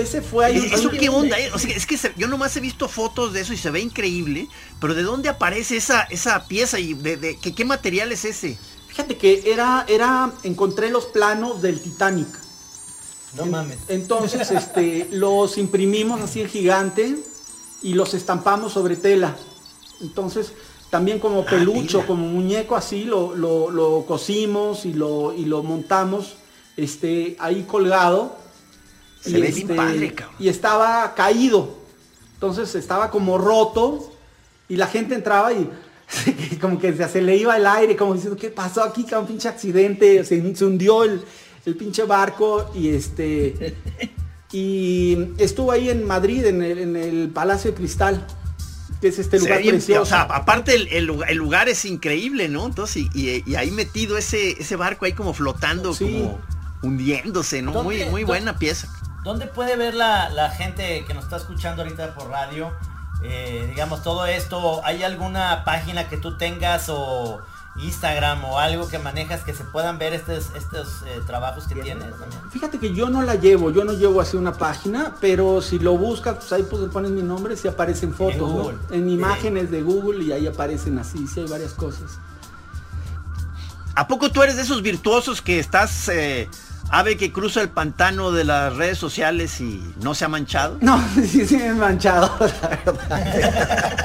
Ese 0.00 0.22
fue 0.22 0.46
ahí. 0.46 0.70
¿Eso 0.72 0.90
qué 0.90 1.08
onda? 1.08 1.38
Eh? 1.38 1.50
O 1.52 1.58
sea, 1.58 1.74
es 1.74 1.86
que 1.86 1.96
se, 1.96 2.12
yo 2.16 2.28
nomás 2.28 2.56
he 2.56 2.60
visto 2.60 2.88
fotos 2.88 3.32
de 3.32 3.40
eso 3.40 3.52
y 3.52 3.56
se 3.56 3.70
ve 3.70 3.80
increíble, 3.80 4.48
pero 4.80 4.94
¿de 4.94 5.02
dónde 5.02 5.28
aparece 5.28 5.76
esa, 5.76 6.02
esa 6.02 6.46
pieza 6.46 6.78
y 6.78 6.94
de, 6.94 7.16
de, 7.16 7.36
¿qué, 7.36 7.54
qué 7.54 7.64
material 7.64 8.12
es 8.12 8.24
ese? 8.24 8.58
Fíjate 8.86 9.16
que 9.16 9.50
era, 9.52 9.84
era, 9.88 10.32
encontré 10.42 10.90
los 10.90 11.06
planos 11.06 11.62
del 11.62 11.80
Titanic. 11.80 12.28
No 13.36 13.46
mames. 13.46 13.78
Entonces, 13.88 14.50
este, 14.52 15.08
los 15.12 15.58
imprimimos 15.58 16.20
así 16.20 16.40
en 16.40 16.48
gigante 16.48 17.16
y 17.82 17.94
los 17.94 18.14
estampamos 18.14 18.72
sobre 18.72 18.96
tela. 18.96 19.36
Entonces, 20.00 20.52
también 20.90 21.18
como 21.18 21.44
pelucho, 21.44 22.00
ah, 22.02 22.06
como 22.06 22.26
muñeco 22.26 22.76
así, 22.76 23.04
lo, 23.04 23.34
lo, 23.34 23.70
lo 23.70 24.04
cosimos 24.06 24.86
y 24.86 24.94
lo, 24.94 25.34
y 25.34 25.44
lo 25.44 25.62
montamos 25.62 26.36
este, 26.76 27.36
ahí 27.40 27.64
colgado 27.64 28.36
se 29.20 29.30
y, 29.30 29.40
ve 29.40 29.48
este, 29.48 29.64
bien 29.64 29.76
padre, 29.76 30.14
cabrón. 30.14 30.36
y 30.38 30.48
estaba 30.48 31.14
caído. 31.14 31.76
Entonces 32.34 32.74
estaba 32.74 33.10
como 33.10 33.36
roto 33.38 34.12
y 34.68 34.76
la 34.76 34.86
gente 34.86 35.14
entraba 35.14 35.52
y 35.52 35.68
como 36.60 36.78
que 36.78 36.92
se, 36.94 37.08
se 37.08 37.22
le 37.22 37.36
iba 37.36 37.56
el 37.56 37.66
aire, 37.66 37.96
como 37.96 38.14
diciendo, 38.14 38.38
¿qué 38.38 38.50
pasó 38.50 38.82
aquí? 38.82 39.04
Que 39.04 39.16
un 39.16 39.26
pinche 39.26 39.48
accidente, 39.48 40.24
se, 40.24 40.54
se 40.54 40.64
hundió 40.64 41.04
el, 41.04 41.22
el, 41.66 41.76
pinche 41.76 42.04
barco 42.04 42.70
y 42.74 42.88
este... 42.90 43.76
y 44.52 45.18
estuvo 45.38 45.72
ahí 45.72 45.90
en 45.90 46.06
Madrid, 46.06 46.46
en 46.46 46.62
el, 46.62 46.78
en 46.78 46.96
el 46.96 47.28
Palacio 47.28 47.72
de 47.72 47.76
Cristal, 47.76 48.26
que 49.00 49.08
es 49.08 49.18
este 49.18 49.38
lugar 49.38 49.60
precioso. 49.62 50.02
O 50.02 50.06
sea, 50.06 50.22
aparte 50.22 50.74
el, 50.74 50.88
el, 50.88 51.04
lugar, 51.04 51.30
el, 51.30 51.36
lugar, 51.36 51.68
es 51.68 51.84
increíble, 51.84 52.48
¿no? 52.48 52.66
Entonces, 52.66 53.04
y, 53.14 53.42
y, 53.46 53.54
ahí 53.56 53.70
metido 53.70 54.16
ese, 54.16 54.52
ese 54.52 54.76
barco 54.76 55.04
ahí 55.04 55.12
como 55.12 55.34
flotando, 55.34 55.92
sí. 55.92 56.04
como 56.04 56.40
hundiéndose, 56.82 57.60
¿no? 57.60 57.82
Muy, 57.82 58.04
muy 58.06 58.24
buena 58.24 58.58
pieza. 58.58 58.88
¿Dónde 59.24 59.46
puede 59.46 59.76
ver 59.76 59.94
la, 59.94 60.30
la, 60.30 60.50
gente 60.50 61.04
que 61.04 61.14
nos 61.14 61.24
está 61.24 61.36
escuchando 61.36 61.82
ahorita 61.82 62.14
por 62.14 62.28
radio? 62.28 62.72
Eh, 63.22 63.66
digamos, 63.68 64.02
todo 64.02 64.26
esto, 64.26 64.80
¿hay 64.84 65.02
alguna 65.02 65.64
página 65.64 66.08
que 66.08 66.16
tú 66.16 66.36
tengas 66.36 66.88
o 66.88 67.40
Instagram 67.76 68.44
o 68.44 68.58
algo 68.60 68.88
que 68.88 69.00
manejas 69.00 69.42
que 69.42 69.52
se 69.54 69.64
puedan 69.64 69.98
ver 69.98 70.14
estos, 70.14 70.50
estos 70.54 71.02
eh, 71.06 71.20
trabajos 71.26 71.66
que 71.66 71.74
tienes? 71.74 72.10
También? 72.16 72.50
Fíjate 72.50 72.78
que 72.78 72.94
yo 72.94 73.10
no 73.10 73.22
la 73.22 73.34
llevo, 73.34 73.72
yo 73.72 73.84
no 73.84 73.92
llevo 73.92 74.20
así 74.20 74.36
una 74.36 74.52
página, 74.52 75.16
pero 75.20 75.60
si 75.62 75.80
lo 75.80 75.96
buscas, 75.96 76.36
pues 76.36 76.52
ahí 76.52 76.62
pues 76.62 76.82
le 76.82 76.88
pones 76.88 77.10
mi 77.10 77.22
nombre, 77.22 77.56
si 77.56 77.66
aparecen 77.66 78.14
fotos, 78.14 78.48
en, 78.48 78.56
¿no? 78.56 78.72
en 78.90 79.10
imágenes 79.10 79.70
de 79.72 79.82
Google 79.82 80.22
y 80.24 80.30
ahí 80.30 80.46
aparecen 80.46 80.96
así, 80.98 81.26
sí 81.26 81.40
hay 81.40 81.48
varias 81.48 81.72
cosas. 81.74 82.18
¿A 83.96 84.06
poco 84.06 84.30
tú 84.30 84.44
eres 84.44 84.54
de 84.54 84.62
esos 84.62 84.80
virtuosos 84.80 85.42
que 85.42 85.58
estás... 85.58 86.08
Eh 86.08 86.48
ave 86.90 87.16
que 87.16 87.32
cruza 87.32 87.60
el 87.60 87.70
pantano 87.70 88.32
de 88.32 88.44
las 88.44 88.74
redes 88.76 88.98
sociales 88.98 89.60
y 89.60 89.82
no 90.02 90.14
se 90.14 90.24
ha 90.24 90.28
manchado? 90.28 90.78
No, 90.80 91.02
sí, 91.14 91.46
sí 91.46 91.56
me 91.56 91.66
he 91.66 91.74
manchado, 91.74 92.30
la 92.40 92.68
verdad. 92.68 93.98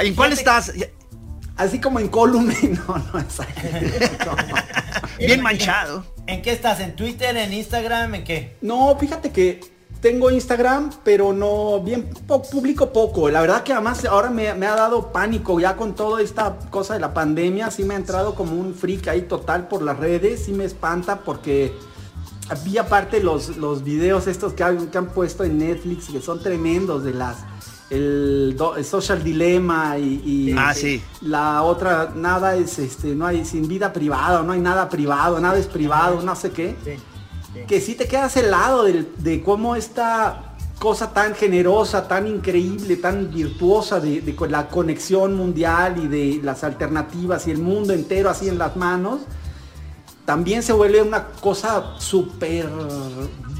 ¿En 0.00 0.14
cuál 0.14 0.32
estás? 0.32 0.72
Así 1.56 1.80
como 1.80 2.00
en 2.00 2.08
Columen, 2.08 2.80
no, 2.88 2.98
no 2.98 3.18
es 3.18 3.38
no. 4.26 4.36
Bien 5.18 5.40
manchado. 5.40 6.04
¿En 6.26 6.42
qué 6.42 6.52
estás? 6.52 6.80
¿En 6.80 6.96
Twitter? 6.96 7.36
¿En 7.36 7.52
Instagram? 7.52 8.14
¿En 8.16 8.24
qué? 8.24 8.56
No, 8.60 8.96
fíjate 8.98 9.30
que 9.30 9.60
tengo 10.04 10.30
Instagram, 10.30 10.90
pero 11.02 11.32
no, 11.32 11.80
bien 11.80 12.10
po- 12.26 12.42
publico 12.42 12.92
poco. 12.92 13.30
La 13.30 13.40
verdad 13.40 13.62
que 13.62 13.72
además 13.72 14.04
ahora 14.04 14.28
me, 14.28 14.52
me 14.52 14.66
ha 14.66 14.74
dado 14.74 15.10
pánico 15.12 15.58
ya 15.58 15.76
con 15.76 15.94
toda 15.94 16.20
esta 16.20 16.58
cosa 16.70 16.92
de 16.92 17.00
la 17.00 17.14
pandemia. 17.14 17.70
Sí 17.70 17.84
me 17.84 17.94
ha 17.94 17.96
entrado 17.96 18.34
como 18.34 18.52
un 18.54 18.74
freak 18.74 19.08
ahí 19.08 19.22
total 19.22 19.66
por 19.66 19.80
las 19.80 19.98
redes. 19.98 20.44
Sí 20.44 20.52
me 20.52 20.66
espanta 20.66 21.20
porque 21.20 21.72
vi 22.66 22.76
aparte 22.76 23.22
los, 23.22 23.56
los 23.56 23.82
videos 23.82 24.26
estos 24.26 24.52
que 24.52 24.62
han, 24.62 24.88
que 24.88 24.98
han 24.98 25.06
puesto 25.06 25.42
en 25.42 25.56
Netflix 25.56 26.08
que 26.10 26.20
son 26.20 26.42
tremendos 26.42 27.02
de 27.02 27.14
las... 27.14 27.38
El, 27.90 28.54
do- 28.58 28.76
el 28.76 28.84
social 28.84 29.22
dilema 29.24 29.96
y, 29.98 30.20
y, 30.24 30.54
Ah, 30.58 30.74
sí. 30.74 31.02
la 31.22 31.62
otra 31.62 32.12
nada 32.16 32.56
es 32.56 32.78
este 32.78 33.14
no 33.14 33.26
hay 33.26 33.44
sin 33.44 33.68
vida 33.68 33.92
privada 33.92 34.42
no 34.42 34.52
hay 34.52 34.60
nada 34.60 34.88
privado 34.88 35.38
nada 35.38 35.58
es 35.58 35.66
privado 35.66 36.22
no 36.22 36.34
sé 36.34 36.50
qué 36.50 36.74
Sí, 36.82 36.92
que 37.66 37.80
sí 37.80 37.94
te 37.94 38.06
quedas 38.06 38.36
helado 38.36 38.84
del- 38.84 39.08
de, 39.18 39.42
cómo 39.42 39.76
esta 39.76 40.56
cosa 40.78 41.12
tan 41.12 41.34
generosa, 41.34 42.08
tan 42.08 42.26
increíble, 42.26 42.96
tan 42.96 43.32
virtuosa 43.32 44.00
de, 44.00 44.20
de 44.20 44.36
la 44.48 44.68
conexión 44.68 45.34
mundial 45.34 45.96
y 46.02 46.08
de 46.08 46.40
las 46.42 46.64
alternativas 46.64 47.46
y 47.46 47.52
el 47.52 47.58
mundo 47.58 47.92
entero 47.92 48.28
así 48.28 48.48
en 48.48 48.58
las 48.58 48.76
manos, 48.76 49.20
también 50.24 50.62
se 50.62 50.72
vuelve 50.72 51.02
una 51.02 51.28
cosa 51.40 51.94
súper 51.98 52.68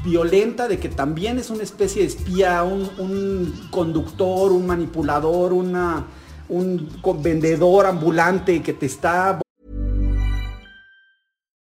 violenta 0.03 0.67
de 0.67 0.79
que 0.79 0.89
también 0.89 1.37
es 1.37 1.49
una 1.49 1.63
especie 1.63 2.01
de 2.01 2.07
espía, 2.07 2.63
un, 2.63 3.67
conductor, 3.71 4.51
un 4.51 4.65
manipulador, 4.65 5.53
una, 5.53 6.05
un 6.49 6.89
vendedor 7.21 7.85
ambulante 7.85 8.61
que 8.61 8.73
te 8.73 8.87
está 8.87 9.39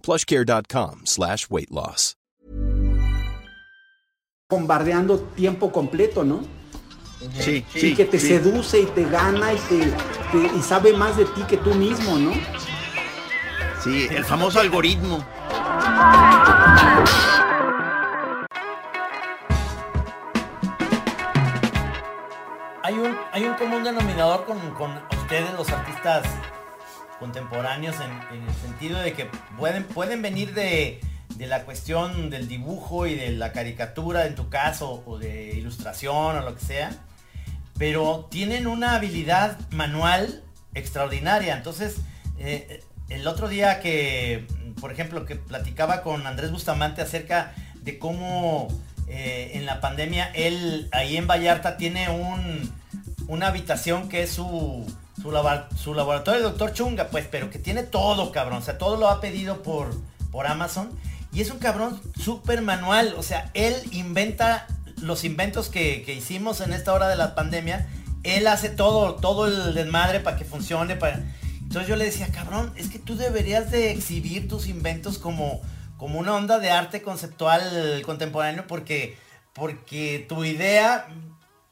plushcare.com 0.00 1.02
slash 1.04 1.46
weight 1.50 1.70
loss. 1.70 2.16
bombardeando 4.52 5.20
tiempo 5.36 5.70
completo, 5.70 6.24
¿no? 6.24 6.40
Sí, 7.38 7.64
y 7.72 7.78
sí. 7.78 7.94
que 7.94 8.04
te 8.04 8.18
sí. 8.18 8.26
seduce 8.26 8.80
y 8.80 8.86
te 8.86 9.04
gana 9.08 9.52
y 9.52 9.56
te, 9.58 9.78
te- 10.32 10.56
y 10.58 10.60
sabe 10.62 10.92
más 10.92 11.16
de 11.16 11.24
ti 11.26 11.42
que 11.42 11.56
tú 11.56 11.72
mismo, 11.74 12.18
¿no? 12.18 12.32
Sí, 13.84 14.08
el 14.10 14.24
famoso 14.24 14.58
algoritmo. 14.58 15.24
Hay 22.82 22.94
un, 22.98 23.16
hay 23.32 23.44
un 23.44 23.54
común 23.54 23.84
denominador 23.84 24.44
con, 24.46 24.58
con 24.74 24.90
ustedes, 25.22 25.52
los 25.54 25.70
artistas 25.70 26.24
contemporáneos, 27.20 27.94
en, 28.00 28.42
el 28.42 28.54
sentido 28.54 28.98
de 28.98 29.12
que 29.12 29.28
pueden, 29.56 29.84
pueden 29.84 30.22
venir 30.22 30.54
de, 30.54 31.00
de 31.36 31.46
la 31.46 31.64
cuestión 31.64 32.30
del 32.30 32.48
dibujo 32.48 33.06
y 33.06 33.14
de 33.14 33.30
la 33.30 33.52
caricatura, 33.52 34.26
en 34.26 34.34
tu 34.34 34.48
caso, 34.48 35.04
o 35.06 35.18
de 35.18 35.52
ilustración 35.54 36.36
o 36.36 36.40
lo 36.40 36.56
que 36.56 36.64
sea, 36.64 36.90
pero 37.78 38.26
tienen 38.30 38.66
una 38.66 38.94
habilidad 38.94 39.58
manual 39.70 40.42
extraordinaria. 40.74 41.56
Entonces, 41.56 41.98
eh, 42.38 42.82
el 43.08 43.26
otro 43.26 43.48
día 43.48 43.80
que, 43.80 44.46
por 44.80 44.90
ejemplo, 44.90 45.26
que 45.26 45.36
platicaba 45.36 46.02
con 46.02 46.26
Andrés 46.26 46.50
Bustamante 46.50 47.02
acerca 47.02 47.54
de 47.82 47.98
cómo 47.98 48.68
eh, 49.08 49.52
en 49.54 49.66
la 49.66 49.80
pandemia 49.80 50.30
él 50.34 50.88
ahí 50.92 51.16
en 51.16 51.26
Vallarta 51.26 51.76
tiene 51.76 52.08
un, 52.08 52.72
una 53.28 53.48
habitación 53.48 54.08
que 54.08 54.22
es 54.22 54.30
su, 54.30 54.86
su, 55.20 55.30
laba- 55.30 55.68
su 55.76 55.94
laboratorio 55.94 56.42
doctor 56.42 56.72
Chunga, 56.72 57.08
pues, 57.08 57.26
pero 57.30 57.50
que 57.50 57.58
tiene 57.58 57.82
todo, 57.82 58.32
cabrón. 58.32 58.58
O 58.58 58.62
sea, 58.62 58.78
todo 58.78 58.96
lo 58.96 59.08
ha 59.08 59.20
pedido 59.20 59.62
por, 59.62 59.90
por 60.30 60.46
Amazon. 60.46 60.90
Y 61.32 61.40
es 61.40 61.50
un 61.50 61.58
cabrón 61.58 62.00
súper 62.18 62.62
manual. 62.62 63.14
O 63.16 63.22
sea, 63.22 63.50
él 63.54 63.74
inventa 63.92 64.66
los 65.00 65.24
inventos 65.24 65.68
que, 65.68 66.02
que 66.02 66.14
hicimos 66.14 66.60
en 66.60 66.72
esta 66.72 66.92
hora 66.92 67.08
de 67.08 67.16
la 67.16 67.34
pandemia. 67.34 67.88
Él 68.22 68.46
hace 68.46 68.68
todo, 68.68 69.14
todo 69.14 69.46
el 69.46 69.74
desmadre 69.74 70.20
para 70.20 70.36
que 70.36 70.44
funcione. 70.44 70.96
Para... 70.96 71.22
Entonces 71.60 71.88
yo 71.88 71.96
le 71.96 72.04
decía, 72.04 72.28
cabrón, 72.32 72.72
es 72.76 72.88
que 72.88 72.98
tú 72.98 73.16
deberías 73.16 73.70
de 73.70 73.92
exhibir 73.92 74.48
tus 74.48 74.66
inventos 74.66 75.18
como, 75.18 75.60
como 75.96 76.18
una 76.18 76.34
onda 76.34 76.58
de 76.58 76.70
arte 76.70 77.00
conceptual 77.00 78.02
contemporáneo 78.04 78.66
porque, 78.66 79.16
porque 79.52 80.26
tu 80.28 80.44
idea 80.44 81.06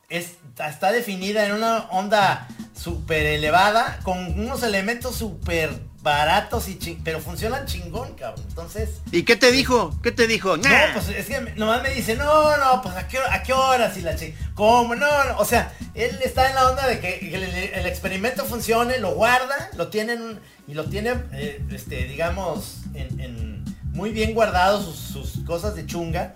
es- 0.08 0.36
está 0.68 0.90
definida 0.92 1.44
en 1.46 1.52
una 1.52 1.80
onda 1.90 2.48
súper 2.74 3.26
elevada 3.26 3.98
con 4.02 4.18
unos 4.40 4.62
elementos 4.62 5.16
súper 5.16 5.70
baratos 6.00 6.68
y 6.68 6.78
chi- 6.78 6.98
pero 7.04 7.20
funcionan 7.20 7.66
chingón, 7.66 8.14
cabrón. 8.14 8.44
Entonces, 8.48 8.90
¿Y 9.12 9.24
qué 9.24 9.36
te 9.36 9.50
dijo? 9.50 9.94
¿Qué 10.02 10.12
te 10.12 10.26
dijo? 10.26 10.56
no, 10.56 10.68
Nah. 10.68 10.92
pues 10.94 11.08
es 11.08 11.26
que 11.26 11.40
nomás 11.56 11.82
me 11.82 11.90
dice, 11.90 12.14
no, 12.16 12.56
no, 12.56 12.80
pues 12.82 12.94
a 12.96 13.06
qué, 13.08 13.18
hora- 13.18 13.34
a 13.34 13.42
qué 13.42 13.52
horas 13.52 13.96
y 13.98 14.02
la 14.02 14.14
chi- 14.16 14.32
¿Cómo? 14.54 14.94
No, 14.94 15.24
no, 15.24 15.38
o 15.38 15.44
sea, 15.44 15.72
él 15.94 16.18
está 16.24 16.48
en 16.48 16.54
la 16.54 16.70
onda 16.70 16.86
de 16.86 17.00
que 17.00 17.18
el, 17.34 17.42
el 17.44 17.86
experimento 17.86 18.44
funcione, 18.46 18.98
lo 18.98 19.14
guarda, 19.14 19.70
lo 19.76 19.88
tiene 19.88 20.14
en 20.14 20.22
un- 20.22 20.40
y 20.68 20.74
lo 20.74 20.84
tiene, 20.84 21.14
eh, 21.32 21.62
este, 21.72 22.04
digamos, 22.04 22.78
en, 22.94 23.20
en- 23.20 23.64
muy 23.92 24.10
bien 24.10 24.32
guardado 24.34 24.80
sus, 24.80 24.96
sus 24.96 25.44
cosas 25.44 25.74
de 25.74 25.84
chunga. 25.84 26.32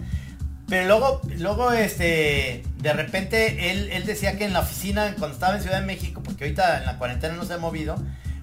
Pero 0.69 0.87
luego, 0.87 1.21
luego, 1.39 1.71
este, 1.73 2.65
de 2.83 2.93
repente 2.93 3.71
él, 3.71 3.89
él 3.93 4.05
decía 4.07 4.37
que 4.37 4.45
en 4.45 4.53
la 4.53 4.61
oficina, 4.61 5.15
cuando 5.19 5.35
estaba 5.35 5.57
en 5.57 5.63
Ciudad 5.63 5.81
de 5.81 5.87
México, 5.87 6.21
porque 6.25 6.45
ahorita 6.45 6.79
en 6.79 6.87
la 6.87 6.99
cuarentena 6.99 7.35
no 7.35 7.45
se 7.45 7.55
ha 7.55 7.59
movido, 7.59 7.97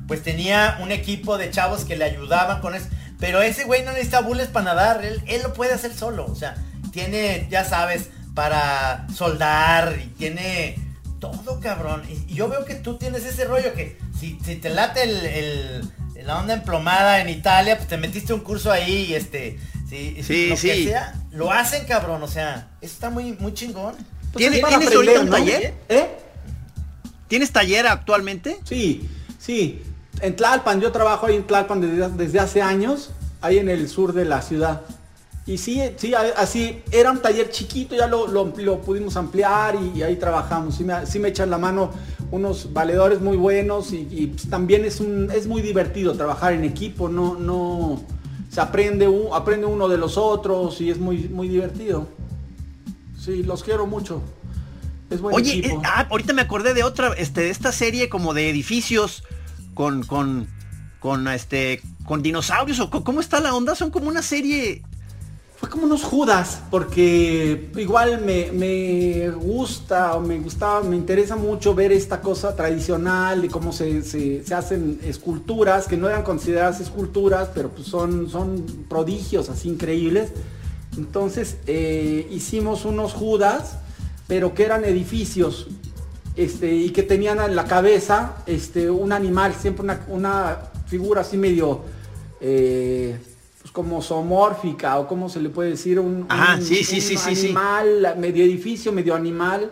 pues 0.08 0.24
tenía 0.24 0.78
un 0.82 0.92
equipo 0.92 1.38
de 1.38 1.52
chavos 1.52 1.86
que 1.86 1.96
le 1.96 2.06
ayudaban 2.06 2.62
con 2.62 2.74
eso. 2.74 2.88
Pero 3.20 3.42
ese 3.42 3.66
güey 3.66 3.84
no 3.84 3.92
necesita 3.92 4.22
bules 4.22 4.48
para 4.48 4.66
nadar, 4.66 5.04
él, 5.06 5.22
él 5.28 5.42
lo 5.44 5.54
puede 5.54 5.74
hacer 5.74 5.94
solo. 5.94 6.26
O 6.26 6.36
sea, 6.36 6.56
tiene, 6.92 7.48
ya 7.52 7.66
sabes, 7.66 8.10
para 8.34 9.06
soldar 9.14 9.98
y 10.04 10.08
tiene 10.18 10.76
todo, 11.20 11.60
cabrón. 11.60 12.04
Y, 12.10 12.32
y 12.32 12.36
yo 12.36 12.48
veo 12.48 12.64
que 12.66 12.76
tú 12.76 12.98
tienes 12.98 13.26
ese 13.26 13.44
rollo 13.46 13.74
que 13.74 13.98
si, 14.18 14.40
si 14.46 14.56
te 14.56 14.70
late 14.70 15.04
el, 15.04 15.26
el- 15.26 15.92
la 16.26 16.38
onda 16.38 16.54
emplomada 16.54 17.22
en 17.22 17.30
Italia, 17.30 17.78
pues 17.78 17.88
te 17.88 17.98
metiste 17.98 18.34
un 18.34 18.42
curso 18.42 18.72
ahí 18.72 19.06
y 19.10 19.14
este, 19.16 19.58
si, 19.90 20.22
Sí, 20.24 20.48
lo 20.50 20.56
que 20.56 20.62
sí. 20.76 20.84
sea, 20.86 21.14
lo 21.32 21.52
hacen, 21.52 21.86
cabrón. 21.86 22.22
O 22.24 22.28
sea, 22.28 22.70
eso 22.82 22.94
está 22.94 23.10
muy, 23.10 23.34
muy 23.40 23.54
chingón. 23.54 23.96
¿Tiene- 24.36 24.58
es 24.58 24.62
para 24.62 24.78
¿Tienes 24.80 24.96
ahorita 24.96 25.20
un 25.22 25.26
¿no? 25.26 25.32
taller? 25.32 25.74
¿Eh? 25.90 26.08
¿Tienes 27.28 27.52
taller 27.52 27.88
actualmente? 27.88 28.60
Sí, 28.64 29.08
sí. 29.38 29.82
En 30.22 30.36
Tlalpan, 30.36 30.82
yo 30.82 30.92
trabajo 30.92 31.28
ahí 31.28 31.36
en 31.36 31.44
Tlalpan 31.46 31.82
desde, 31.82 32.10
desde 32.10 32.40
hace 32.40 32.62
años, 32.62 33.12
ahí 33.42 33.58
en 33.58 33.70
el 33.70 33.88
sur 33.88 34.14
de 34.14 34.26
la 34.26 34.42
ciudad. 34.42 34.82
Y 35.46 35.58
sí, 35.58 35.82
sí, 35.98 36.14
así, 36.14 36.82
era 36.92 37.10
un 37.12 37.20
taller 37.22 37.50
chiquito, 37.50 37.96
ya 37.96 38.06
lo, 38.08 38.28
lo- 38.28 38.54
lo 38.58 38.82
pudimos 38.82 39.16
ampliar 39.18 39.76
y, 39.76 40.00
y 40.00 40.04
ahí 40.04 40.16
trabajamos. 40.18 40.76
Sí 40.76 40.84
me, 40.84 41.06
sí 41.08 41.18
me 41.20 41.30
echan 41.30 41.50
la 41.50 41.58
mano 41.58 41.92
unos 42.32 42.72
valedores 42.74 43.20
muy 43.22 43.36
buenos 43.38 43.92
y, 43.94 44.08
y, 44.12 44.28
pues, 44.28 44.50
también 44.50 44.86
es, 44.86 45.00
un, 45.00 45.32
es 45.32 45.48
muy 45.48 45.62
divertido 45.64 46.14
trabajar 46.14 46.54
en 46.54 46.64
equipo, 46.66 47.10
no, 47.10 47.36
no, 47.36 48.02
se 48.52 48.62
aprende, 48.62 49.08
aprende 49.34 49.66
uno 49.66 49.88
de 49.88 49.98
los 49.98 50.18
otros 50.18 50.80
y 50.82 50.92
es 50.92 51.00
muy, 51.00 51.30
muy 51.30 51.48
divertido. 51.48 52.08
Sí, 53.30 53.44
los 53.44 53.64
quiero 53.64 53.86
mucho. 53.86 54.22
Es 55.12 55.22
buen 55.22 55.36
Oye, 55.36 55.60
equipo. 55.60 55.76
eh, 55.78 55.82
ah, 55.86 56.08
ahorita 56.10 56.34
me 56.34 56.42
acordé 56.42 56.74
de 56.74 56.84
otra, 56.84 57.14
este, 57.14 57.42
de 57.42 57.50
esta 57.52 57.72
serie 57.72 58.10
como 58.10 58.34
de 58.34 58.50
edificios 58.50 59.24
con, 59.76 60.04
con, 60.04 60.48
con, 61.00 61.28
este, 61.28 61.82
con 62.06 62.24
dinosaurios 62.24 62.80
o 62.80 62.90
cómo 62.90 63.20
está 63.22 63.40
la 63.40 63.54
onda. 63.54 63.76
Son 63.76 63.92
como 63.92 64.08
una 64.08 64.24
serie. 64.24 64.82
Fue 65.58 65.70
como 65.70 65.84
unos 65.84 66.04
Judas, 66.04 66.62
porque 66.72 67.70
igual 67.76 68.22
me, 68.22 68.52
me 68.52 69.30
gusta 69.30 70.16
o 70.16 70.22
me 70.22 70.40
gustaba, 70.40 70.82
me 70.84 70.96
interesa 70.96 71.36
mucho 71.36 71.76
ver 71.76 71.92
esta 71.92 72.22
cosa 72.22 72.56
tradicional 72.56 73.42
de 73.42 73.50
cómo 73.50 73.74
se, 73.74 74.02
se- 74.04 74.44
se 74.44 74.56
hacen 74.56 75.00
esculturas, 75.04 75.86
que 75.86 75.98
no 75.98 76.08
eran 76.08 76.24
consideradas 76.24 76.80
esculturas, 76.80 77.50
pero 77.54 77.70
pues 77.70 77.88
son, 77.90 78.30
son 78.30 78.66
prodigios 78.90 79.50
así 79.50 79.68
increíbles. 79.70 80.32
Entonces 80.98 81.58
eh, 81.68 82.28
hicimos 82.32 82.86
unos 82.86 83.14
Judas, 83.14 83.78
pero 84.28 84.54
que 84.54 84.64
eran 84.64 84.84
edificios, 84.86 85.68
este, 86.36 86.74
y 86.76 86.90
que 86.92 87.04
tenían 87.04 87.40
en 87.40 87.56
la 87.56 87.66
cabeza 87.66 88.38
este, 88.46 88.90
un 88.90 89.12
animal, 89.12 89.54
siempre 89.60 89.84
una, 89.84 90.06
una 90.10 90.58
figura 90.88 91.22
así 91.22 91.38
medio, 91.38 91.82
eh, 92.42 93.18
pues 93.62 93.72
como 93.72 94.02
zoomórfica, 94.02 94.98
o 95.00 95.08
como 95.08 95.30
se 95.30 95.42
le 95.42 95.50
puede 95.50 95.72
decir, 95.72 96.00
un, 96.00 96.26
Ajá, 96.30 96.56
un- 96.56 96.62
sí, 96.62 96.84
sí, 96.84 96.96
un 96.96 97.02
sí, 97.02 97.18
sí, 97.18 97.36
sí. 97.36 97.46
animal, 97.48 98.16
medio 98.18 98.44
edificio, 98.44 98.92
medio 98.92 99.16
animal. 99.16 99.72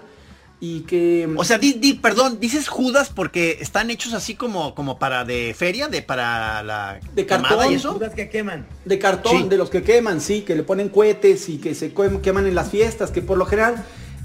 Y 0.60 0.82
que... 0.82 1.30
O 1.38 1.44
sea, 1.44 1.58
di, 1.60 1.74
di- 1.74 1.94
perdón, 1.94 2.40
dices 2.40 2.68
Judas 2.68 3.12
porque 3.14 3.58
están 3.62 3.92
hechos 3.92 4.14
así 4.14 4.34
como, 4.34 4.74
como 4.74 4.98
para 4.98 5.24
de 5.24 5.54
feria, 5.58 5.88
de 5.88 6.02
para 6.02 6.64
la 6.64 7.00
De 7.14 7.26
cartón. 7.28 7.72
y 7.72 7.76
eso. 7.76 7.94
Dudas 7.94 8.14
que 8.16 8.30
queman. 8.30 8.66
De 8.84 8.98
cartón, 8.98 9.44
Sí. 9.44 9.50
de 9.50 9.58
los 9.58 9.70
que 9.70 9.84
queman, 9.84 10.20
sí, 10.20 10.42
que 10.42 10.56
le 10.56 10.64
ponen 10.64 10.90
cohetes 10.90 11.48
y 11.50 11.58
que 11.60 11.76
se 11.76 11.94
quem- 11.94 12.22
queman 12.22 12.48
en 12.48 12.56
las 12.56 12.70
fiestas, 12.72 13.12
que 13.12 13.22
por 13.22 13.38
lo 13.38 13.46
general, 13.46 13.84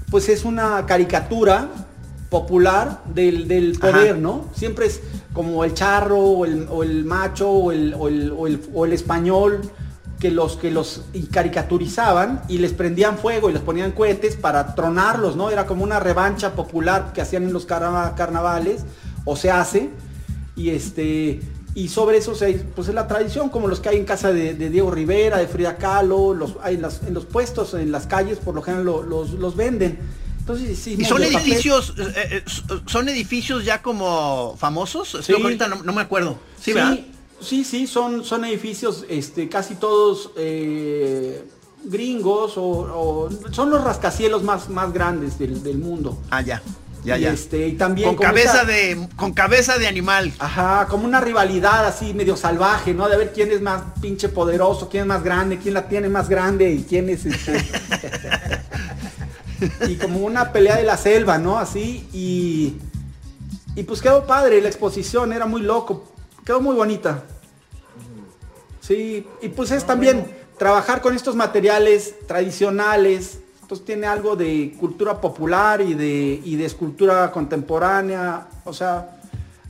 pues 0.09 0.27
es 0.29 0.43
una 0.43 0.85
caricatura 0.87 1.69
popular 2.31 3.03
del, 3.13 3.47
del 3.47 3.77
poder, 3.77 4.11
Ajá. 4.13 4.19
¿no? 4.19 4.49
Siempre 4.55 4.87
es 4.87 5.01
como 5.33 5.63
el 5.63 5.75
charro, 5.75 6.17
o 6.17 6.45
el, 6.45 6.65
o 6.69 6.81
el 6.81 7.05
macho, 7.05 7.47
o 7.49 7.71
el, 7.71 7.93
o 7.93 8.07
el- 8.07 8.31
o 8.31 8.47
el- 8.47 8.61
o 8.73 8.85
el 8.85 8.93
español, 8.93 9.61
que 10.23 10.31
los 10.31 10.55
que 10.55 10.71
los 10.71 11.01
y 11.13 11.23
caricaturizaban 11.23 12.43
y 12.47 12.57
les 12.59 12.71
prendían 12.71 13.17
fuego 13.17 13.49
y 13.49 13.53
les 13.53 13.61
ponían 13.61 13.91
cohetes 13.91 14.37
para 14.37 14.73
tronarlos, 14.73 15.35
¿no? 15.35 15.49
Era 15.49 15.65
como 15.65 15.83
una 15.83 15.99
revancha 15.99 16.53
popular 16.53 17.11
que 17.13 17.19
hacían 17.21 17.43
en 17.43 17.51
los 17.51 17.65
carna- 17.65 18.13
carnavales, 18.15 18.85
o 19.25 19.35
se 19.35 19.51
hace, 19.51 19.89
y 20.55 20.69
este 20.69 21.41
y 21.75 21.89
sobre 21.89 22.17
eso 22.19 22.35
se, 22.35 22.53
pues 22.75 22.87
es 22.87 22.93
la 22.95 23.07
tradición 23.07 23.49
como 23.49 23.67
los 23.67 23.81
que 23.81 23.89
hay 23.89 23.97
en 23.97 24.05
casa 24.05 24.31
de, 24.31 24.53
de 24.53 24.69
Diego 24.69 24.91
Rivera 24.91 25.39
de 25.39 25.47
Frida 25.47 25.75
Kahlo 25.75 26.33
los 26.33 26.53
hay 26.63 26.75
en, 26.75 26.83
las- 26.83 27.01
en 27.03 27.13
los 27.13 27.25
puestos 27.25 27.73
en 27.73 27.91
las 27.91 28.05
calles 28.07 28.37
por 28.37 28.53
lo 28.55 28.61
general 28.61 28.85
lo- 28.85 29.03
los, 29.03 29.31
los 29.31 29.55
venden 29.57 29.99
entonces 30.39 30.77
sí, 30.77 30.95
Y 30.99 31.05
son 31.05 31.21
edificios, 31.23 31.93
eh, 31.97 32.13
eh, 32.31 32.43
son 32.85 33.07
edificios 33.09 33.63
ya 33.65 33.81
como 33.81 34.55
famosos. 34.57 35.17
Sí. 35.21 35.33
ahorita 35.33 35.67
no, 35.69 35.83
no 35.83 35.93
me 35.93 36.01
acuerdo. 36.01 36.37
Sí, 36.59 36.73
¿verdad? 36.73 36.99
Sí, 37.43 37.63
sí, 37.63 37.87
son, 37.87 38.23
son 38.23 38.45
edificios 38.45 39.05
este, 39.09 39.49
casi 39.49 39.75
todos 39.75 40.31
eh, 40.37 41.43
gringos 41.85 42.57
o, 42.57 42.63
o- 42.63 43.29
son 43.51 43.69
los 43.69 43.83
rascacielos 43.83 44.43
más, 44.43 44.69
más 44.69 44.91
grandes 44.93 45.37
del, 45.37 45.61
del 45.63 45.77
mundo. 45.77 46.17
Ah, 46.29 46.41
ya. 46.41 46.61
Ya, 47.03 47.17
y, 47.17 47.21
ya. 47.21 47.33
Este, 47.33 47.67
y 47.67 47.73
también 47.73 48.15
con 48.15 48.25
cabeza 48.25 48.63
de 48.63 49.09
con 49.17 49.33
cabeza 49.33 49.77
de 49.77 49.87
animal. 49.87 50.33
Ajá, 50.39 50.87
como 50.89 51.03
una 51.03 51.19
rivalidad 51.19 51.85
así 51.85 52.13
medio 52.13 52.37
salvaje, 52.37 52.93
¿no? 52.93 53.09
De 53.09 53.17
ver 53.17 53.33
quién 53.33 53.51
es 53.51 53.61
más 53.61 53.81
pinche 54.01 54.29
poderoso, 54.29 54.87
quién 54.87 55.01
es 55.01 55.07
más 55.07 55.21
grande, 55.21 55.57
quién 55.59 55.73
la 55.73 55.89
tiene 55.89 56.07
más 56.07 56.29
grande 56.29 56.71
y 56.71 56.83
quién 56.83 57.09
es 57.09 57.25
este. 57.25 57.57
y 59.89 59.95
como 59.97 60.19
una 60.19 60.51
pelea 60.53 60.77
de 60.77 60.83
la 60.83 60.95
selva, 60.95 61.37
¿no? 61.37 61.57
Así 61.59 62.07
y 62.13 62.75
y 63.75 63.83
pues 63.83 64.01
quedó 64.01 64.25
padre 64.25 64.61
la 64.61 64.67
exposición, 64.69 65.33
era 65.33 65.45
muy 65.45 65.61
loco, 65.61 66.05
quedó 66.45 66.61
muy 66.61 66.75
bonita. 66.75 67.23
Sí, 68.85 69.25
y 69.41 69.47
pues 69.49 69.71
es 69.71 69.85
también 69.85 70.25
trabajar 70.57 71.01
con 71.01 71.15
estos 71.15 71.35
materiales 71.35 72.15
tradicionales, 72.27 73.39
pues 73.69 73.85
tiene 73.85 74.07
algo 74.07 74.35
de 74.35 74.75
cultura 74.77 75.21
popular 75.21 75.79
y 75.81 75.93
de, 75.93 76.41
y 76.43 76.55
de 76.57 76.65
escultura 76.65 77.31
contemporánea, 77.31 78.47
o 78.65 78.73
sea, 78.73 79.21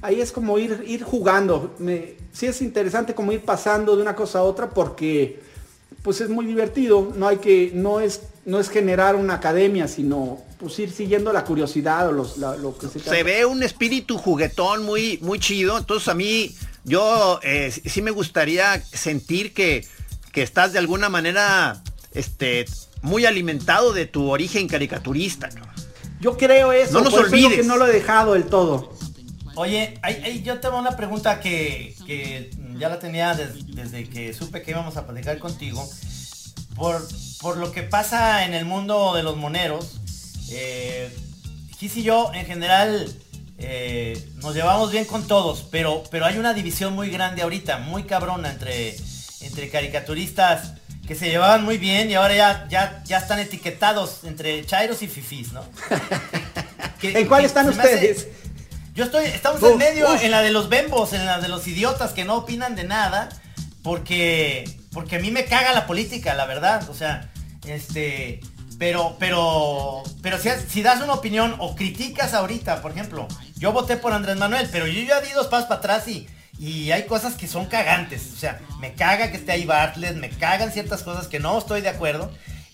ahí 0.02 0.20
es 0.20 0.32
como 0.32 0.58
ir, 0.58 0.84
ir 0.88 1.04
jugando. 1.04 1.76
Me, 1.78 2.16
sí 2.32 2.48
es 2.48 2.62
interesante 2.64 3.14
como 3.14 3.32
ir 3.32 3.42
pasando 3.42 3.96
de 3.96 4.02
una 4.02 4.16
cosa 4.16 4.40
a 4.40 4.44
otra 4.44 4.70
porque 4.72 5.42
pues 6.02 6.20
es 6.20 6.30
muy 6.30 6.46
divertido, 6.46 7.14
no 7.16 7.28
hay 7.28 7.38
que, 7.38 7.72
no 7.74 8.00
es, 8.00 8.22
no 8.46 8.60
es 8.60 8.68
generar 8.70 9.16
una 9.16 9.36
academia, 9.36 9.88
sino 9.88 10.40
pues 10.60 10.78
ir 10.80 10.92
siguiendo 10.92 11.32
la 11.32 11.46
curiosidad 11.46 12.10
o 12.10 12.12
los, 12.12 12.38
la- 12.38 12.58
lo 12.58 12.78
que 12.78 12.88
se 12.88 13.00
Se 13.00 13.24
ve 13.24 13.46
un 13.46 13.62
espíritu 13.64 14.18
juguetón 14.18 14.84
muy, 14.84 15.20
muy 15.22 15.40
chido. 15.40 15.78
Entonces 15.78 16.10
a 16.10 16.14
mí, 16.14 16.54
yo 16.84 17.40
eh, 17.44 17.72
sí 17.72 18.02
me 18.02 18.12
gustaría 18.12 18.82
sentir 18.84 19.54
que, 19.54 19.88
que 20.32 20.42
estás 20.44 20.74
de 20.74 20.80
alguna 20.80 21.10
manera 21.10 21.82
este, 22.14 22.66
muy 23.02 23.26
alimentado 23.26 23.94
de 23.94 24.06
tu 24.06 24.30
origen 24.30 24.68
caricaturista. 24.68 25.50
cabrón. 25.50 25.70
Yo 26.20 26.38
creo 26.38 26.72
eso, 26.72 26.94
No 26.94 27.02
nos 27.02 27.14
por 27.14 27.26
eso 27.28 27.36
digo 27.36 27.48
olvides. 27.48 27.62
que 27.64 27.68
no 27.68 27.78
lo 27.78 27.88
he 27.88 27.92
dejado 27.92 28.34
del 28.34 28.46
todo. 28.46 28.94
Oye, 29.56 30.00
yo 30.44 30.60
tengo 30.60 30.80
una 30.80 30.96
pregunta 30.96 31.40
que, 31.40 31.96
que 32.08 32.50
ya 32.80 32.90
la 32.90 32.98
tenía 33.00 33.36
des- 33.36 33.68
desde 33.76 34.10
que 34.10 34.34
supe 34.34 34.62
que 34.64 34.72
íbamos 34.72 34.98
a 34.98 35.06
platicar 35.06 35.38
contigo. 35.40 35.88
Por, 36.76 37.08
por 37.40 37.58
lo 37.58 37.72
que 37.72 37.84
pasa 37.84 38.46
en 38.46 38.56
el 38.56 38.66
mundo 38.66 39.14
de 39.14 39.22
los 39.22 39.38
moneros, 39.38 40.00
eh, 40.50 41.16
Gis 41.78 41.98
y 41.98 42.04
yo 42.04 42.32
en 42.34 42.46
general 42.48 43.14
eh, 43.66 44.30
nos 44.36 44.54
llevamos 44.56 44.92
bien 44.92 45.06
con 45.06 45.26
todos, 45.28 45.66
pero, 45.72 46.04
pero 46.12 46.26
hay 46.26 46.38
una 46.38 46.54
división 46.54 46.94
muy 46.94 47.10
grande 47.10 47.42
ahorita, 47.42 47.78
muy 47.80 48.04
cabrona 48.04 48.50
entre, 48.52 48.96
entre 49.42 49.70
caricaturistas 49.70 50.74
que 51.08 51.16
se 51.16 51.30
llevaban 51.30 51.64
muy 51.64 51.78
bien 51.78 52.10
y 52.10 52.14
ahora 52.16 52.36
ya, 52.36 52.68
ya, 52.70 53.04
ya 53.06 53.18
están 53.18 53.40
etiquetados 53.40 54.24
entre 54.24 54.66
chairos 54.66 55.02
y 55.02 55.08
fifís, 55.08 55.52
¿no? 55.54 55.64
Que- 57.00 57.20
¿En 57.20 57.28
cuál 57.28 57.42
que 57.42 57.48
están 57.48 57.68
hace- 57.68 57.78
ustedes? 57.80 58.28
yo 58.96 59.04
estoy, 59.06 59.26
estamos 59.26 59.62
Uf, 59.62 59.72
en 59.72 59.78
medio, 59.78 60.10
uf. 60.14 60.24
en 60.24 60.32
la 60.32 60.42
de 60.42 60.52
los 60.52 60.70
bembos, 60.70 61.12
en 61.14 61.26
la 61.26 61.40
de 61.42 61.50
los 61.50 61.68
idiotas 61.68 62.12
que 62.14 62.24
no 62.24 62.36
opinan 62.36 62.76
de 62.76 62.86
nada, 62.86 63.28
porque, 63.84 64.64
porque 64.94 65.18
a 65.18 65.20
mí 65.20 65.30
me 65.32 65.46
caga 65.46 65.74
la 65.74 65.86
política, 65.86 66.34
la 66.36 66.46
verdad, 66.46 66.90
o 66.90 66.94
sea, 66.94 67.30
este, 67.68 68.40
pero, 68.80 69.18
pero, 69.20 70.04
pero 70.22 70.38
si, 70.40 70.50
si 70.70 70.82
das 70.82 71.02
una 71.02 71.14
opinión 71.14 71.56
o 71.60 71.76
criticas 71.76 72.34
ahorita, 72.34 72.82
por 72.82 72.92
ejemplo, 72.92 73.28
yo 73.64 73.72
voté 73.72 73.96
por 73.96 74.12
Andrés 74.12 74.36
Manuel, 74.36 74.68
pero 74.74 74.88
yo 74.88 75.02
ya 75.04 75.22
di 75.22 75.32
dos 75.32 75.48
pasos 75.48 75.68
para 75.68 75.80
atrás 75.80 76.06
y, 76.10 76.28
y 76.60 76.92
hay 76.92 77.04
cosas 77.04 77.36
que 77.36 77.48
son 77.48 77.66
cagantes, 77.68 78.34
o 78.34 78.36
sea, 78.36 78.60
me 78.82 78.94
caga 78.94 79.32
que 79.32 79.38
esté 79.38 79.54
ahí 79.54 79.64
Bartlett, 79.64 80.18
me 80.18 80.30
cagan 80.30 80.74
ciertas 80.74 81.02
cosas 81.02 81.30
que 81.30 81.40
no 81.40 81.58
estoy 81.58 81.80
de 81.80 81.88
acuerdo, 81.88 82.30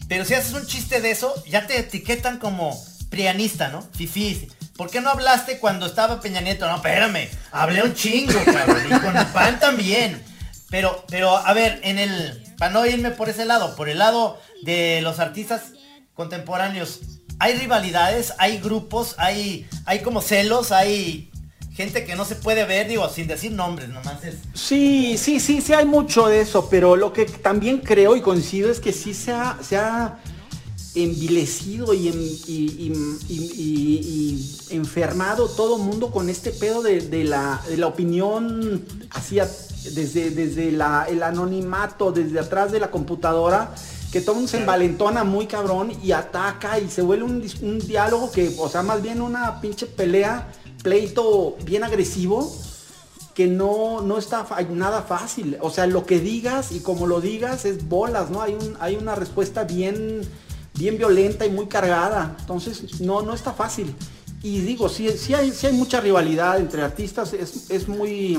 pero 0.07 0.25
si 0.25 0.33
haces 0.33 0.53
un 0.53 0.65
chiste 0.65 0.99
de 0.99 1.11
eso, 1.11 1.31
ya 1.45 1.67
te 1.67 1.77
etiquetan 1.77 2.39
como 2.39 2.75
prianista, 3.11 3.67
¿no? 3.67 3.83
Fifís. 3.95 4.47
¿Por 4.75 4.89
qué 4.89 4.99
no 4.99 5.11
hablaste 5.11 5.59
cuando 5.59 5.85
estaba 5.85 6.21
Peña 6.21 6.41
Nieto? 6.41 6.67
No, 6.67 6.77
espérame, 6.77 7.29
hablé 7.51 7.83
un 7.83 7.93
chingo, 7.93 8.43
cabrón, 8.43 8.81
y 8.87 8.99
con 8.99 9.15
el 9.15 9.27
pan 9.27 9.59
también. 9.59 10.19
Pero, 10.71 11.05
pero, 11.07 11.37
a 11.37 11.53
ver, 11.53 11.79
en 11.83 11.99
el, 11.99 12.55
para 12.57 12.71
no 12.71 12.83
irme 12.87 13.11
por 13.11 13.29
ese 13.29 13.45
lado, 13.45 13.75
por 13.75 13.89
el 13.89 13.99
lado 13.99 14.41
de 14.63 15.01
los 15.03 15.19
artistas 15.19 15.73
contemporáneos, 16.15 17.18
hay 17.39 17.53
rivalidades, 17.57 18.33
hay 18.37 18.59
grupos, 18.59 19.15
hay, 19.17 19.65
hay 19.85 20.01
como 20.01 20.21
celos, 20.21 20.71
hay 20.71 21.31
gente 21.73 22.03
que 22.05 22.15
no 22.15 22.25
se 22.25 22.35
puede 22.35 22.65
ver, 22.65 22.89
digo, 22.89 23.07
sin 23.09 23.27
decir 23.27 23.51
nombres, 23.53 23.87
nomás 23.89 24.23
es. 24.25 24.35
Sí, 24.53 25.17
sí, 25.17 25.39
sí, 25.39 25.61
sí 25.61 25.73
hay 25.73 25.85
mucho 25.85 26.27
de 26.27 26.41
eso, 26.41 26.67
pero 26.69 26.95
lo 26.97 27.13
que 27.13 27.25
también 27.25 27.77
creo 27.79 28.15
y 28.17 28.21
coincido 28.21 28.69
es 28.69 28.79
que 28.81 28.91
sí 28.91 29.13
se 29.13 29.31
ha, 29.31 29.57
se 29.61 29.77
ha 29.77 30.19
envilecido 30.95 31.93
y, 31.93 32.07
en- 32.09 32.19
y- 32.19 32.47
y- 32.47 33.17
y- 33.29 33.51
y- 33.55 34.65
y 34.71 34.75
enfermado 34.75 35.47
todo 35.47 35.77
mundo 35.77 36.11
con 36.11 36.29
este 36.29 36.51
pedo 36.51 36.81
de, 36.81 37.01
de 37.01 37.23
la, 37.23 37.61
de 37.69 37.77
la 37.77 37.87
opinión 37.87 38.83
hacia 39.11 39.47
desde, 39.93 40.31
desde 40.31 40.71
la- 40.71 41.05
el 41.09 41.23
anonimato, 41.23 42.11
desde 42.11 42.39
atrás 42.39 42.71
de 42.71 42.79
la 42.79 42.91
computadora, 42.91 43.73
que 44.11 44.21
todo 44.21 44.47
se 44.47 44.57
envalentona 44.57 45.23
muy 45.23 45.45
cabrón 45.45 45.91
y 46.03 46.11
ataca 46.11 46.79
y 46.79 46.89
se 46.89 47.01
vuelve 47.01 47.25
un, 47.25 47.45
un 47.61 47.79
diálogo 47.79 48.31
que, 48.31 48.55
o 48.57 48.67
sea, 48.67 48.81
más 48.81 49.01
bien 49.01 49.21
una 49.21 49.61
pinche 49.61 49.85
pelea, 49.85 50.51
pleito 50.81 51.57
bien 51.63 51.83
agresivo 51.83 52.51
que 53.35 53.47
no, 53.47 54.01
no 54.01 54.17
está 54.17 54.45
nada 54.71 55.03
fácil. 55.03 55.57
O 55.61 55.69
sea, 55.69 55.87
lo 55.87 56.05
que 56.05 56.19
digas 56.19 56.71
y 56.71 56.79
como 56.81 57.07
lo 57.07 57.21
digas 57.21 57.65
es 57.65 57.87
bolas, 57.87 58.29
¿no? 58.29 58.41
Hay, 58.41 58.53
un, 58.53 58.75
hay 58.81 58.95
una 58.95 59.15
respuesta 59.15 59.63
bien, 59.63 60.21
bien 60.73 60.97
violenta 60.97 61.45
y 61.45 61.49
muy 61.49 61.67
cargada. 61.67 62.35
Entonces, 62.39 62.99
no, 62.99 63.21
no 63.21 63.33
está 63.33 63.53
fácil. 63.53 63.95
Y 64.41 64.59
digo, 64.59 64.89
sí, 64.89 65.09
sí, 65.17 65.33
hay, 65.33 65.51
sí 65.51 65.67
hay 65.67 65.73
mucha 65.73 66.01
rivalidad 66.01 66.59
entre 66.59 66.81
artistas, 66.81 67.33
es, 67.33 67.69
es 67.69 67.87
muy... 67.87 68.37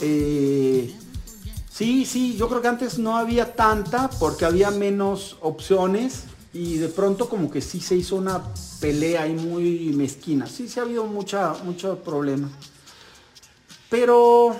eh, 0.00 0.94
sí, 1.74 2.04
sí, 2.06 2.36
yo 2.36 2.48
creo 2.48 2.62
que 2.62 2.68
antes 2.68 2.98
no 2.98 3.16
había 3.16 3.54
tanta 3.54 4.08
porque 4.20 4.44
había 4.44 4.70
menos 4.70 5.36
opciones 5.40 6.24
y 6.52 6.78
de 6.78 6.88
pronto 6.88 7.28
como 7.28 7.50
que 7.50 7.60
sí 7.60 7.80
se 7.80 7.96
hizo 7.96 8.14
una 8.14 8.40
pelea 8.80 9.22
ahí 9.22 9.34
muy 9.34 9.92
mezquina. 9.92 10.46
Sí, 10.46 10.68
sí 10.68 10.78
ha 10.78 10.84
habido 10.84 11.04
mucha, 11.04 11.54
mucho 11.64 11.98
problema. 11.98 12.48
Pero 13.90 14.54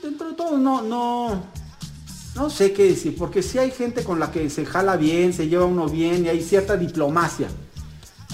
dentro 0.00 0.28
de 0.28 0.34
todo 0.34 0.56
no, 0.56 0.82
no, 0.82 1.42
no 2.36 2.50
sé 2.50 2.72
qué 2.72 2.84
decir, 2.84 3.16
porque 3.18 3.42
sí 3.42 3.58
hay 3.58 3.72
gente 3.72 4.04
con 4.04 4.20
la 4.20 4.30
que 4.30 4.48
se 4.48 4.64
jala 4.64 4.96
bien, 4.96 5.32
se 5.32 5.48
lleva 5.48 5.64
uno 5.64 5.88
bien 5.88 6.26
y 6.26 6.28
hay 6.28 6.42
cierta 6.42 6.76
diplomacia. 6.76 7.48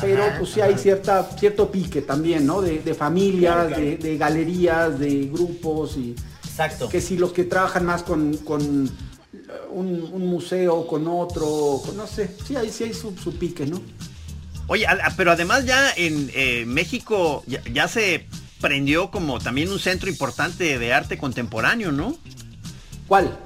Pero 0.01 0.23
Ajá, 0.23 0.39
pues 0.39 0.51
sí 0.51 0.61
hay 0.61 0.77
cierta, 0.79 1.25
cierto 1.37 1.73
pique 1.73 2.03
también, 2.03 2.47
¿no? 2.47 2.61
De, 2.61 2.79
de 2.81 2.95
familias, 2.95 3.71
De, 3.71 3.97
de 3.97 4.17
galerías, 4.17 4.99
de 4.99 5.29
grupos 5.33 5.97
y 5.97 6.15
Exacto. 6.65 6.89
que 6.89 7.01
si 7.01 7.17
los 7.17 7.33
que 7.33 7.45
trabajan 7.45 7.85
más 7.87 8.03
con, 8.03 8.37
con 8.39 8.61
un, 9.71 10.11
un 10.13 10.27
museo, 10.27 10.87
con 10.87 11.07
otro, 11.07 11.81
con- 11.85 11.97
no 11.97 12.07
sé, 12.07 12.31
sí 12.47 12.57
hay, 12.57 12.71
sí 12.71 12.85
hay 12.85 12.95
su, 12.95 13.17
su 13.17 13.35
pique, 13.39 13.65
¿no? 13.67 13.81
Oye, 14.67 14.87
a- 14.87 14.99
a- 15.07 15.15
pero 15.17 15.31
además 15.33 15.65
ya 15.65 15.93
en 15.97 16.31
eh, 16.35 16.65
México 16.67 17.43
ya, 17.47 17.63
ya 17.73 17.87
se 17.89 18.27
prendió 18.61 19.11
como 19.11 19.39
también 19.39 19.71
un 19.71 19.79
centro 19.79 20.09
importante 20.11 20.79
de 20.79 20.93
arte 20.93 21.17
contemporáneo, 21.17 21.93
¿no? 21.93 22.17
¿Cuál? 23.07 23.39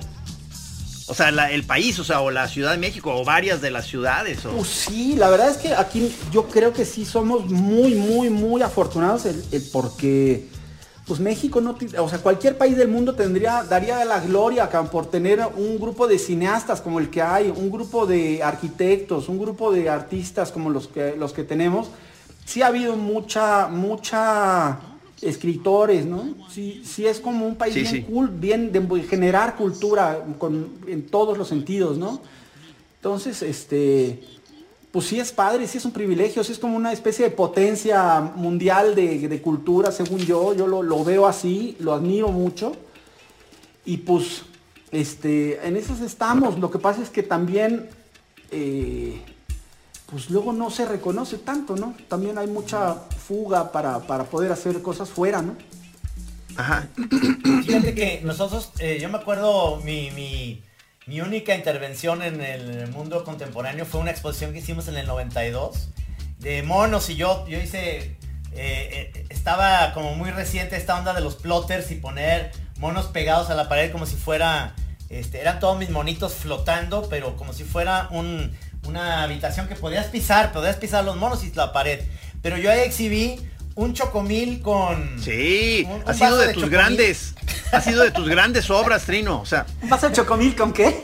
O 1.06 1.12
O 1.12 1.14
sea, 1.14 1.30
la- 1.30 1.50
el 1.50 1.64
país, 1.64 1.98
o 1.98 2.04
sea, 2.04 2.20
o 2.20 2.30
la 2.30 2.48
Ciudad 2.48 2.70
de 2.72 2.78
México, 2.78 3.14
o 3.14 3.24
varias 3.24 3.60
de 3.60 3.70
las 3.70 3.86
ciudades. 3.86 4.46
o- 4.46 4.50
Pues 4.56 4.68
sí, 4.68 5.14
la 5.16 5.28
verdad 5.28 5.50
es 5.50 5.58
que 5.58 5.74
aquí 5.74 6.10
yo 6.32 6.48
creo 6.48 6.72
que 6.72 6.86
sí 6.86 7.04
somos 7.04 7.50
muy, 7.50 7.94
muy, 7.94 8.30
muy 8.30 8.62
afortunados 8.62 9.26
el, 9.26 9.44
el 9.52 9.62
porque 9.70 10.48
pues 11.06 11.18
México 11.18 11.60
no, 11.60 11.76
o 11.98 12.08
sea, 12.08 12.18
cualquier 12.20 12.56
país 12.56 12.76
del 12.76 12.88
mundo 12.88 13.14
tendría, 13.14 13.64
daría 13.64 14.04
la 14.04 14.20
gloria 14.20 14.68
por 14.70 15.06
tener 15.06 15.40
un 15.56 15.78
grupo 15.80 16.06
de 16.06 16.18
cineastas 16.18 16.80
como 16.80 17.00
el 17.00 17.10
que 17.10 17.20
hay, 17.22 17.52
un 17.54 17.70
grupo 17.70 18.06
de 18.06 18.42
arquitectos, 18.42 19.28
un 19.28 19.38
grupo 19.38 19.72
de 19.72 19.88
artistas 19.90 20.52
como 20.52 20.70
los 20.70 20.86
que, 20.88 21.16
los 21.16 21.32
que 21.32 21.42
tenemos. 21.42 21.88
Sí 22.44 22.62
ha 22.62 22.68
habido 22.68 22.96
mucha, 22.96 23.66
mucha 23.68 24.78
escritores, 25.20 26.04
¿no? 26.06 26.34
Sí, 26.50 26.82
sí 26.84 27.06
es 27.06 27.20
como 27.20 27.46
un 27.46 27.56
país 27.56 27.74
Sí, 27.74 27.80
bien 27.82 27.94
sí. 27.94 28.02
cool, 28.02 28.28
bien 28.28 28.72
de 28.72 29.02
generar 29.02 29.56
cultura 29.56 30.24
con- 30.38 30.68
en 30.86 31.06
todos 31.06 31.36
los 31.38 31.48
sentidos, 31.48 31.98
¿no? 31.98 32.20
Entonces, 32.96 33.42
este, 33.42 34.22
pues 34.92 35.06
sí 35.06 35.18
es 35.18 35.32
padre, 35.32 35.66
sí 35.66 35.78
es 35.78 35.84
un 35.86 35.92
privilegio, 35.92 36.44
sí 36.44 36.52
es 36.52 36.58
como 36.58 36.76
una 36.76 36.92
especie 36.92 37.24
de 37.24 37.30
potencia 37.30 38.20
mundial 38.20 38.94
de, 38.94 39.26
de 39.26 39.42
cultura, 39.42 39.90
según 39.90 40.18
yo, 40.18 40.54
yo 40.54 40.66
lo, 40.66 40.82
lo 40.82 41.02
veo 41.02 41.26
así, 41.26 41.76
lo 41.80 41.94
admiro 41.94 42.28
mucho. 42.28 42.72
Y 43.86 43.96
pues, 43.98 44.42
este, 44.90 45.66
en 45.66 45.76
esas 45.76 46.00
estamos. 46.00 46.58
Lo 46.58 46.70
que 46.70 46.78
pasa 46.78 47.02
es 47.02 47.08
que 47.08 47.22
también, 47.22 47.88
eh, 48.50 49.20
pues 50.10 50.28
luego 50.28 50.52
no 50.52 50.70
se 50.70 50.84
reconoce 50.84 51.38
tanto, 51.38 51.74
¿no? 51.74 51.94
También 52.08 52.36
hay 52.36 52.46
mucha 52.46 52.94
fuga 52.94 53.72
para, 53.72 54.00
para 54.00 54.24
poder 54.24 54.52
hacer 54.52 54.82
cosas 54.82 55.08
fuera, 55.08 55.40
¿no? 55.40 55.56
Ajá. 56.56 56.86
Fíjate 57.64 57.94
que 57.94 58.20
nosotros, 58.22 58.72
eh, 58.78 58.98
yo 59.00 59.08
me 59.08 59.16
acuerdo 59.16 59.78
mi, 59.78 60.10
mi, 60.10 60.62
mi 61.06 61.20
única 61.20 61.54
intervención 61.54 62.22
en 62.22 62.40
el 62.40 62.88
mundo 62.88 63.24
contemporáneo 63.24 63.84
fue 63.84 64.00
una 64.00 64.10
exposición 64.10 64.52
que 64.52 64.60
hicimos 64.60 64.88
en 64.88 64.96
el 64.96 65.06
92 65.06 65.88
de 66.38 66.62
monos 66.62 67.08
y 67.10 67.16
yo, 67.16 67.46
yo 67.48 67.58
hice, 67.58 67.98
eh, 67.98 68.16
eh, 68.54 69.26
estaba 69.30 69.92
como 69.94 70.14
muy 70.14 70.30
reciente 70.30 70.76
esta 70.76 70.98
onda 70.98 71.14
de 71.14 71.20
los 71.20 71.36
plotters 71.36 71.90
y 71.90 71.96
poner 71.96 72.52
monos 72.78 73.06
pegados 73.06 73.50
a 73.50 73.54
la 73.54 73.68
pared 73.68 73.92
como 73.92 74.06
si 74.06 74.16
fuera, 74.16 74.74
este, 75.08 75.40
eran 75.40 75.60
todos 75.60 75.78
mis 75.78 75.90
monitos 75.90 76.34
flotando, 76.34 77.08
pero 77.08 77.36
como 77.36 77.52
si 77.52 77.64
fuera 77.64 78.08
un, 78.10 78.56
una 78.86 79.22
habitación 79.22 79.68
que 79.68 79.76
podías 79.76 80.06
pisar, 80.06 80.52
podías 80.52 80.76
pisar 80.76 81.04
los 81.04 81.16
monos 81.16 81.44
y 81.44 81.52
la 81.52 81.72
pared. 81.72 82.00
Pero 82.42 82.56
yo 82.56 82.70
ahí 82.72 82.80
exhibí 82.80 83.38
un 83.74 83.94
chocomil 83.94 84.60
con... 84.60 85.20
Sí, 85.22 85.86
un- 85.88 86.02
un 86.02 86.02
ha 86.06 86.14
sido 86.14 86.36
de, 86.36 86.48
de 86.48 86.52
tus 86.54 86.62
chocomil. 86.64 86.78
grandes, 86.78 87.34
ha 87.72 87.80
sido 87.80 88.02
de 88.04 88.10
tus 88.10 88.28
grandes 88.28 88.70
obras, 88.70 89.04
Trino. 89.04 89.40
O 89.40 89.46
sea, 89.46 89.66
¿Un 89.82 89.88
vaso 89.88 90.08
de 90.08 90.14
chocomil 90.14 90.54
con 90.56 90.72
qué? 90.72 91.00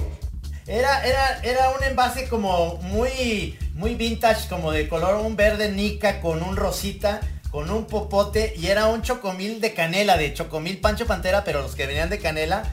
Era, 0.67 1.03
era, 1.07 1.39
era 1.43 1.71
un 1.71 1.83
envase 1.83 2.29
como 2.29 2.77
muy, 2.83 3.59
muy 3.75 3.95
vintage, 3.95 4.49
como 4.49 4.71
de 4.71 4.87
color 4.89 5.17
un 5.17 5.35
verde 5.35 5.71
nica 5.73 6.21
con 6.21 6.43
un 6.43 6.57
rosita, 6.57 7.21
con 7.51 7.71
un 7.71 7.87
popote 7.87 8.53
y 8.59 8.67
era 8.67 8.87
un 8.89 9.01
chocomil 9.01 9.63
de 9.63 9.73
canela, 9.73 10.19
de 10.19 10.35
chocomil 10.35 10.79
Pancho 10.79 11.07
Pantera, 11.07 11.43
pero 11.45 11.63
los 11.63 11.75
que 11.75 11.87
venían 11.87 12.11
de 12.11 12.19
canela. 12.19 12.65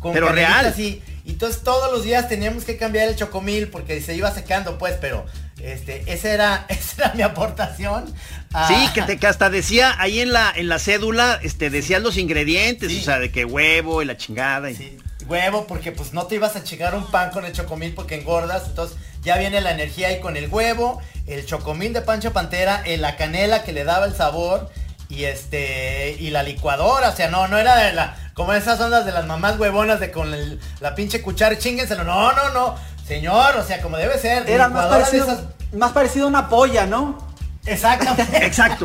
Con 0.00 0.14
Pero 0.14 0.30
real. 0.30 0.66
así. 0.66 1.00
Y 1.24 1.32
entonces 1.32 1.62
todos 1.62 1.92
los 1.92 2.02
días 2.02 2.28
teníamos 2.28 2.64
que 2.64 2.76
cambiar 2.76 3.06
el 3.08 3.14
chocomil 3.14 3.68
porque 3.68 4.00
se 4.00 4.16
iba 4.16 4.32
secando, 4.32 4.76
pues, 4.78 4.94
pero 5.00 5.24
este, 5.62 6.02
esa 6.12 6.30
era, 6.32 6.66
esa 6.68 7.04
era 7.04 7.14
mi 7.14 7.22
aportación. 7.22 8.12
A- 8.52 8.68
sí, 8.68 8.74
que, 8.94 9.02
te, 9.02 9.18
que 9.18 9.26
hasta 9.26 9.50
decía 9.50 9.94
ahí 9.98 10.20
en 10.20 10.32
la, 10.32 10.52
en 10.54 10.68
la 10.68 10.78
cédula, 10.78 11.38
este, 11.42 11.70
decían 11.70 12.02
los 12.02 12.16
ingredientes, 12.16 12.90
Sí. 12.90 13.00
o 13.00 13.04
sea, 13.04 13.18
de 13.18 13.30
que 13.32 13.44
huevo 13.44 14.02
y 14.02 14.04
la 14.06 14.16
chingada. 14.16 14.70
y- 14.70 14.76
Sí, 14.76 14.98
huevo, 15.26 15.66
porque 15.66 15.92
pues 15.92 16.12
no 16.12 16.26
te 16.26 16.34
ibas 16.36 16.56
a 16.56 16.64
chingar 16.64 16.94
un 16.94 17.10
pan 17.10 17.30
con 17.30 17.44
el 17.44 17.52
chocomil 17.52 17.94
porque 17.94 18.16
engordas. 18.16 18.64
Entonces 18.66 18.96
ya 19.22 19.36
viene 19.38 19.60
la 19.60 19.70
energía 19.70 20.08
ahí 20.08 20.20
con 20.20 20.36
el 20.36 20.48
huevo, 20.48 21.00
el 21.26 21.46
chocomil 21.46 21.92
de 21.92 22.02
Pancho 22.02 22.32
Pantera, 22.32 22.82
eh, 22.84 22.98
la 22.98 23.16
canela 23.16 23.62
que 23.62 23.72
le 23.72 23.84
daba 23.84 24.06
el 24.06 24.14
sabor 24.14 24.68
y 25.08 25.24
este 25.24 26.16
y 26.18 26.30
la 26.30 26.42
licuadora. 26.42 27.10
O 27.10 27.16
sea, 27.16 27.28
no, 27.28 27.46
no 27.48 27.58
era 27.58 27.76
de 27.76 27.92
la, 27.92 28.16
como 28.34 28.52
esas 28.54 28.80
ondas 28.80 29.04
de 29.06 29.12
las 29.12 29.26
mamás 29.26 29.58
huevonas 29.58 30.00
de 30.00 30.10
con 30.10 30.32
el- 30.34 30.58
la 30.80 30.94
pinche 30.94 31.22
cuchara, 31.22 31.56
chíngenselo. 31.58 32.02
No, 32.04 32.32
no, 32.32 32.50
no. 32.50 32.74
Señor, 33.06 33.56
o 33.56 33.64
sea, 33.64 33.80
como 33.82 33.96
debe 33.96 34.18
ser. 34.18 34.48
Era 34.48 34.68
más 34.68 34.86
parecido, 34.86 35.24
esas- 35.24 35.44
más 35.72 35.92
parecido 35.92 36.26
a 36.26 36.28
una 36.28 36.48
polla, 36.48 36.86
¿no? 36.86 37.31
Exactamente. 37.66 38.36
Exacto. 38.46 38.84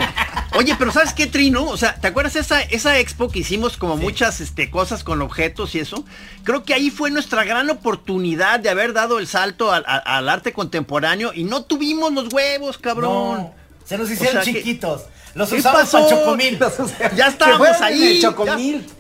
Oye, 0.56 0.76
pero 0.78 0.92
¿sabes 0.92 1.14
qué, 1.14 1.28
Trino? 1.28 1.66
O 1.66 1.78
sea, 1.78 1.96
¿te 1.96 2.08
acuerdas 2.08 2.36
esa, 2.36 2.62
esa 2.62 2.98
expo 3.00 3.30
que 3.30 3.40
hicimos 3.40 3.78
como 3.78 3.98
Sí. 3.98 4.04
muchas 4.04 4.40
este, 4.42 4.70
cosas 4.70 5.04
con 5.04 5.22
objetos 5.22 5.76
y 5.76 5.80
eso? 5.80 6.06
Creo 6.44 6.64
que 6.64 6.74
ahí 6.74 6.90
fue 6.90 7.12
nuestra 7.12 7.44
gran 7.44 7.70
oportunidad 7.70 8.60
de 8.60 8.70
haber 8.70 8.94
dado 8.94 9.20
el 9.20 9.28
salto 9.28 9.72
al, 9.72 9.84
al- 9.88 10.04
al 10.06 10.30
arte 10.30 10.54
contemporáneo 10.54 11.32
y 11.34 11.44
no 11.44 11.64
tuvimos 11.64 12.14
los 12.14 12.32
huevos, 12.34 12.78
cabrón. 12.78 13.38
No, 13.38 13.54
se 13.86 13.98
nos 13.98 14.10
hicieron 14.10 14.38
O 14.38 14.44
sea 14.44 14.54
que- 14.54 14.60
chiquitos. 14.60 15.04
Los 15.34 15.50
¿Qué 15.50 15.58
usamos 15.58 15.90
para 15.90 16.08
chocomil. 16.10 16.60
Ya 17.16 17.28
estábamos 17.28 17.68
ahí. 17.82 18.20
chocomil. 18.22 18.82
Ya 18.88 18.94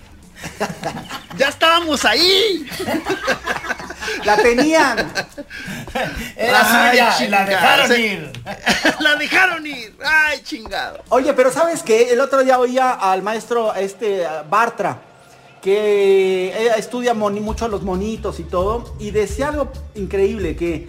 estábamos 1.47 2.03
ahí. 2.05 2.65
La 4.23 4.35
tenían. 4.37 5.11
Era 6.35 6.89
Ay, 6.89 6.91
suya, 6.97 7.25
y 7.25 7.27
la 7.29 7.45
dejaron 7.45 7.87
se- 7.87 7.99
ir. 7.99 8.31
la 8.99 9.15
dejaron 9.15 9.65
ir. 9.67 9.95
Ay, 10.03 10.41
chingado. 10.43 11.03
Oye, 11.09 11.33
pero 11.33 11.51
¿sabes 11.51 11.83
qué? 11.83 12.11
El 12.11 12.19
otro 12.21 12.43
día 12.43 12.59
oía 12.59 12.91
al 12.93 13.21
maestro 13.21 13.73
este 13.75 14.25
Bartra, 14.49 14.99
que 15.61 16.71
estudia 16.77 17.13
moni- 17.13 17.39
mucho 17.41 17.67
los 17.67 17.83
monitos 17.83 18.39
y 18.39 18.43
todo, 18.43 18.95
y 18.99 19.11
decía 19.11 19.49
algo 19.49 19.71
increíble, 19.95 20.55
que, 20.55 20.87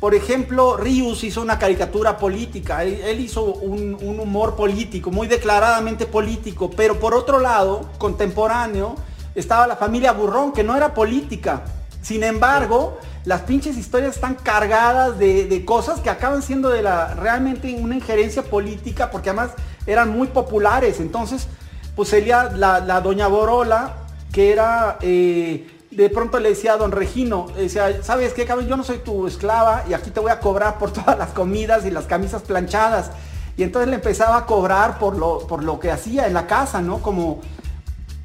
por 0.00 0.14
ejemplo, 0.14 0.76
Rius 0.76 1.24
hizo 1.24 1.42
una 1.42 1.58
caricatura 1.58 2.18
política, 2.18 2.84
él, 2.84 3.20
hizo 3.20 3.44
un, 3.44 3.96
humor 4.00 4.54
político, 4.54 5.10
muy 5.10 5.26
declaradamente 5.26 6.06
político, 6.06 6.70
pero 6.70 7.00
por 7.00 7.14
otro 7.14 7.40
lado, 7.40 7.90
contemporáneo, 7.98 8.94
estaba 9.34 9.66
la 9.66 9.76
familia 9.76 10.12
Burrón, 10.12 10.52
que 10.52 10.62
no 10.62 10.76
era 10.76 10.94
política. 10.94 11.62
Sin 12.00 12.22
embargo, 12.22 12.98
las 13.24 13.42
pinches 13.42 13.76
historias 13.76 14.14
están 14.14 14.36
cargadas 14.36 15.18
de, 15.18 15.64
cosas 15.64 15.98
que 15.98 16.10
acaban 16.10 16.42
siendo 16.42 16.68
de 16.68 16.82
la 16.82 17.14
realmente 17.14 17.74
una 17.74 17.96
injerencia 17.96 18.44
política, 18.44 19.10
porque 19.10 19.30
además 19.30 19.50
eran 19.84 20.10
muy 20.10 20.28
populares. 20.28 21.00
Entonces, 21.00 21.48
pues 21.96 22.08
sería 22.08 22.44
la, 22.44 22.78
la 22.78 23.00
doña 23.00 23.26
Borola, 23.26 23.96
que 24.32 24.52
era, 24.52 24.98
eh, 25.02 25.66
de 26.02 26.10
pronto 26.10 26.38
le 26.38 26.50
decía 26.50 26.74
a 26.74 26.76
don 26.76 26.92
Regino, 26.92 27.48
decía, 27.56 28.04
¿sabes 28.04 28.32
qué, 28.32 28.44
cabrón? 28.44 28.68
Yo 28.68 28.76
no 28.76 28.84
soy 28.84 28.98
tu 28.98 29.26
esclava 29.26 29.82
y 29.88 29.94
aquí 29.94 30.10
te 30.10 30.20
voy 30.20 30.30
a 30.30 30.38
cobrar 30.38 30.78
por 30.78 30.92
todas 30.92 31.18
las 31.18 31.30
comidas 31.30 31.84
y 31.86 31.90
las 31.90 32.06
camisas 32.06 32.42
planchadas. 32.42 33.10
Y 33.56 33.64
entonces 33.64 33.88
le 33.88 33.96
empezaba 33.96 34.36
a 34.36 34.46
cobrar 34.46 35.00
por 35.00 35.16
lo, 35.16 35.40
por 35.40 35.64
lo 35.64 35.80
que 35.80 35.90
hacía 35.90 36.28
en 36.28 36.34
la 36.34 36.46
casa, 36.46 36.80
¿no? 36.80 36.98
Como, 36.98 37.40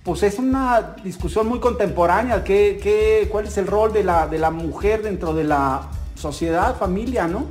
pues 0.04 0.22
es 0.22 0.38
una 0.38 0.96
discusión 1.04 1.48
muy 1.48 1.60
contemporánea, 1.60 2.44
¿qué, 2.44 2.80
qué, 2.82 3.28
cuál 3.32 3.48
es 3.48 3.58
el 3.58 3.66
rol 3.66 3.92
de 3.92 4.04
la, 4.04 4.28
de 4.28 4.38
la 4.38 4.52
mujer 4.52 5.02
dentro 5.02 5.34
de 5.34 5.46
la 5.46 5.90
sociedad, 6.14 6.78
familia, 6.78 7.28
¿no? 7.28 7.48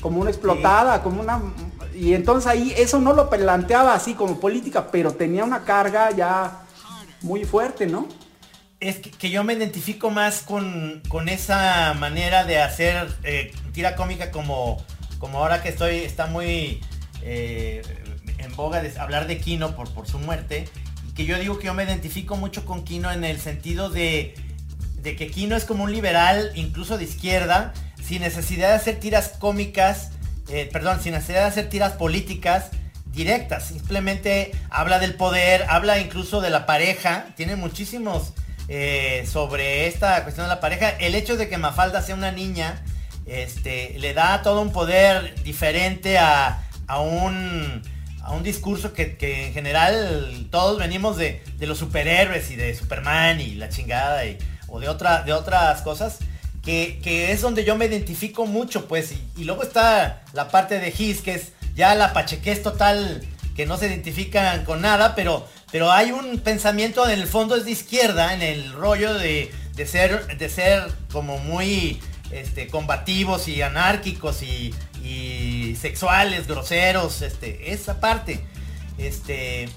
Como 0.00 0.22
una 0.22 0.30
explotada, 0.30 1.02
como 1.02 1.20
una... 1.20 1.42
Y 1.94 2.14
entonces 2.14 2.50
ahí 2.50 2.72
eso 2.74 3.02
no 3.02 3.12
lo 3.12 3.28
planteaba 3.28 3.92
así 3.92 4.14
como 4.14 4.40
política, 4.40 4.86
pero 4.90 5.12
tenía 5.12 5.44
una 5.44 5.64
carga 5.64 6.10
ya 6.10 6.62
muy 7.20 7.44
fuerte, 7.44 7.86
¿no? 7.86 8.06
Es 8.82 8.96
que, 8.96 9.30
yo 9.30 9.44
me 9.44 9.52
identifico 9.52 10.10
más 10.10 10.42
con, 10.42 11.02
con 11.06 11.28
esa 11.28 11.94
manera 11.94 12.42
de 12.42 12.60
hacer 12.60 13.06
eh, 13.22 13.52
tira 13.72 13.94
cómica 13.94 14.32
como, 14.32 14.84
como 15.20 15.38
ahora 15.38 15.62
que 15.62 15.68
estoy, 15.68 15.98
está 15.98 16.26
muy 16.26 16.80
eh, 17.22 17.82
en 18.38 18.56
boga 18.56 18.82
de 18.82 18.98
hablar 18.98 19.28
de 19.28 19.38
Kino 19.38 19.76
por, 19.76 19.88
por 19.94 20.08
su 20.08 20.18
muerte. 20.18 20.64
Que 21.14 21.26
yo 21.26 21.38
digo 21.38 21.60
que 21.60 21.66
yo 21.66 21.74
me 21.74 21.84
identifico 21.84 22.34
mucho 22.34 22.64
con 22.64 22.82
Kino 22.82 23.12
en 23.12 23.22
el 23.22 23.38
sentido 23.38 23.88
de, 23.88 24.34
de 24.96 25.14
que 25.14 25.28
Kino 25.28 25.54
es 25.54 25.64
como 25.64 25.84
un 25.84 25.92
liberal, 25.92 26.50
incluso 26.56 26.98
de 26.98 27.04
izquierda, 27.04 27.72
sin 28.04 28.22
necesidad 28.22 28.70
de 28.70 28.74
hacer 28.74 28.98
tiras 28.98 29.28
cómicas, 29.38 30.10
eh, 30.48 30.68
perdón, 30.72 31.00
sin 31.00 31.12
necesidad 31.12 31.42
de 31.42 31.46
hacer 31.46 31.68
tiras 31.68 31.92
políticas 31.92 32.70
directas. 33.12 33.68
Simplemente 33.68 34.50
habla 34.70 34.98
del 34.98 35.14
poder, 35.14 35.66
habla 35.68 36.00
incluso 36.00 36.40
de 36.40 36.50
la 36.50 36.66
pareja, 36.66 37.26
tiene 37.36 37.54
muchísimos 37.54 38.32
eh, 38.68 39.26
sobre 39.30 39.86
esta 39.86 40.22
cuestión 40.22 40.46
de 40.46 40.54
la 40.54 40.60
pareja. 40.60 40.90
El 40.90 41.14
hecho 41.14 41.36
de 41.36 41.48
que 41.48 41.58
Mafalda 41.58 42.02
sea 42.02 42.14
una 42.14 42.32
niña, 42.32 42.82
este, 43.26 43.96
le 43.98 44.14
da 44.14 44.42
todo 44.42 44.60
un 44.62 44.72
poder 44.72 45.42
diferente 45.42 46.18
a, 46.18 46.66
a 46.86 47.00
un 47.00 47.82
a 48.22 48.32
un 48.32 48.42
discurso 48.42 48.92
que, 48.92 49.16
que 49.16 49.48
en 49.48 49.52
general 49.52 50.46
todos 50.50 50.78
venimos 50.78 51.16
de, 51.16 51.42
de 51.58 51.66
los 51.66 51.78
superhéroes 51.78 52.50
y 52.50 52.56
de 52.56 52.74
Superman 52.74 53.40
y 53.40 53.54
la 53.56 53.68
chingada 53.68 54.24
y, 54.26 54.38
o 54.68 54.78
de, 54.80 54.86
de 54.86 55.32
otras 55.32 55.82
cosas 55.82 56.18
que, 56.62 57.00
que 57.02 57.32
es 57.32 57.40
donde 57.40 57.64
yo 57.64 57.76
me 57.76 57.86
identifico 57.86 58.46
mucho 58.46 58.86
pues 58.86 59.12
y, 59.12 59.40
y 59.40 59.44
luego 59.44 59.64
está 59.64 60.22
la 60.34 60.48
parte 60.48 60.78
de 60.78 60.94
His 60.96 61.20
que 61.20 61.34
es 61.34 61.52
ya 61.74 61.94
la 61.94 62.12
pachequez 62.12 62.62
total 62.62 63.22
que 63.56 63.66
no 63.66 63.76
se 63.76 63.88
identifican 63.88 64.64
con 64.64 64.80
nada 64.80 65.14
pero 65.16 65.46
pero 65.72 65.90
hay 65.90 66.12
un 66.12 66.38
pensamiento 66.38 67.08
en 67.08 67.18
el 67.18 67.26
fondo 67.26 67.56
es 67.56 67.64
de 67.64 67.70
izquierda 67.70 68.34
en 68.34 68.42
el 68.42 68.72
rollo 68.72 69.14
de, 69.14 69.50
de 69.74 69.86
ser, 69.86 70.36
de 70.36 70.48
ser 70.50 70.92
como 71.10 71.38
muy 71.38 71.98
este, 72.30 72.68
combativos 72.68 73.48
y 73.48 73.62
anárquicos 73.62 74.42
y, 74.42 74.74
y 75.02 75.74
sexuales, 75.80 76.46
groseros, 76.46 77.22
este, 77.22 77.72
esa 77.72 78.00
parte. 78.00 78.44
Este, 78.98 79.68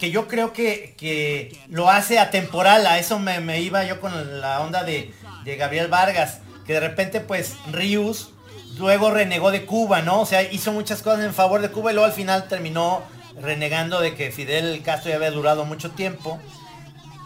que 0.00 0.10
yo 0.10 0.26
creo 0.26 0.52
que, 0.52 0.94
que 0.96 1.56
lo 1.68 1.90
hace 1.90 2.18
atemporal, 2.18 2.86
a 2.86 2.98
eso 2.98 3.18
me, 3.18 3.60
iba 3.60 3.84
yo 3.84 4.00
con 4.00 4.40
la 4.40 4.60
onda 4.60 4.82
de, 4.84 5.14
de, 5.44 5.56
Gabriel 5.56 5.88
Vargas, 5.88 6.40
que 6.66 6.72
de 6.72 6.80
repente 6.80 7.20
pues 7.20 7.54
Rius 7.70 8.30
luego 8.78 9.10
renegó 9.10 9.50
de 9.50 9.64
Cuba, 9.64 10.02
¿no? 10.02 10.22
O 10.22 10.26
sea, 10.26 10.42
hizo 10.42 10.72
muchas 10.72 11.02
cosas 11.02 11.24
en 11.24 11.34
favor 11.34 11.60
de 11.60 11.70
Cuba 11.70 11.92
y 11.92 11.94
luego 11.94 12.06
al 12.06 12.14
final 12.14 12.48
terminó 12.48 13.02
renegando 13.40 14.00
de 14.00 14.14
que 14.14 14.30
Fidel 14.30 14.82
Castro 14.82 15.10
ya 15.10 15.16
había 15.16 15.30
durado 15.30 15.64
mucho 15.64 15.90
tiempo. 15.92 16.40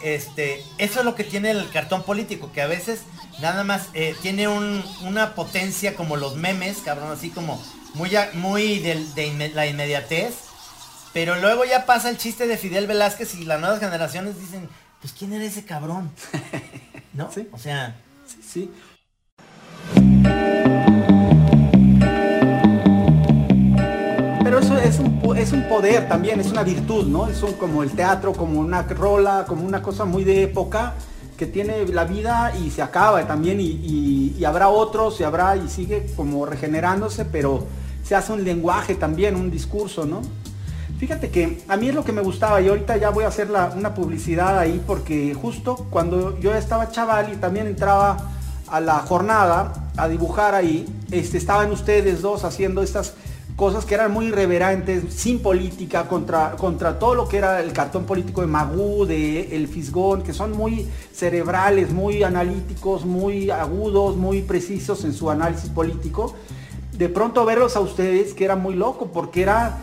Este, 0.01 0.63
eso 0.77 0.99
es 0.99 1.05
lo 1.05 1.15
que 1.15 1.23
tiene 1.23 1.51
el 1.51 1.69
cartón 1.69 2.03
político, 2.03 2.51
que 2.51 2.61
a 2.61 2.67
veces 2.67 3.01
nada 3.41 3.63
más 3.63 3.89
eh, 3.93 4.15
tiene 4.21 4.47
una 4.47 5.33
potencia 5.33 5.95
como 5.95 6.17
los 6.17 6.35
memes, 6.35 6.77
cabrón, 6.79 7.11
así 7.11 7.29
como 7.29 7.61
muy, 7.93 8.11
muy 8.33 8.79
de, 8.79 9.03
de 9.15 9.51
la 9.53 9.67
inmediatez. 9.67 10.35
Pero 11.13 11.35
luego 11.39 11.65
ya 11.65 11.85
pasa 11.85 12.09
el 12.09 12.17
chiste 12.17 12.47
de 12.47 12.57
Fidel 12.57 12.85
Velázquez 12.85 13.33
y 13.35 13.45
las 13.45 13.59
nuevas 13.59 13.79
generaciones 13.79 14.39
dicen, 14.39 14.69
pues 15.01 15.13
¿quién 15.13 15.33
era 15.33 15.45
ese 15.45 15.65
cabrón? 15.65 16.11
¿No? 17.13 17.31
Sí. 17.31 17.47
O 17.51 17.57
sea... 17.57 17.95
Sí, 18.27 18.41
sí. 18.43 18.71
Es 24.87 24.99
un, 24.99 25.37
es 25.37 25.51
un 25.51 25.63
poder 25.63 26.07
también, 26.07 26.39
es 26.39 26.47
una 26.47 26.63
virtud, 26.63 27.07
¿no? 27.07 27.27
Es 27.27 27.43
un, 27.43 27.53
como 27.53 27.83
el 27.83 27.91
teatro, 27.91 28.31
como 28.31 28.59
una 28.59 28.83
rola, 28.83 29.45
como 29.45 29.65
una 29.65 29.81
cosa 29.81 30.05
muy 30.05 30.23
de 30.23 30.43
época 30.43 30.93
que 31.35 31.45
tiene 31.45 31.85
la 31.87 32.05
vida 32.05 32.53
y 32.57 32.71
se 32.71 32.81
acaba 32.81 33.27
también 33.27 33.59
y, 33.59 34.43
habrá 34.45 34.69
otros 34.69 35.19
y 35.19 35.23
habrá 35.23 35.57
y 35.57 35.67
sigue 35.67 36.07
como 36.15 36.45
regenerándose, 36.45 37.25
pero 37.25 37.65
se 38.03 38.15
hace 38.15 38.31
un 38.31 38.43
lenguaje 38.43 38.95
también, 38.95 39.35
un 39.35 39.51
discurso, 39.51 40.05
¿no? 40.05 40.21
Fíjate 40.97 41.29
que 41.29 41.61
a 41.67 41.75
mí 41.75 41.89
es 41.89 41.95
lo 41.95 42.03
que 42.03 42.13
me 42.13 42.21
gustaba 42.21 42.61
y 42.61 42.69
ahorita 42.69 42.97
ya 42.97 43.09
voy 43.09 43.25
a 43.25 43.27
hacer 43.27 43.49
una 43.75 43.93
publicidad 43.93 44.57
ahí 44.57 44.81
porque 44.87 45.33
justo 45.33 45.85
cuando 45.89 46.39
yo 46.39 46.55
estaba 46.55 46.89
chaval 46.89 47.33
y 47.33 47.35
también 47.35 47.67
entraba 47.67 48.17
a 48.67 48.79
la 48.79 48.99
jornada 48.99 49.91
a 49.97 50.07
dibujar 50.07 50.55
ahí, 50.55 50.87
este, 51.11 51.37
estaban 51.37 51.71
ustedes 51.71 52.21
dos 52.21 52.45
haciendo 52.45 52.81
estas 52.81 53.13
cosas 53.57 53.85
que 53.85 53.95
eran 53.95 54.11
muy 54.11 54.27
irreverentes, 54.27 55.11
sin 55.15 55.39
política, 55.39 56.07
contra, 56.07 56.51
contra 56.51 56.99
todo 56.99 57.15
lo 57.15 57.27
que 57.27 57.37
era 57.37 57.59
el 57.59 57.73
cartón 57.73 58.05
político 58.05 58.41
de 58.41 58.47
Magú, 58.47 59.07
de 59.07 59.55
El 59.55 59.67
Fisgón, 59.67 60.21
que 60.21 60.31
son 60.31 60.55
muy 60.55 60.87
cerebrales, 61.11 61.91
muy 61.91 62.21
analíticos, 62.21 63.03
muy 63.03 63.49
agudos, 63.49 64.15
muy 64.15 64.43
precisos 64.43 65.03
en 65.05 65.13
su 65.13 65.31
análisis 65.31 65.71
político. 65.71 66.35
De 66.93 67.09
pronto 67.09 67.45
verlos 67.45 67.75
a 67.75 67.79
ustedes, 67.79 68.35
que 68.35 68.45
era 68.45 68.55
muy 68.55 68.75
loco, 68.75 69.07
porque 69.11 69.41
era 69.41 69.79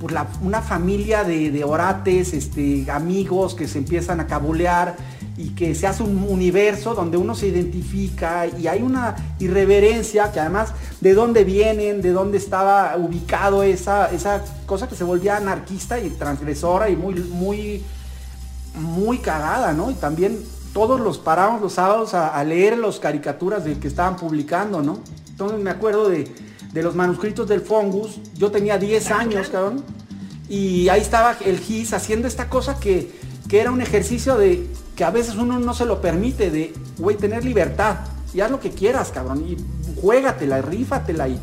por 0.00 0.12
la, 0.12 0.26
una 0.42 0.62
familia 0.62 1.22
de, 1.22 1.50
de 1.50 1.62
orates, 1.62 2.32
este, 2.32 2.90
amigos 2.90 3.54
que 3.54 3.68
se 3.68 3.76
empiezan 3.76 4.20
a 4.20 4.26
cabulear 4.26 4.96
y 5.40 5.50
que 5.50 5.74
se 5.74 5.86
hace 5.86 6.02
un 6.02 6.22
universo 6.28 6.94
donde 6.94 7.16
uno 7.16 7.34
se 7.34 7.46
identifica 7.46 8.46
y 8.46 8.66
hay 8.66 8.82
una 8.82 9.16
irreverencia 9.38 10.30
que 10.32 10.38
además 10.38 10.74
de 11.00 11.14
dónde 11.14 11.44
vienen, 11.44 12.02
de 12.02 12.10
dónde 12.12 12.36
estaba 12.36 12.94
ubicado 12.98 13.62
esa, 13.62 14.10
esa 14.10 14.44
cosa 14.66 14.86
que 14.86 14.94
se 14.94 15.04
volvía 15.04 15.38
anarquista 15.38 15.98
y 15.98 16.10
transgresora 16.10 16.90
y 16.90 16.96
muy, 16.96 17.14
muy, 17.14 17.82
muy 18.74 19.18
cagada, 19.18 19.72
¿no? 19.72 19.90
Y 19.90 19.94
también 19.94 20.38
todos 20.74 21.00
los 21.00 21.16
paramos 21.16 21.62
los 21.62 21.72
sábados 21.72 22.12
a, 22.12 22.44
leer 22.44 22.76
las 22.76 23.00
caricaturas 23.00 23.64
de 23.64 23.78
que 23.78 23.88
estaban 23.88 24.16
publicando, 24.16 24.82
¿no? 24.82 24.98
Entonces 25.30 25.58
me 25.58 25.70
acuerdo 25.70 26.10
de, 26.10 26.30
de 26.70 26.82
los 26.82 26.94
manuscritos 26.94 27.48
del 27.48 27.62
Fongus, 27.62 28.20
yo 28.34 28.50
tenía 28.50 28.76
10 28.76 29.10
años, 29.10 29.48
cabrón, 29.48 29.82
y 30.50 30.90
ahí 30.90 31.00
estaba 31.00 31.34
el 31.46 31.58
GIS 31.58 31.94
haciendo 31.94 32.28
esta 32.28 32.50
cosa 32.50 32.78
que, 32.78 33.10
que 33.48 33.60
era 33.60 33.70
un 33.70 33.80
ejercicio 33.80 34.36
de 34.36 34.68
que 35.00 35.04
a 35.04 35.10
veces 35.10 35.36
uno 35.36 35.58
no 35.58 35.72
se 35.72 35.86
lo 35.86 36.02
permite 36.02 36.50
de, 36.50 36.74
güey, 36.98 37.16
tener 37.16 37.42
libertad. 37.42 38.00
Y 38.34 38.42
haz 38.42 38.50
lo 38.50 38.60
que 38.60 38.68
quieras, 38.68 39.10
cabrón. 39.10 39.42
Y 39.48 39.56
juégatela, 39.98 40.60
rífatela 40.60 41.26
y 41.26 41.40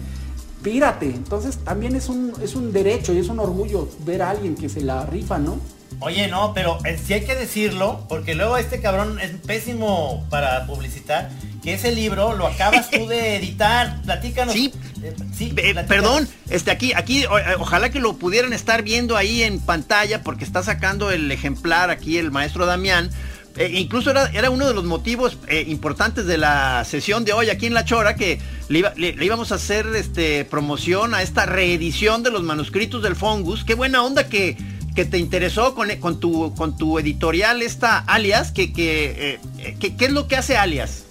pírate. 0.62 1.08
Entonces 1.08 1.58
también 1.64 1.96
es 1.96 2.08
un, 2.08 2.36
es 2.40 2.54
un 2.54 2.72
derecho 2.72 3.14
y 3.14 3.18
es 3.18 3.30
un 3.30 3.40
orgullo 3.40 3.90
ver 4.06 4.22
a 4.22 4.30
alguien 4.30 4.54
que 4.54 4.70
se 4.70 4.82
la 4.82 5.08
rifa, 5.08 5.40
¿no? 5.40 5.58
Oye, 6.02 6.28
no, 6.28 6.54
pero 6.54 6.78
eh, 6.86 7.00
sí 7.04 7.14
hay 7.14 7.26
que 7.26 7.34
decirlo, 7.34 8.06
porque 8.08 8.36
luego 8.36 8.58
este 8.58 8.80
cabrón 8.80 9.20
es 9.20 9.32
pésimo 9.32 10.28
para 10.30 10.68
publicitar, 10.68 11.32
que 11.64 11.74
ese 11.74 11.92
libro 11.92 12.36
lo 12.36 12.46
acabas 12.46 12.92
tú 12.92 13.08
de 13.08 13.36
editar. 13.38 14.04
Platícanos. 14.04 14.54
Sí, 14.54 14.72
eh, 15.02 15.16
sí 15.36 15.56
perdón, 15.88 16.30
este 16.52 16.70
aquí, 16.70 16.94
aquí, 16.94 17.24
eh, 17.24 17.28
ojalá 17.58 17.90
que 17.90 18.00
lo 18.00 18.18
pudieran 18.18 18.54
estar 18.54 18.84
viendo 18.84 19.18
ahí 19.18 19.42
en 19.42 19.60
pantalla, 19.60 20.22
porque 20.22 20.44
está 20.44 20.62
sacando 20.62 21.10
el 21.10 21.32
ejemplar 21.32 21.90
aquí 21.90 22.20
el 22.20 22.30
maestro 22.30 22.68
Damián. 22.68 23.10
Eh, 23.58 23.72
incluso 23.74 24.12
era, 24.12 24.50
uno 24.52 24.68
de 24.68 24.74
los 24.74 24.86
motivos 24.86 25.38
eh, 25.48 25.66
importantes 25.68 26.28
de 26.28 26.38
la 26.38 26.86
sesión 26.86 27.26
de 27.26 27.34
hoy 27.34 27.50
aquí 27.50 27.66
en 27.66 27.74
La 27.74 27.86
Chora, 27.86 28.16
que 28.16 28.40
le, 28.70 28.94
íbamos 29.24 29.52
a 29.52 29.56
hacer 29.56 29.88
este, 29.96 30.46
promoción 30.46 31.16
a 31.16 31.24
esta 31.24 31.48
reedición 31.48 32.22
de 32.22 32.30
los 32.30 32.44
manuscritos 32.44 33.02
del 33.02 33.16
Fongus. 33.16 33.64
Qué 33.64 33.74
buena 33.74 34.04
onda 34.04 34.30
que, 34.30 34.58
que 34.96 35.06
te 35.06 35.18
interesó 35.18 35.74
con, 35.74 35.90
con, 35.96 36.20
tu, 36.20 36.54
con 36.54 36.78
tu 36.78 37.00
editorial 37.00 37.64
esta 37.64 37.98
alias, 37.98 38.52
que, 38.52 38.72
que, 38.72 39.40
eh, 39.58 39.76
¿qué 39.80 40.06
es 40.06 40.12
lo 40.12 40.28
que 40.28 40.36
hace 40.36 40.56
alias? 40.56 41.06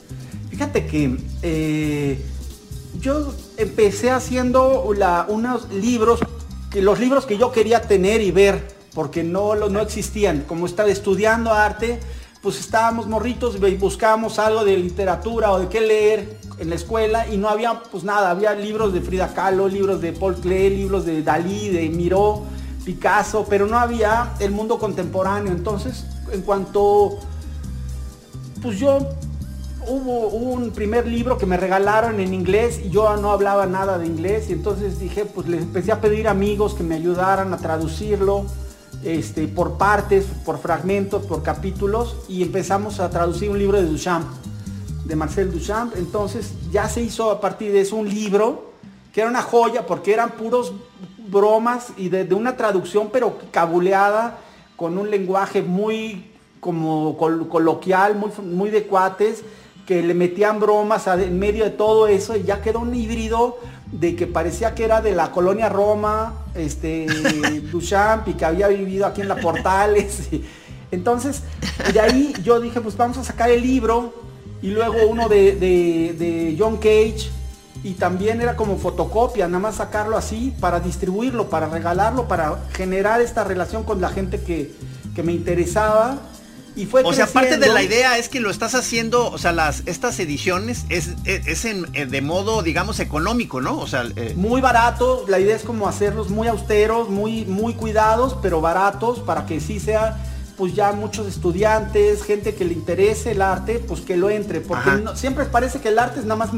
Fíjate 0.48 0.86
que 0.86 2.16
yo 3.00 3.34
empecé 3.56 4.10
haciendo 4.10 4.82
unos 4.82 5.68
libros, 5.72 6.20
que, 6.70 6.80
los 6.80 7.00
libros 7.00 7.26
que 7.26 7.38
yo 7.38 7.50
quería 7.50 7.82
tener 7.82 8.20
y 8.20 8.30
ver, 8.30 8.68
porque 8.94 9.24
no, 9.24 9.56
no 9.56 9.80
existían. 9.80 10.42
Como 10.42 10.66
estaba 10.66 10.90
estudiando 10.90 11.52
arte, 11.52 11.98
pues 12.46 12.60
estábamos 12.60 13.08
morritos 13.08 13.56
y 13.56 13.74
buscábamos 13.74 14.38
algo 14.38 14.64
de 14.64 14.76
literatura 14.76 15.50
o 15.50 15.58
de 15.58 15.66
qué 15.66 15.80
leer 15.80 16.38
en 16.58 16.68
la 16.68 16.76
escuela 16.76 17.26
y 17.26 17.38
no 17.38 17.48
había 17.48 17.82
pues 17.90 18.04
nada, 18.04 18.30
había 18.30 18.54
libros 18.54 18.92
de 18.92 19.00
Frida 19.00 19.34
Kahlo, 19.34 19.66
libros 19.66 20.00
de 20.00 20.12
Paul 20.12 20.36
Klee, 20.36 20.70
libros 20.70 21.04
de 21.04 21.24
Dalí, 21.24 21.70
de 21.70 21.88
Miró, 21.88 22.44
Picasso, 22.84 23.46
pero 23.50 23.66
no 23.66 23.76
había 23.76 24.34
el 24.38 24.52
mundo 24.52 24.78
contemporáneo. 24.78 25.50
Entonces, 25.50 26.06
en 26.30 26.42
cuanto, 26.42 27.18
pues 28.62 28.78
yo 28.78 28.96
hubo 29.88 30.28
un 30.28 30.70
primer 30.70 31.08
libro 31.08 31.38
que 31.38 31.46
me 31.46 31.56
regalaron 31.56 32.20
en 32.20 32.32
inglés 32.32 32.80
y 32.84 32.90
yo 32.90 33.16
no 33.16 33.32
hablaba 33.32 33.66
nada 33.66 33.98
de 33.98 34.06
inglés 34.06 34.50
y 34.50 34.52
entonces 34.52 35.00
dije, 35.00 35.24
pues 35.24 35.48
les 35.48 35.62
empecé 35.62 35.90
a 35.90 36.00
pedir 36.00 36.28
amigos 36.28 36.74
que 36.74 36.84
me 36.84 36.94
ayudaran 36.94 37.52
a 37.52 37.56
traducirlo 37.56 38.46
este, 39.06 39.46
por 39.46 39.78
partes, 39.78 40.26
por 40.44 40.58
fragmentos, 40.58 41.24
por 41.24 41.44
capítulos 41.44 42.16
y 42.28 42.42
empezamos 42.42 42.98
a 42.98 43.08
traducir 43.08 43.48
un 43.48 43.58
libro 43.58 43.80
de 43.80 43.86
Duchamp, 43.86 44.26
de 45.04 45.14
Marcel 45.14 45.52
Duchamp. 45.52 45.96
Entonces 45.96 46.54
ya 46.72 46.88
se 46.88 47.02
hizo 47.02 47.30
a 47.30 47.40
partir 47.40 47.70
de 47.72 47.82
eso 47.82 47.94
un 47.94 48.08
libro 48.08 48.72
que 49.12 49.20
era 49.20 49.30
una 49.30 49.42
joya 49.42 49.86
porque 49.86 50.12
eran 50.12 50.32
puros 50.32 50.72
bromas 51.28 51.92
y 51.96 52.08
de, 52.08 52.34
una 52.34 52.56
traducción 52.56 53.10
pero 53.12 53.38
cabuleada 53.52 54.38
con 54.74 54.98
un 54.98 55.08
lenguaje 55.08 55.62
muy 55.62 56.32
como 56.58 57.16
coloquial, 57.16 58.16
muy, 58.16 58.30
muy 58.42 58.70
de 58.70 58.88
cuates, 58.88 59.44
que 59.86 60.02
le 60.02 60.14
metían 60.14 60.58
bromas 60.58 61.06
en 61.06 61.38
medio 61.38 61.62
de 61.62 61.70
todo 61.70 62.08
eso 62.08 62.36
y 62.36 62.42
ya 62.42 62.60
quedó 62.60 62.80
un 62.80 62.92
híbrido 62.92 63.58
de 64.00 64.14
que 64.14 64.26
parecía 64.26 64.74
que 64.74 64.84
era 64.84 65.00
de 65.00 65.12
la 65.12 65.30
colonia 65.30 65.68
Roma, 65.68 66.44
este, 66.54 67.06
Duchamp 67.72 68.28
y 68.28 68.34
que 68.34 68.44
había 68.44 68.68
vivido 68.68 69.06
aquí 69.06 69.22
en 69.22 69.28
la 69.28 69.36
Portales. 69.36 70.28
entonces, 70.90 71.42
de 71.92 72.00
ahí 72.00 72.34
yo 72.42 72.60
dije, 72.60 72.80
pues 72.80 72.96
vamos 72.96 73.18
a 73.18 73.24
sacar 73.24 73.50
el 73.50 73.62
libro 73.62 74.12
y 74.62 74.68
luego 74.68 74.94
uno 75.08 75.28
de, 75.28 76.56
John 76.58 76.76
Cage 76.76 77.30
y 77.82 77.92
también 77.94 78.40
era 78.40 78.56
como 78.56 78.78
fotocopia, 78.78 79.46
nada 79.46 79.60
más 79.60 79.76
sacarlo 79.76 80.16
así 80.16 80.54
para 80.60 80.80
distribuirlo, 80.80 81.48
para 81.48 81.68
regalarlo, 81.68 82.26
para 82.26 82.64
generar 82.72 83.20
esta 83.20 83.44
relación 83.44 83.84
con 83.84 84.00
la 84.00 84.08
gente 84.08 84.40
que, 84.40 84.72
que 85.14 85.22
me 85.22 85.32
interesaba 85.32 86.18
o 87.04 87.12
sea, 87.12 87.26
parte 87.26 87.56
de 87.56 87.68
la 87.68 87.82
idea 87.82 88.18
es 88.18 88.28
que 88.28 88.40
lo 88.40 88.50
estás 88.50 88.74
haciendo, 88.74 89.30
o 89.30 89.38
sea, 89.38 89.52
las 89.52 89.82
estas 89.86 90.18
ediciones 90.20 90.84
es, 90.90 91.10
es, 91.24 91.64
en, 91.64 91.90
de 91.92 92.20
modo, 92.20 92.62
digamos, 92.62 93.00
económico, 93.00 93.60
¿no? 93.60 93.78
O 93.78 93.86
sea, 93.86 94.04
eh, 94.16 94.34
muy 94.36 94.60
barato. 94.60 95.24
La 95.28 95.40
idea 95.40 95.56
es 95.56 95.62
como 95.62 95.88
hacerlos 95.88 96.28
muy 96.28 96.48
austeros, 96.48 97.08
muy, 97.08 97.46
muy 97.46 97.74
cuidados, 97.74 98.36
pero 98.42 98.60
baratos 98.60 99.20
para 99.20 99.46
que 99.46 99.60
sí 99.60 99.80
sea 99.80 100.18
pues 100.56 100.74
ya 100.74 100.92
muchos 100.92 101.26
estudiantes, 101.26 102.22
gente 102.22 102.54
que 102.54 102.64
le 102.64 102.72
interese 102.72 103.32
el 103.32 103.42
arte, 103.42 103.78
pues 103.78 104.00
que 104.00 104.16
lo 104.16 104.30
entre, 104.30 104.60
porque 104.60 105.04
siempre 105.14 105.44
parece 105.44 105.80
que 105.80 105.90
el 105.90 105.98
arte 105.98 106.20
es 106.20 106.24
nada 106.24 106.46
más 106.46 106.50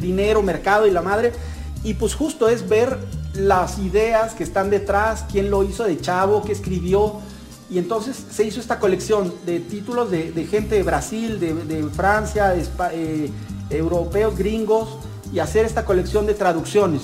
dinero, 0.00 0.40
mercado 0.42 0.86
y 0.86 0.92
la 0.92 1.02
madre, 1.02 1.32
y 1.82 1.94
pues 1.94 2.14
justo 2.14 2.48
es 2.48 2.68
ver 2.68 2.98
las 3.34 3.78
ideas 3.78 4.34
que 4.34 4.44
están 4.44 4.70
detrás, 4.70 5.24
quién 5.30 5.50
lo 5.50 5.64
hizo 5.64 5.82
de 5.84 6.00
chavo, 6.00 6.42
qué 6.42 6.52
escribió, 6.52 7.20
Y 7.70 7.78
entonces 7.78 8.16
se 8.30 8.44
hizo 8.44 8.58
esta 8.60 8.80
colección 8.80 9.32
de 9.46 9.60
títulos 9.60 10.10
de, 10.10 10.32
gente 10.50 10.74
de 10.74 10.82
Brasil, 10.82 11.38
de, 11.38 11.84
Francia, 11.94 12.48
de 12.48 12.62
Espa- 12.62 12.90
eh, 12.92 13.30
europeos, 13.70 14.36
gringos, 14.36 14.88
y 15.32 15.38
hacer 15.38 15.64
esta 15.64 15.84
colección 15.84 16.26
de 16.26 16.34
traducciones. 16.34 17.02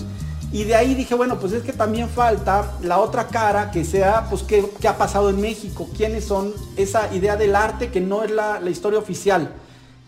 Y 0.52 0.64
de 0.64 0.74
ahí 0.74 0.94
dije, 0.94 1.14
bueno, 1.14 1.38
pues 1.38 1.52
es 1.52 1.62
que 1.62 1.72
también 1.72 2.08
falta 2.08 2.72
la 2.82 2.98
otra 2.98 3.28
cara 3.28 3.70
que 3.70 3.84
sea, 3.84 4.26
pues, 4.28 4.42
qué, 4.42 4.68
qué 4.80 4.88
ha 4.88 4.96
pasado 4.98 5.30
en 5.30 5.40
México, 5.40 5.88
quiénes 5.96 6.24
son 6.24 6.52
esa 6.76 7.14
idea 7.14 7.36
del 7.36 7.54
arte 7.54 7.90
que 7.90 8.00
no 8.00 8.24
es 8.24 8.30
la, 8.30 8.58
la 8.60 8.70
historia 8.70 8.98
oficial. 8.98 9.50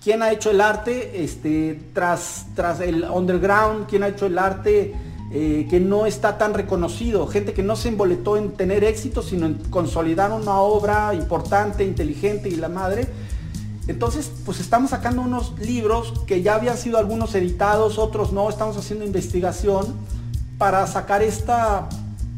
¿Quién 0.02 0.22
ha 0.22 0.30
hecho 0.32 0.50
el 0.50 0.60
arte 0.60 1.22
este, 1.24 1.80
tras, 1.92 2.46
tras 2.54 2.80
el 2.80 3.04
underground? 3.04 3.86
¿Quién 3.88 4.04
ha 4.04 4.08
hecho 4.08 4.26
el 4.26 4.38
arte 4.38 4.94
eh, 5.30 5.66
que 5.68 5.80
no 5.80 6.06
está 6.06 6.38
tan 6.38 6.54
reconocido? 6.54 7.26
Gente 7.26 7.52
que 7.52 7.62
no 7.62 7.76
se 7.76 7.88
emboletó 7.88 8.36
en 8.36 8.52
tener 8.52 8.84
éxito, 8.84 9.22
sino 9.22 9.46
en 9.46 9.54
consolidar 9.70 10.32
una 10.32 10.58
obra 10.60 11.14
importante, 11.14 11.84
inteligente 11.84 12.48
y 12.48 12.56
la 12.56 12.68
madre. 12.68 13.08
Entonces, 13.88 14.30
pues 14.44 14.60
estamos 14.60 14.90
sacando 14.90 15.22
unos 15.22 15.58
libros 15.58 16.12
que 16.26 16.42
ya 16.42 16.54
habían 16.54 16.76
sido 16.76 16.98
algunos 16.98 17.34
editados, 17.34 17.98
otros 17.98 18.32
no, 18.32 18.48
estamos 18.50 18.76
haciendo 18.76 19.04
investigación 19.04 19.96
para 20.58 20.86
sacar 20.86 21.22
esta, 21.22 21.88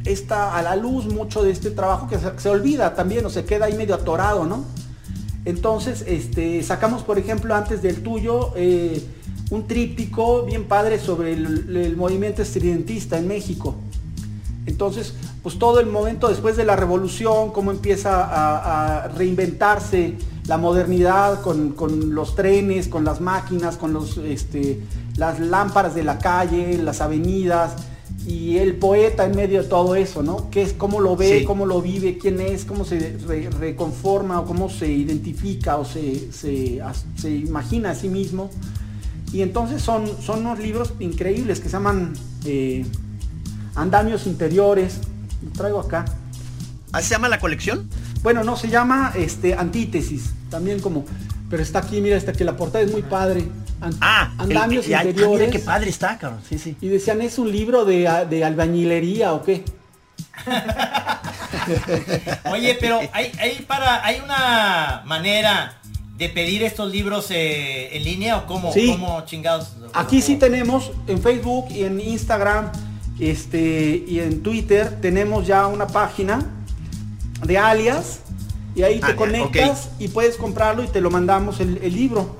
esta 0.05 0.57
a 0.57 0.63
la 0.63 0.77
luz 0.77 1.07
mucho 1.07 1.43
de 1.43 1.51
este 1.51 1.71
trabajo 1.71 2.09
que 2.09 2.19
se, 2.19 2.49
olvida 2.49 2.95
también 2.95 3.27
o 3.27 3.31
se 3.31 3.45
queda 3.45 3.67
ahí 3.67 3.75
medio 3.75 3.97
atorado, 3.97 4.45
¿no? 4.45 4.65
Entonces, 5.45 6.05
este, 6.07 6.63
sacamos, 6.63 7.03
por 7.03 7.19
ejemplo, 7.19 7.55
antes 7.55 7.83
del 7.83 8.03
tuyo, 8.03 8.53
eh, 8.55 9.03
un 9.51 9.67
tríptico 9.67 10.45
bien 10.45 10.65
padre 10.65 10.99
sobre 10.99 11.33
el, 11.33 11.77
el 11.77 11.97
movimiento 11.97 12.43
estridentista 12.43 13.19
en 13.19 13.29
México. 13.29 13.75
Entonces, 14.67 15.15
pues 15.43 15.59
todo 15.59 15.81
el 15.81 15.87
momento 15.87 16.29
después 16.29 16.57
de 16.57 16.65
la 16.65 16.77
revolución, 16.77 17.51
cómo 17.51 17.71
empieza 17.71 18.23
a, 18.25 19.05
a 19.05 19.09
reinventarse 19.09 20.15
la 20.47 20.59
modernidad 20.59 21.41
con, 21.43 21.71
con 21.73 22.15
los 22.15 22.35
trenes, 22.35 22.89
con 22.89 23.05
las 23.05 23.21
máquinas, 23.21 23.77
con 23.77 23.93
los, 23.93 24.19
este, 24.19 24.81
las 25.17 25.41
lámparas 25.41 25.95
de 25.95 26.05
la 26.05 26.19
calle, 26.19 26.79
las 26.79 27.01
avenidas, 27.01 27.73
y 28.27 28.59
el 28.59 28.77
poeta 28.77 29.25
en 29.25 29.35
medio 29.35 29.63
de 29.63 29.69
todo 29.69 29.95
eso, 29.95 30.23
¿no? 30.23 30.51
¿Qué 30.51 30.63
es, 30.63 30.73
cómo 30.75 31.01
lo 31.01 31.17
ve, 31.17 31.39
Sí. 31.41 31.45
cómo 31.45 31.65
lo 31.65 31.81
vive, 31.81 32.19
quién 32.19 32.41
es, 32.41 32.65
cómo 32.67 32.85
se 32.85 33.17
re- 33.27 33.49
reconforma 33.49 34.41
o 34.41 34.45
cómo 34.45 34.69
se 34.69 34.93
identifica 34.93 35.79
o 35.79 35.85
se, 35.87 36.31
se 36.31 37.31
imagina 37.31 37.91
a 37.93 37.95
sí 37.95 38.09
mismo. 38.09 38.51
Y 39.33 39.43
entonces 39.43 39.83
son, 39.83 40.11
son 40.23 40.41
unos 40.41 40.59
libros 40.59 40.95
increíbles 41.01 41.61
que 41.61 41.69
se 41.69 41.73
llaman 41.75 42.13
eh, 42.45 42.85
Andamios 43.75 44.27
Interiores. 44.27 44.99
Lo 45.45 45.51
traigo 45.53 45.81
acá. 45.81 46.05
¿Así 46.93 47.09
se 47.09 47.15
llama 47.15 47.29
la 47.29 47.39
colección? 47.39 47.89
Bueno, 48.23 48.45
no, 48.45 48.57
se 48.57 48.69
llama 48.69 49.13
este, 49.15 49.55
Antítesis. 49.55 50.33
También 50.51 50.81
como... 50.81 51.05
Pero 51.49 51.63
está 51.63 51.81
aquí, 51.81 52.01
mira, 52.01 52.17
está 52.17 52.33
que 52.33 52.45
la 52.45 52.57
portada 52.57 52.85
es 52.85 52.93
muy 52.93 53.03
padre. 53.03 53.49
An- 53.81 53.95
Ah, 54.01 54.31
el- 54.35 54.41
Andamios 54.43 54.87
el- 54.87 54.95
ah, 54.95 54.99
mira 54.99 55.11
Interiores. 55.11 55.51
qué 55.51 55.59
padre 55.61 55.91
está, 55.91 56.19
cabrón. 56.19 56.41
Sí, 56.49 56.59
sí. 56.59 56.77
Y 56.81 56.89
decían, 56.89 57.21
¿es 57.23 57.39
un 57.39 57.51
libro 57.51 57.85
de, 57.85 58.09
de 58.29 58.45
albañilería 58.45 59.33
o 59.33 59.43
qué? 59.43 59.65
Oye, 62.51 62.77
pero 62.81 63.01
hay, 63.13 63.33
hay 63.39 63.65
para, 63.67 64.05
hay 64.05 64.21
una 64.25 65.03
manera 65.07 65.80
de 66.21 66.29
pedir 66.29 66.63
estos 66.63 66.93
libros 66.93 67.29
eh, 67.31 67.97
en 67.97 68.05
línea 68.05 68.37
o 68.37 68.47
cómo, 68.47 68.73
Sí. 68.73 68.91
cómo 68.93 69.23
chingados. 69.25 69.73
Aquí 69.95 70.21
sí 70.23 70.37
tenemos 70.37 70.93
en 71.09 71.21
Facebook 71.21 71.67
y 71.71 71.83
en 71.85 71.99
Instagram 71.99 72.71
este, 73.19 74.05
y 74.07 74.21
en 74.21 74.43
Twitter 74.43 75.01
tenemos 75.01 75.47
ya 75.47 75.67
una 75.67 75.87
página 75.87 76.47
de 77.45 77.57
alias 77.59 78.21
y 78.77 78.83
ahí 78.83 79.01
te 79.01 79.17
conectas 79.17 79.89
y 79.99 80.09
puedes 80.09 80.37
comprarlo 80.37 80.85
y 80.85 80.89
te 80.89 81.01
lo 81.01 81.11
mandamos 81.11 81.59
el, 81.59 81.79
el 81.83 81.95
libro. 81.95 82.37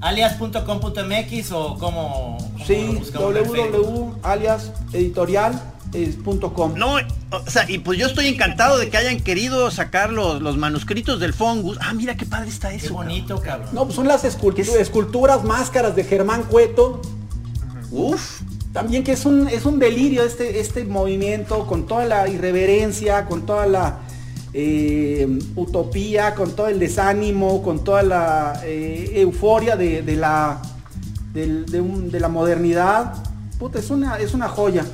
alias.com.mx 0.00 1.52
o 1.52 1.78
lo 1.78 2.36
Sí, 2.66 2.96
buscamos 2.98 3.32
No, 6.78 6.96
o 7.30 7.50
sea, 7.50 7.68
y 7.70 7.78
pues 7.78 7.98
yo 7.98 8.06
estoy 8.06 8.28
encantado 8.28 8.78
de 8.78 8.88
que 8.90 8.96
hayan 8.96 9.20
querido 9.20 9.70
sacar 9.70 10.12
los, 10.12 10.40
los 10.40 10.56
manuscritos 10.56 11.18
del 11.20 11.32
Fongus. 11.32 11.78
Ah, 11.80 11.92
mira 11.94 12.16
qué 12.16 12.26
padre 12.26 12.48
está 12.48 12.70
Qué 12.70 12.76
eso. 12.76 12.94
bonito, 12.94 13.40
cabrón. 13.40 13.70
No, 13.72 13.84
pues 13.84 13.96
son 13.96 14.06
las 14.08 14.24
escultu- 14.24 14.60
esculturas, 14.76 15.42
máscaras 15.44 15.96
de 15.96 16.04
Germán 16.04 16.44
Cueto. 16.44 17.02
Uf. 17.90 18.42
También 18.72 19.02
que 19.02 19.12
es 19.12 19.24
un, 19.26 19.48
es 19.48 19.64
un 19.66 19.80
delirio 19.80 20.22
este, 20.22 20.60
este 20.60 20.84
movimiento 20.84 21.66
con 21.66 21.86
toda 21.86 22.04
la 22.04 22.28
irreverencia, 22.28 23.26
con 23.26 23.44
toda 23.44 23.66
la 23.66 23.98
eh, 24.52 25.26
utopía, 25.56 26.34
con 26.36 26.54
todo 26.54 26.68
el 26.68 26.78
desánimo, 26.78 27.62
con 27.62 27.82
toda 27.82 28.02
la 28.04 28.60
eh, 28.64 29.10
euforia 29.16 29.74
de, 29.76 30.02
de 30.02 30.14
la, 30.16 30.62
del- 31.32 31.66
de, 31.66 31.80
un- 31.80 32.10
de 32.12 32.20
la 32.20 32.28
modernidad. 32.28 33.14
Puta, 33.58 33.80
es 33.80 33.90
una, 33.90 34.18
es 34.18 34.34
una 34.34 34.48
joya. 34.48 34.84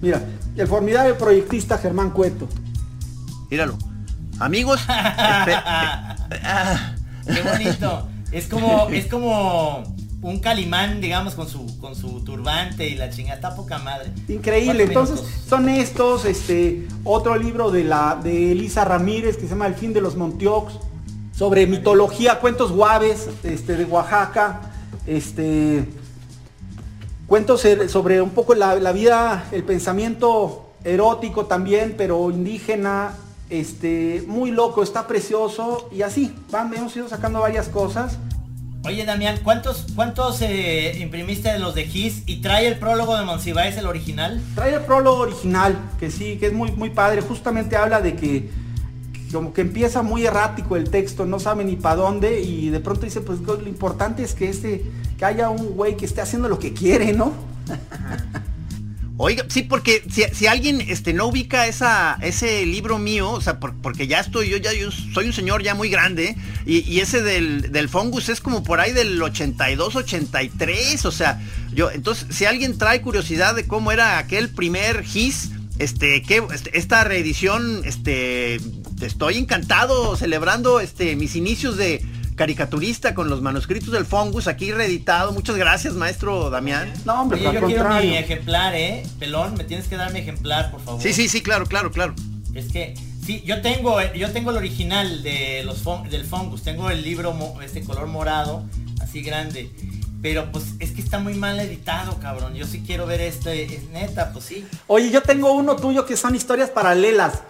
Mira, 0.00 0.22
el 0.56 0.66
formidable 0.66 1.14
proyectista 1.14 1.78
Germán 1.78 2.10
Cueto. 2.10 2.48
Míralo. 3.50 3.76
Amigos, 4.38 4.80
Qué 7.26 7.42
bonito. 7.42 8.08
Es 8.30 8.46
como, 8.46 8.88
es 8.90 9.06
como 9.06 9.82
un 10.22 10.38
calimán, 10.40 11.00
digamos, 11.00 11.34
con 11.34 11.48
su, 11.48 11.78
con 11.80 11.96
su 11.96 12.22
turbante 12.24 12.88
y 12.88 12.94
la 12.94 13.10
chingada. 13.10 13.36
Está 13.36 13.54
poca 13.56 13.78
madre. 13.78 14.12
Increíble, 14.28 14.84
entonces 14.84 15.22
son 15.46 15.68
estos, 15.68 16.24
este, 16.24 16.86
otro 17.04 17.36
libro 17.36 17.70
de 17.70 17.84
la 17.84 18.18
de 18.22 18.52
Elisa 18.52 18.84
Ramírez 18.84 19.36
que 19.36 19.42
se 19.42 19.48
llama 19.50 19.66
El 19.66 19.74
fin 19.74 19.92
de 19.92 20.00
los 20.00 20.16
Montiox, 20.16 20.74
sobre 21.32 21.66
mitología, 21.66 22.40
cuentos 22.40 22.72
guaves, 22.72 23.28
este, 23.44 23.76
de 23.76 23.84
Oaxaca, 23.84 24.60
este, 25.06 25.88
cuentos 27.28 27.64
er- 27.64 27.88
sobre 27.88 28.20
un 28.20 28.30
poco 28.30 28.54
la, 28.56 28.74
la 28.74 28.90
vida, 28.90 29.46
el 29.52 29.62
pensamiento 29.62 30.72
erótico 30.82 31.46
también, 31.46 31.94
pero 31.96 32.30
indígena, 32.30 33.14
este, 33.50 34.24
muy 34.26 34.50
loco, 34.50 34.82
está 34.82 35.06
precioso 35.06 35.88
y 35.92 36.02
así, 36.02 36.34
van, 36.50 36.74
hemos 36.74 36.96
ido 36.96 37.08
sacando 37.08 37.40
varias 37.40 37.68
cosas. 37.68 38.18
Oye, 38.84 39.04
Damián, 39.04 39.40
¿cuántos, 39.42 39.86
cuántos 39.94 40.40
eh, 40.40 40.96
imprimiste 41.00 41.50
de 41.52 41.58
los 41.58 41.74
de 41.74 41.84
Gis 41.84 42.22
y 42.26 42.40
trae 42.40 42.66
el 42.68 42.78
prólogo 42.78 43.16
de 43.16 43.24
Monsiváis, 43.24 43.76
el 43.76 43.86
original? 43.86 44.40
Trae 44.54 44.74
el 44.74 44.82
prólogo 44.82 45.18
original, 45.18 45.76
que 46.00 46.10
sí, 46.10 46.38
que 46.38 46.46
es 46.46 46.52
muy, 46.52 46.72
muy 46.72 46.90
padre. 46.90 47.20
Justamente 47.20 47.76
habla 47.76 48.00
de 48.00 48.14
que 48.16 48.48
que 49.12 49.32
como 49.32 49.52
que 49.52 49.60
empieza 49.62 50.02
muy 50.02 50.24
errático 50.24 50.76
el 50.76 50.88
texto, 50.90 51.26
no 51.26 51.38
sabe 51.40 51.64
ni 51.64 51.76
para 51.76 51.96
dónde 51.96 52.40
y 52.40 52.70
de 52.70 52.80
pronto 52.80 53.04
dice, 53.04 53.20
pues 53.20 53.40
lo 53.40 53.66
importante 53.66 54.22
es 54.22 54.32
que 54.32 54.48
este, 54.48 54.84
que 55.18 55.24
haya 55.24 55.50
un 55.50 55.74
güey 55.74 55.96
que 55.96 56.06
esté 56.06 56.20
haciendo 56.20 56.48
lo 56.48 56.58
que 56.58 56.72
quiere, 56.72 57.12
¿no? 57.12 57.34
Oiga, 59.20 59.44
sí, 59.48 59.62
porque 59.64 60.04
si, 60.08 60.22
si 60.32 60.46
alguien 60.46 60.80
este, 60.80 61.12
no 61.12 61.26
ubica 61.26 61.66
esa, 61.66 62.16
ese 62.22 62.64
libro 62.64 62.98
mío, 62.98 63.32
o 63.32 63.40
sea, 63.40 63.58
por- 63.58 63.74
porque 63.82 64.06
ya 64.06 64.20
estoy, 64.20 64.48
yo 64.48 64.58
ya 64.58 64.70
soy 65.12 65.26
un 65.26 65.32
señor 65.32 65.64
ya 65.64 65.74
muy 65.74 65.88
grande, 65.88 66.36
y, 66.64 66.88
y 66.88 67.00
ese 67.00 67.20
del, 67.22 67.72
del 67.72 67.88
Fungus 67.88 68.28
es 68.28 68.40
como 68.40 68.62
por 68.62 68.78
ahí 68.78 68.92
del 68.92 69.20
82, 69.20 69.96
83, 69.96 71.04
o 71.04 71.10
sea, 71.10 71.42
yo, 71.74 71.90
entonces, 71.90 72.28
si 72.30 72.44
alguien 72.44 72.78
trae 72.78 73.00
curiosidad 73.02 73.56
de 73.56 73.66
cómo 73.66 73.90
era 73.90 74.18
aquel 74.18 74.50
primer 74.50 75.02
GIS, 75.02 75.50
este, 75.80 76.22
que 76.22 76.44
este, 76.54 76.78
esta 76.78 77.02
reedición, 77.02 77.82
este, 77.84 78.60
estoy 79.00 79.38
encantado 79.38 80.16
celebrando 80.16 80.78
este, 80.78 81.16
mis 81.16 81.34
inicios 81.34 81.76
de 81.76 82.04
caricaturista 82.38 83.14
con 83.14 83.28
los 83.28 83.42
manuscritos 83.42 83.92
del 83.92 84.06
Fungus 84.06 84.46
aquí 84.46 84.72
reeditado. 84.72 85.32
Muchas 85.32 85.56
gracias, 85.56 85.92
maestro 85.92 86.48
Damián. 86.48 86.90
No, 87.04 87.20
hombre, 87.20 87.36
Oye, 87.40 87.44
yo 87.60 87.66
quiero 87.66 87.82
contrario. 87.82 88.10
mi 88.10 88.16
ejemplar, 88.16 88.74
¿eh? 88.74 89.02
Pelón, 89.18 89.54
me 89.56 89.64
tienes 89.64 89.88
que 89.88 89.96
dar 89.96 90.12
mi 90.12 90.20
ejemplar, 90.20 90.70
por 90.70 90.80
favor. 90.80 91.02
Sí, 91.02 91.12
sí, 91.12 91.28
sí, 91.28 91.42
claro, 91.42 91.66
claro, 91.66 91.90
claro. 91.90 92.14
Es 92.54 92.72
que, 92.72 92.94
sí, 93.22 93.42
yo 93.44 93.60
tengo, 93.60 94.00
yo 94.14 94.30
tengo 94.30 94.52
el 94.52 94.56
original 94.56 95.22
de 95.22 95.62
los 95.64 95.84
del 96.08 96.24
Fungus, 96.24 96.62
tengo 96.62 96.88
el 96.88 97.02
libro, 97.02 97.36
este 97.62 97.82
color 97.82 98.06
morado, 98.06 98.64
así 99.02 99.20
grande. 99.20 99.70
Pero 100.22 100.50
pues 100.50 100.64
es 100.78 100.92
que 100.92 101.00
está 101.00 101.18
muy 101.18 101.34
mal 101.34 101.60
editado, 101.60 102.18
cabrón. 102.18 102.54
Yo 102.54 102.66
sí 102.66 102.82
quiero 102.84 103.06
ver 103.06 103.20
este, 103.20 103.64
es 103.64 103.88
neta, 103.90 104.32
pues 104.32 104.44
sí. 104.46 104.64
Oye, 104.86 105.10
yo 105.10 105.22
tengo 105.22 105.52
uno 105.52 105.76
tuyo 105.76 106.06
que 106.06 106.16
son 106.16 106.34
historias 106.34 106.70
paralelas. 106.70 107.42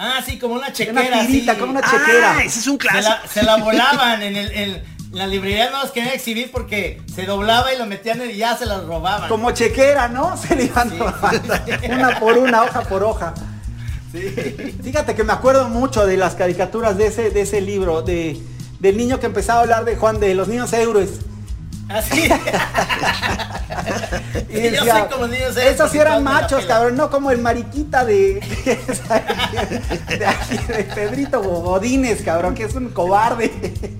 Ah, 0.00 0.20
sí, 0.24 0.38
como 0.38 0.54
una 0.54 0.66
Una 0.68 0.72
chequera, 0.72 1.26
tirita, 1.26 1.54
sí. 1.54 1.58
como 1.60 1.72
una 1.72 1.82
chequera. 1.82 2.36
Ah, 2.38 2.42
ese 2.44 2.60
es 2.60 2.66
un 2.68 2.74
Se 2.74 2.78
clásico. 2.78 3.10
la, 3.22 3.28
se 3.28 3.42
la 3.42 3.56
volaban 3.64 4.22
en 4.22 4.36
el, 4.36 4.50
en 4.52 4.82
la 5.10 5.26
librería 5.26 5.70
no 5.70 5.82
los 5.82 5.90
querían 5.90 6.14
exhibir 6.14 6.52
porque 6.52 7.02
se 7.12 7.24
doblaba 7.26 7.72
y 7.74 7.78
lo 7.78 7.86
metían 7.86 8.20
y 8.30 8.36
ya 8.36 8.56
se 8.56 8.64
las 8.66 8.84
robaban. 8.84 9.28
Como 9.28 9.50
chequera, 9.50 10.06
¿no? 10.08 10.36
Se 10.40 10.54
le 10.54 10.64
iban 10.66 10.90
Sí. 10.90 10.98
una 11.90 12.20
por 12.20 12.38
una, 12.38 12.62
hoja 12.62 12.82
por 12.82 13.02
hoja. 13.02 13.34
Fíjate 14.82 15.14
que 15.14 15.24
me 15.24 15.32
acuerdo 15.32 15.68
mucho 15.68 16.06
de 16.06 16.16
las 16.16 16.34
caricaturas 16.34 16.96
de 16.96 17.06
ese, 17.08 17.30
de 17.30 17.40
ese 17.42 17.60
libro, 17.60 18.02
de, 18.02 18.40
del 18.80 18.96
niño 18.96 19.18
que 19.20 19.26
empezaba 19.26 19.58
a 19.58 19.62
hablar 19.62 19.84
de 19.84 19.96
Juan 19.96 20.20
de 20.20 20.34
los 20.34 20.46
niños 20.48 20.72
héroes. 20.72 21.10
Así. 21.88 22.28
Y 24.48 24.54
decía, 24.54 25.08
¿eh? 25.08 25.70
esos 25.70 25.90
sí 25.90 25.98
eran 25.98 26.24
machos, 26.24 26.62
pelan". 26.62 26.68
cabrón, 26.68 26.96
no 26.96 27.10
como 27.10 27.30
el 27.30 27.38
mariquita 27.38 28.04
de, 28.04 28.40
de, 30.08 30.26
aquí, 30.26 30.56
de 30.68 30.84
Pedrito 30.84 31.42
Godínez, 31.42 32.22
cabrón, 32.22 32.54
que 32.54 32.64
es 32.64 32.74
un 32.74 32.90
cobarde. 32.90 33.50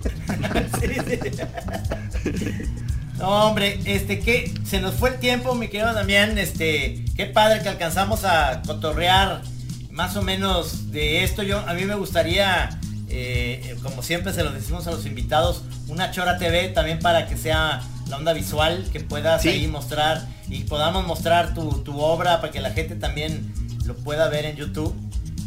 No, 3.18 3.48
hombre, 3.48 3.80
este, 3.84 4.20
que 4.20 4.54
se 4.64 4.80
nos 4.80 4.94
fue 4.94 5.10
el 5.10 5.16
tiempo, 5.16 5.56
mi 5.56 5.66
querido 5.66 5.92
Damián, 5.92 6.38
este, 6.38 7.04
qué 7.16 7.26
padre 7.26 7.62
que 7.62 7.68
alcanzamos 7.68 8.24
a 8.24 8.62
cotorrear 8.64 9.42
más 9.90 10.16
o 10.16 10.22
menos 10.22 10.92
de 10.92 11.24
esto. 11.24 11.42
Yo, 11.42 11.58
a 11.58 11.74
mí 11.74 11.84
me 11.84 11.96
gustaría, 11.96 12.78
eh, 13.08 13.76
como 13.82 14.04
siempre 14.04 14.32
se 14.32 14.44
lo 14.44 14.52
decimos 14.52 14.86
a 14.86 14.92
los 14.92 15.04
invitados, 15.04 15.64
una 15.88 16.12
Chora 16.12 16.38
TV 16.38 16.68
también 16.68 17.00
para 17.00 17.26
que 17.26 17.36
sea 17.36 17.82
la 18.08 18.16
onda 18.16 18.32
visual, 18.32 18.86
que 18.92 19.00
puedas 19.00 19.42
Sí. 19.42 19.48
ahí 19.50 19.66
mostrar 19.68 20.26
y 20.48 20.64
podamos 20.64 21.06
mostrar 21.06 21.54
tu, 21.54 21.68
tu 21.82 21.98
obra 22.00 22.40
para 22.40 22.52
que 22.52 22.60
la 22.60 22.70
gente 22.70 22.94
también 22.94 23.52
lo 23.84 23.94
pueda 23.96 24.28
ver 24.28 24.44
en 24.46 24.56
YouTube. 24.56 24.94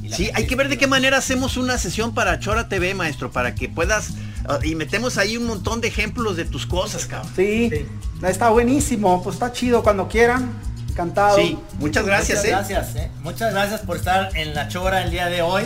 Y 0.03 0.09
la 0.09 0.17
Sí, 0.17 0.29
hay 0.33 0.47
que 0.47 0.55
ver 0.55 0.67
de 0.69 0.77
qué 0.77 0.87
manera 0.87 1.17
hacemos 1.17 1.57
una 1.57 1.77
sesión 1.77 2.13
para 2.13 2.39
Chora 2.39 2.67
TV, 2.69 2.93
maestro, 2.93 3.31
para 3.31 3.53
que 3.55 3.69
puedas 3.69 4.11
ah, 4.47 4.59
y 4.63 4.75
metemos 4.75 5.17
ahí 5.17 5.37
un 5.37 5.45
montón 5.45 5.81
de 5.81 5.87
ejemplos 5.89 6.35
de 6.37 6.45
tus 6.45 6.65
cosas, 6.65 7.05
cabrón. 7.05 7.31
Sí, 7.35 7.69
Sí. 7.71 7.85
está 8.27 8.49
buenísimo, 8.49 9.21
pues 9.23 9.35
está 9.35 9.51
chido 9.51 9.83
cuando 9.83 10.07
quieran, 10.07 10.51
encantado. 10.89 11.37
Sí, 11.37 11.57
muchas 11.79 12.05
gracias, 12.05 12.39
Muchas 12.39 12.45
¿eh? 12.45 12.73
gracias, 12.73 12.95
¿eh? 12.95 13.11
Muchas 13.23 13.53
gracias 13.53 13.81
por 13.81 13.97
estar 13.97 14.35
en 14.35 14.53
la 14.55 14.67
chora 14.67 15.03
el 15.03 15.11
día 15.11 15.27
de 15.27 15.41
hoy. 15.41 15.63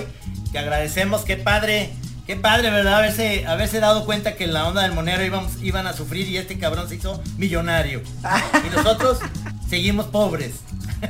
Te 0.51 0.59
agradecemos, 0.59 1.23
qué 1.23 1.35
padre, 1.37 1.91
qué 2.27 2.35
padre, 2.35 2.69
¿verdad? 2.71 2.95
Haberse, 2.95 3.45
haberse 3.47 3.79
dado 3.79 4.05
cuenta 4.05 4.35
que 4.35 4.45
en 4.45 4.53
la 4.53 4.67
onda 4.67 4.81
del 4.83 4.91
monero 4.93 5.23
íbamos, 5.23 5.53
iban 5.61 5.87
a 5.87 5.93
sufrir 5.93 6.27
y 6.27 6.37
este 6.37 6.57
cabrón 6.59 6.87
se 6.89 6.95
hizo 6.95 7.21
millonario. 7.37 8.01
Y 8.65 8.75
nosotros 8.75 9.19
seguimos 9.69 10.07
pobres. 10.07 10.55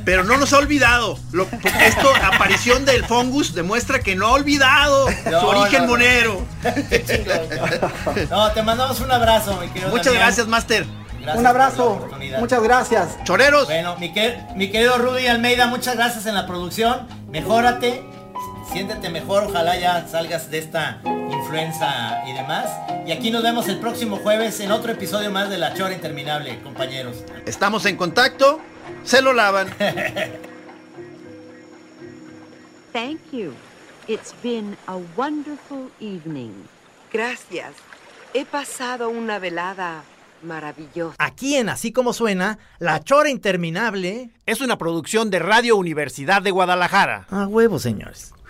Pero 0.04 0.24
no 0.24 0.36
nos 0.36 0.52
ha 0.52 0.58
olvidado. 0.58 1.18
Lo- 1.32 1.48
esto, 1.80 2.12
aparición 2.22 2.84
del 2.84 3.04
fungus, 3.06 3.54
demuestra 3.54 4.00
que 4.00 4.14
no 4.16 4.26
ha 4.26 4.32
olvidado 4.32 5.06
No, 5.30 5.40
su 5.40 5.46
origen 5.46 5.80
no, 5.82 5.86
no. 5.86 5.88
monero. 5.92 6.46
No, 8.30 8.50
te 8.52 8.62
mandamos 8.62 9.00
un 9.00 9.10
abrazo, 9.10 9.58
mi 9.60 9.68
querido 9.68 9.90
Muchas 9.90 10.12
gracias, 10.14 10.46
Master. 10.46 10.84
Gracias 11.20 11.38
Un 11.40 11.46
abrazo, 11.46 12.08
muchas 12.38 12.62
gracias. 12.62 13.16
Choreros. 13.24 13.66
Bueno, 13.66 13.96
mi, 13.98 14.12
que- 14.12 14.38
mi 14.54 14.70
querido 14.70 14.98
Rudy 14.98 15.26
Almeida, 15.28 15.66
muchas 15.66 15.96
gracias 15.96 16.26
en 16.26 16.34
la 16.34 16.46
producción. 16.46 17.06
Mejórate, 17.30 18.04
siéntete 18.72 19.08
mejor, 19.10 19.44
ojalá 19.44 19.78
ya 19.78 20.06
salgas 20.06 20.50
de 20.50 20.58
esta 20.58 21.00
influenza 21.30 22.22
y 22.26 22.32
demás. 22.32 22.70
Y 23.06 23.12
aquí 23.12 23.30
nos 23.30 23.42
vemos 23.42 23.68
el 23.68 23.78
próximo 23.78 24.16
jueves 24.16 24.58
en 24.60 24.72
otro 24.72 24.92
episodio 24.92 25.30
más 25.30 25.50
de 25.50 25.58
La 25.58 25.74
Chora 25.74 25.94
Interminable, 25.94 26.60
compañeros. 26.62 27.24
Estamos 27.46 27.86
en 27.86 27.96
contacto. 27.96 28.60
Se 29.04 29.22
lo 29.22 29.32
lavan. 29.32 29.68
Thank 32.92 33.20
you. 33.32 33.52
It's 34.08 34.34
been 34.42 34.76
a 34.86 34.98
wonderful 35.16 35.90
evening. 36.00 36.52
Gracias. 37.12 37.74
He 38.32 38.44
pasado 38.44 39.08
una 39.08 39.38
velada 39.38 40.02
maravillosa. 40.42 41.16
Aquí 41.18 41.56
en 41.56 41.68
Así 41.68 41.92
Como 41.92 42.12
Suena, 42.12 42.58
La 42.78 43.02
Chora 43.02 43.30
Interminable. 43.30 44.30
Es 44.46 44.60
una 44.60 44.78
producción 44.78 45.30
de 45.30 45.40
Radio 45.40 45.76
Universidad 45.76 46.42
de 46.42 46.50
Guadalajara. 46.50 47.26
A 47.30 47.46
huevo, 47.46 47.78
señores. 47.78 48.32